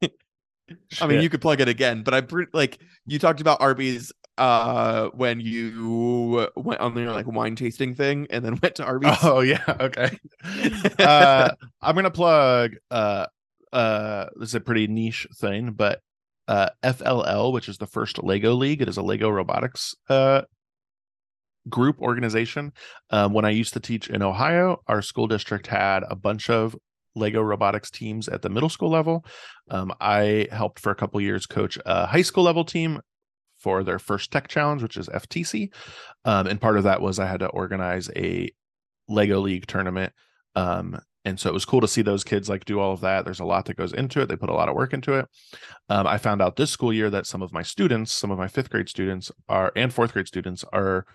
I 1.00 1.06
mean, 1.06 1.20
you 1.20 1.28
could 1.28 1.40
plug 1.40 1.60
it 1.60 1.68
again, 1.68 2.02
but 2.02 2.14
I'm 2.14 2.26
like 2.52 2.78
you 3.06 3.18
talked 3.18 3.40
about 3.40 3.60
Arby's 3.60 4.12
uh 4.38 5.08
when 5.08 5.40
you 5.40 6.48
went 6.56 6.80
on 6.80 6.96
your 6.96 7.12
like 7.12 7.26
wine 7.26 7.54
tasting 7.54 7.94
thing 7.94 8.26
and 8.30 8.44
then 8.44 8.58
went 8.62 8.76
to 8.76 8.84
Arby's. 8.84 9.16
Oh 9.22 9.40
yeah, 9.40 9.62
okay. 9.80 10.16
uh, 10.98 11.50
I'm 11.80 11.94
gonna 11.94 12.10
plug. 12.10 12.72
Uh, 12.90 13.26
uh, 13.72 14.26
this 14.36 14.50
is 14.50 14.54
a 14.54 14.60
pretty 14.60 14.86
niche 14.86 15.26
thing, 15.36 15.72
but 15.72 16.00
uh, 16.48 16.70
FLL, 16.82 17.52
which 17.52 17.68
is 17.68 17.78
the 17.78 17.86
first 17.86 18.22
Lego 18.22 18.54
League. 18.54 18.82
It 18.82 18.88
is 18.88 18.96
a 18.96 19.02
Lego 19.02 19.28
robotics 19.28 19.94
uh 20.08 20.42
group 21.68 22.00
organization. 22.00 22.72
Um, 23.10 23.32
when 23.32 23.44
I 23.44 23.50
used 23.50 23.72
to 23.74 23.80
teach 23.80 24.08
in 24.08 24.22
Ohio, 24.22 24.82
our 24.86 25.02
school 25.02 25.26
district 25.26 25.66
had 25.66 26.04
a 26.08 26.16
bunch 26.16 26.50
of 26.50 26.76
Lego 27.14 27.42
robotics 27.42 27.90
teams 27.90 28.28
at 28.28 28.42
the 28.42 28.48
middle 28.48 28.68
school 28.68 28.90
level. 28.90 29.24
Um, 29.70 29.92
I 30.00 30.48
helped 30.50 30.80
for 30.80 30.90
a 30.90 30.94
couple 30.94 31.20
years 31.20 31.46
coach 31.46 31.78
a 31.84 32.06
high 32.06 32.22
school 32.22 32.44
level 32.44 32.64
team 32.64 33.00
for 33.58 33.84
their 33.84 33.98
first 33.98 34.30
tech 34.30 34.48
challenge, 34.48 34.82
which 34.82 34.96
is 34.96 35.08
FTC. 35.08 35.72
Um, 36.24 36.46
and 36.46 36.60
part 36.60 36.76
of 36.76 36.84
that 36.84 37.00
was 37.00 37.18
I 37.18 37.26
had 37.26 37.40
to 37.40 37.46
organize 37.48 38.10
a 38.16 38.50
Lego 39.08 39.40
League 39.40 39.66
tournament. 39.66 40.12
Um, 40.54 40.98
and 41.24 41.38
so 41.38 41.48
it 41.48 41.54
was 41.54 41.64
cool 41.64 41.80
to 41.80 41.88
see 41.88 42.02
those 42.02 42.24
kids 42.24 42.48
like 42.48 42.64
do 42.64 42.80
all 42.80 42.92
of 42.92 43.00
that. 43.02 43.24
There's 43.24 43.40
a 43.40 43.44
lot 43.44 43.66
that 43.66 43.76
goes 43.76 43.92
into 43.92 44.20
it. 44.20 44.28
They 44.28 44.36
put 44.36 44.50
a 44.50 44.54
lot 44.54 44.68
of 44.68 44.74
work 44.74 44.92
into 44.92 45.14
it. 45.14 45.26
Um, 45.88 46.06
I 46.06 46.18
found 46.18 46.42
out 46.42 46.56
this 46.56 46.70
school 46.70 46.92
year 46.92 47.10
that 47.10 47.26
some 47.26 47.42
of 47.42 47.52
my 47.52 47.62
students, 47.62 48.10
some 48.12 48.32
of 48.32 48.38
my 48.38 48.48
fifth 48.48 48.70
grade 48.70 48.88
students 48.88 49.30
are 49.48 49.72
and 49.76 49.94
fourth 49.94 50.12
grade 50.12 50.26
students 50.26 50.64
are 50.72 51.06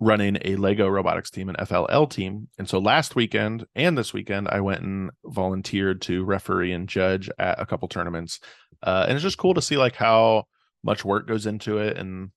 running 0.00 0.38
a 0.44 0.56
Lego 0.56 0.88
robotics 0.88 1.30
team, 1.30 1.48
an 1.48 1.56
FLL 1.56 2.10
team. 2.10 2.48
And 2.58 2.68
so 2.68 2.78
last 2.78 3.14
weekend 3.14 3.64
and 3.74 3.96
this 3.96 4.12
weekend, 4.12 4.48
I 4.48 4.60
went 4.60 4.82
and 4.82 5.10
volunteered 5.24 6.02
to 6.02 6.24
referee 6.24 6.72
and 6.72 6.88
judge 6.88 7.30
at 7.38 7.60
a 7.60 7.66
couple 7.66 7.88
tournaments. 7.88 8.40
Uh, 8.82 9.06
and 9.08 9.14
it's 9.14 9.22
just 9.22 9.38
cool 9.38 9.54
to 9.54 9.62
see 9.62 9.76
like 9.76 9.94
how 9.94 10.44
much 10.82 11.04
work 11.04 11.26
goes 11.26 11.46
into 11.46 11.78
it. 11.78 11.96
And 11.96 12.30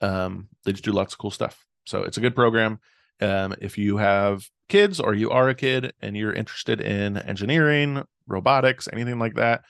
um, 0.00 0.48
they 0.64 0.72
just 0.72 0.84
do 0.84 0.92
lots 0.92 1.14
of 1.14 1.18
cool 1.18 1.30
stuff. 1.30 1.64
So 1.86 2.02
it's 2.02 2.18
a 2.18 2.20
good 2.20 2.34
program. 2.34 2.78
Um, 3.20 3.54
if 3.60 3.76
you 3.76 3.96
have 3.96 4.48
kids 4.68 5.00
or 5.00 5.14
you 5.14 5.30
are 5.30 5.48
a 5.48 5.54
kid 5.54 5.92
and 6.00 6.16
you're 6.16 6.32
interested 6.32 6.80
in 6.80 7.18
engineering, 7.18 8.02
robotics, 8.26 8.88
anything 8.92 9.18
like 9.18 9.34
that. 9.34 9.62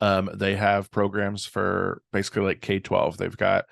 Um, 0.00 0.30
they 0.34 0.56
have 0.56 0.90
programs 0.90 1.46
for 1.46 2.02
basically 2.12 2.42
like 2.42 2.60
K 2.60 2.78
12. 2.78 3.16
They've 3.16 3.36
got 3.36 3.64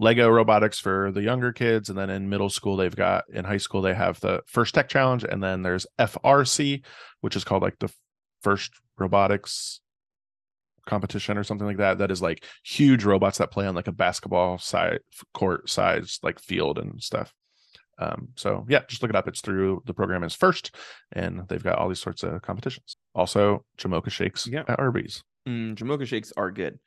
Lego 0.00 0.28
robotics 0.30 0.78
for 0.80 1.12
the 1.12 1.22
younger 1.22 1.52
kids. 1.52 1.88
And 1.90 1.98
then 1.98 2.08
in 2.10 2.28
middle 2.28 2.48
school, 2.50 2.76
they've 2.76 2.96
got 2.96 3.24
in 3.32 3.44
high 3.44 3.58
school, 3.58 3.82
they 3.82 3.94
have 3.94 4.18
the 4.20 4.42
first 4.46 4.74
tech 4.74 4.88
challenge. 4.88 5.22
And 5.24 5.42
then 5.42 5.62
there's 5.62 5.86
FRC, 5.98 6.82
which 7.20 7.36
is 7.36 7.44
called 7.44 7.62
like 7.62 7.78
the 7.78 7.92
first 8.42 8.72
robotics 8.98 9.80
competition 10.86 11.36
or 11.36 11.44
something 11.44 11.66
like 11.66 11.76
that. 11.76 11.98
That 11.98 12.10
is 12.10 12.22
like 12.22 12.44
huge 12.64 13.04
robots 13.04 13.38
that 13.38 13.50
play 13.50 13.66
on 13.66 13.74
like 13.74 13.88
a 13.88 13.92
basketball 13.92 14.58
side 14.58 15.00
court 15.34 15.68
size, 15.68 16.18
like 16.22 16.40
field 16.40 16.78
and 16.78 17.02
stuff. 17.02 17.32
Um, 17.98 18.28
so 18.36 18.64
yeah, 18.68 18.80
just 18.88 19.02
look 19.02 19.10
it 19.10 19.16
up. 19.16 19.28
It's 19.28 19.42
through 19.42 19.82
the 19.84 19.92
program 19.92 20.24
is 20.24 20.34
first, 20.34 20.74
and 21.12 21.46
they've 21.48 21.62
got 21.62 21.76
all 21.78 21.88
these 21.90 22.00
sorts 22.00 22.22
of 22.22 22.40
competitions. 22.40 22.96
Also, 23.14 23.66
Jamocha 23.76 24.10
shakes 24.10 24.46
Yeah. 24.46 24.64
at 24.66 24.78
Arby's. 24.80 25.22
Mm, 25.46 25.74
Jamocha 25.74 26.06
shakes 26.06 26.32
are 26.38 26.50
good. 26.50 26.78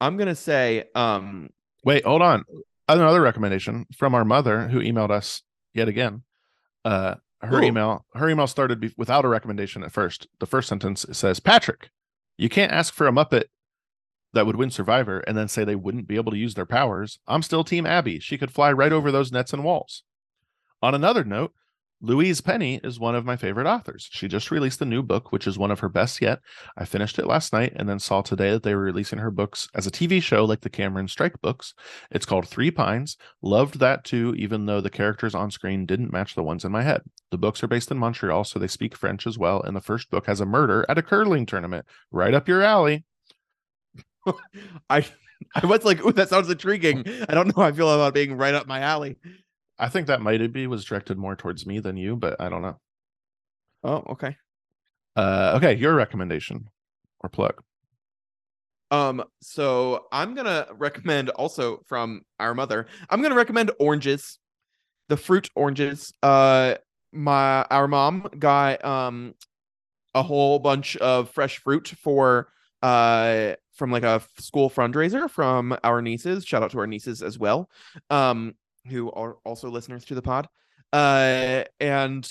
I'm 0.00 0.16
gonna 0.16 0.34
say, 0.34 0.84
um, 0.96 1.50
Wait, 1.86 2.04
hold 2.04 2.20
on. 2.20 2.44
Another 2.88 3.20
recommendation 3.20 3.86
from 3.96 4.12
our 4.12 4.24
mother 4.24 4.68
who 4.68 4.80
emailed 4.80 5.10
us 5.10 5.42
yet 5.72 5.86
again. 5.86 6.24
Uh, 6.84 7.14
her 7.40 7.60
Ooh. 7.60 7.64
email, 7.64 8.04
her 8.14 8.28
email 8.28 8.48
started 8.48 8.80
be- 8.80 8.94
without 8.96 9.24
a 9.24 9.28
recommendation 9.28 9.84
at 9.84 9.92
first. 9.92 10.26
The 10.40 10.46
first 10.46 10.68
sentence 10.68 11.06
says, 11.12 11.38
"Patrick, 11.38 11.90
you 12.36 12.48
can't 12.48 12.72
ask 12.72 12.92
for 12.92 13.06
a 13.06 13.12
Muppet 13.12 13.44
that 14.32 14.46
would 14.46 14.56
win 14.56 14.70
Survivor 14.70 15.20
and 15.20 15.36
then 15.36 15.46
say 15.46 15.62
they 15.62 15.76
wouldn't 15.76 16.08
be 16.08 16.16
able 16.16 16.32
to 16.32 16.38
use 16.38 16.54
their 16.54 16.66
powers. 16.66 17.20
I'm 17.28 17.42
still 17.42 17.62
Team 17.62 17.86
Abby. 17.86 18.18
She 18.18 18.36
could 18.36 18.50
fly 18.50 18.72
right 18.72 18.92
over 18.92 19.12
those 19.12 19.30
nets 19.30 19.52
and 19.52 19.62
walls." 19.62 20.02
On 20.82 20.92
another 20.92 21.22
note, 21.22 21.52
Louise 22.02 22.42
Penny 22.42 22.78
is 22.84 23.00
one 23.00 23.14
of 23.14 23.24
my 23.24 23.36
favorite 23.36 23.66
authors. 23.66 24.08
She 24.12 24.28
just 24.28 24.50
released 24.50 24.82
a 24.82 24.84
new 24.84 25.02
book, 25.02 25.32
which 25.32 25.46
is 25.46 25.58
one 25.58 25.70
of 25.70 25.80
her 25.80 25.88
best 25.88 26.20
yet. 26.20 26.40
I 26.76 26.84
finished 26.84 27.18
it 27.18 27.26
last 27.26 27.54
night 27.54 27.72
and 27.74 27.88
then 27.88 27.98
saw 27.98 28.20
today 28.20 28.50
that 28.50 28.62
they 28.62 28.74
were 28.74 28.82
releasing 28.82 29.18
her 29.18 29.30
books 29.30 29.68
as 29.74 29.86
a 29.86 29.90
TV 29.90 30.22
show 30.22 30.44
like 30.44 30.60
the 30.60 30.68
Cormoran 30.68 31.08
Strike 31.08 31.40
books. 31.40 31.72
It's 32.10 32.26
called 32.26 32.46
Three 32.46 32.70
Pines. 32.70 33.16
Loved 33.40 33.78
that 33.78 34.04
too, 34.04 34.34
even 34.36 34.66
though 34.66 34.82
the 34.82 34.90
characters 34.90 35.34
on 35.34 35.50
screen 35.50 35.86
didn't 35.86 36.12
match 36.12 36.34
the 36.34 36.42
ones 36.42 36.64
in 36.64 36.72
my 36.72 36.82
head. 36.82 37.00
The 37.30 37.38
books 37.38 37.62
are 37.62 37.68
based 37.68 37.90
in 37.90 37.98
Montreal, 37.98 38.44
so 38.44 38.58
they 38.58 38.68
speak 38.68 38.94
French 38.94 39.26
as 39.26 39.38
well. 39.38 39.62
And 39.62 39.74
the 39.74 39.80
first 39.80 40.10
book 40.10 40.26
has 40.26 40.40
a 40.40 40.46
murder 40.46 40.84
at 40.90 40.98
a 40.98 41.02
curling 41.02 41.46
tournament. 41.46 41.86
Right 42.10 42.34
up 42.34 42.46
your 42.46 42.62
alley. 42.62 43.04
I 44.90 45.06
I 45.54 45.66
was 45.66 45.84
like, 45.84 46.04
ooh, 46.04 46.12
that 46.12 46.28
sounds 46.28 46.50
intriguing. 46.50 47.04
I 47.28 47.34
don't 47.34 47.48
know 47.48 47.62
how 47.62 47.68
I 47.68 47.72
feel 47.72 47.90
about 47.90 48.14
being 48.14 48.36
right 48.36 48.54
up 48.54 48.66
my 48.66 48.80
alley. 48.80 49.16
I 49.78 49.88
think 49.88 50.06
that 50.06 50.22
might 50.22 50.52
be 50.52 50.66
was 50.66 50.84
directed 50.84 51.18
more 51.18 51.36
towards 51.36 51.66
me 51.66 51.80
than 51.80 51.96
you, 51.96 52.16
but 52.16 52.40
I 52.40 52.48
don't 52.48 52.62
know. 52.62 52.78
Oh, 53.84 54.04
okay. 54.10 54.36
Uh, 55.14 55.54
okay, 55.56 55.74
your 55.74 55.94
recommendation 55.94 56.68
or 57.20 57.28
plug. 57.28 57.62
Um, 58.90 59.24
so 59.42 60.06
I'm 60.12 60.34
gonna 60.34 60.66
recommend 60.72 61.30
also 61.30 61.82
from 61.86 62.22
our 62.38 62.54
mother. 62.54 62.86
I'm 63.10 63.20
gonna 63.20 63.34
recommend 63.34 63.70
oranges, 63.80 64.38
the 65.08 65.16
fruit 65.16 65.50
oranges. 65.54 66.12
Uh, 66.22 66.76
my 67.12 67.62
our 67.70 67.88
mom 67.88 68.28
got 68.38 68.84
um 68.84 69.34
a 70.14 70.22
whole 70.22 70.58
bunch 70.58 70.96
of 70.98 71.30
fresh 71.30 71.58
fruit 71.58 71.94
for 72.02 72.48
uh 72.82 73.54
from 73.74 73.90
like 73.90 74.04
a 74.04 74.22
school 74.38 74.70
fundraiser 74.70 75.28
from 75.28 75.76
our 75.82 76.00
nieces. 76.00 76.44
Shout 76.44 76.62
out 76.62 76.70
to 76.70 76.78
our 76.78 76.86
nieces 76.86 77.22
as 77.22 77.38
well, 77.38 77.68
um, 78.10 78.54
who 78.88 79.10
are 79.12 79.36
also 79.44 79.68
listeners 79.68 80.04
to 80.06 80.14
the 80.14 80.22
pod. 80.22 80.48
Uh, 80.92 81.64
and 81.80 82.28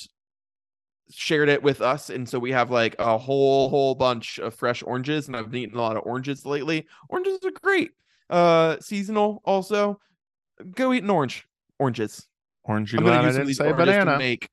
shared 1.12 1.50
it 1.50 1.62
with 1.62 1.82
us 1.82 2.10
and 2.10 2.28
so 2.28 2.40
we 2.40 2.52
have 2.52 2.72
like 2.72 2.96
a 2.98 3.16
whole 3.16 3.70
whole 3.70 3.94
bunch 3.94 4.40
of 4.40 4.56
fresh 4.56 4.82
oranges 4.82 5.28
and 5.28 5.38
i've 5.38 5.52
been 5.52 5.62
eating 5.62 5.78
a 5.78 5.82
lot 5.82 5.96
of 5.96 6.02
oranges 6.04 6.48
lately 6.48 6.88
oranges 7.10 7.38
are 7.46 7.52
great 7.62 7.92
uh 8.32 8.76
seasonal 8.82 9.40
also 9.46 10.00
go 10.74 10.92
eat 10.92 11.04
an 11.04 11.10
orange 11.12 11.46
oranges 11.78 12.28
Orange 12.64 12.92
you 12.92 12.98
i'm 12.98 13.06
gonna 13.06 13.18
glad 13.18 13.24
I 13.24 13.28
use 13.28 13.36
some 13.36 13.42
of 13.42 13.48
didn't 13.48 13.48
these 13.50 13.58
say 13.58 13.72
oranges 13.72 14.06
to 14.06 14.18
make 14.18 14.50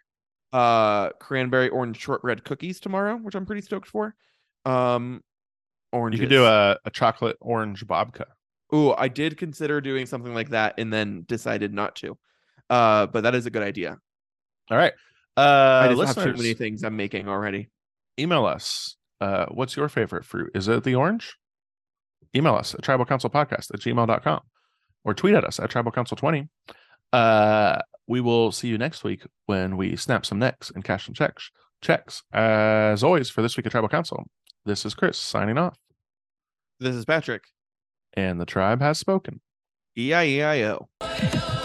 uh 0.52 1.08
cranberry 1.12 1.70
orange 1.70 1.98
shortbread 1.98 2.44
cookies 2.44 2.80
tomorrow 2.80 3.16
which 3.16 3.34
i'm 3.34 3.46
pretty 3.46 3.62
stoked 3.62 3.88
for 3.88 4.14
um 4.66 5.22
orange. 5.92 6.16
You 6.16 6.20
could 6.20 6.30
do 6.30 6.44
a, 6.44 6.76
a 6.84 6.90
chocolate 6.90 7.36
orange 7.40 7.86
babka. 7.86 8.24
Ooh, 8.74 8.92
i 8.96 9.08
did 9.08 9.36
consider 9.36 9.80
doing 9.80 10.06
something 10.06 10.34
like 10.34 10.50
that 10.50 10.74
and 10.78 10.92
then 10.92 11.24
decided 11.28 11.72
not 11.72 11.96
to 11.96 12.16
uh 12.70 13.06
but 13.06 13.22
that 13.22 13.34
is 13.34 13.46
a 13.46 13.50
good 13.50 13.62
idea 13.62 13.98
All 14.70 14.76
right. 14.76 14.92
i 15.36 15.42
Uh 15.42 15.88
just 15.88 15.98
listeners, 15.98 16.26
have 16.26 16.36
too 16.36 16.42
many 16.42 16.54
things 16.54 16.82
i'm 16.82 16.96
making 16.96 17.28
already 17.28 17.68
email 18.18 18.44
us. 18.46 18.96
Uh 19.20 19.46
what's 19.50 19.76
your 19.76 19.88
favorite 19.88 20.24
fruit? 20.24 20.50
Is 20.54 20.68
it 20.68 20.84
the 20.84 20.94
orange? 20.94 21.36
Email 22.34 22.54
us 22.54 22.74
at 22.74 22.82
tribal 22.82 23.04
council 23.04 23.30
podcast 23.30 23.72
at 23.72 23.80
gmail.com 23.80 24.40
or 25.04 25.14
tweet 25.14 25.34
at 25.34 25.44
us 25.44 25.58
at 25.60 25.70
tribal 25.70 25.92
council 25.92 26.16
20. 26.16 26.48
Uh 27.12 27.78
we 28.08 28.20
will 28.20 28.52
see 28.52 28.68
you 28.68 28.78
next 28.78 29.04
week 29.04 29.22
when 29.46 29.76
we 29.76 29.96
snap 29.96 30.26
some 30.26 30.38
necks 30.38 30.70
and 30.74 30.84
cash 30.84 31.06
some 31.06 31.14
checks. 31.14 31.50
Checks. 31.82 32.22
As 32.32 33.02
always, 33.02 33.30
for 33.30 33.42
this 33.42 33.56
week 33.56 33.66
at 33.66 33.72
Tribal 33.72 33.88
Council, 33.88 34.24
this 34.64 34.84
is 34.84 34.94
Chris 34.94 35.18
signing 35.18 35.56
off, 35.58 35.76
this 36.80 36.94
is 36.94 37.04
patrick 37.04 37.44
and 38.14 38.40
the 38.40 38.46
tribe 38.46 38.80
has 38.80 38.98
spoken. 38.98 39.40
E-I-E-I-O. 39.96 40.88
oh, 41.00 41.58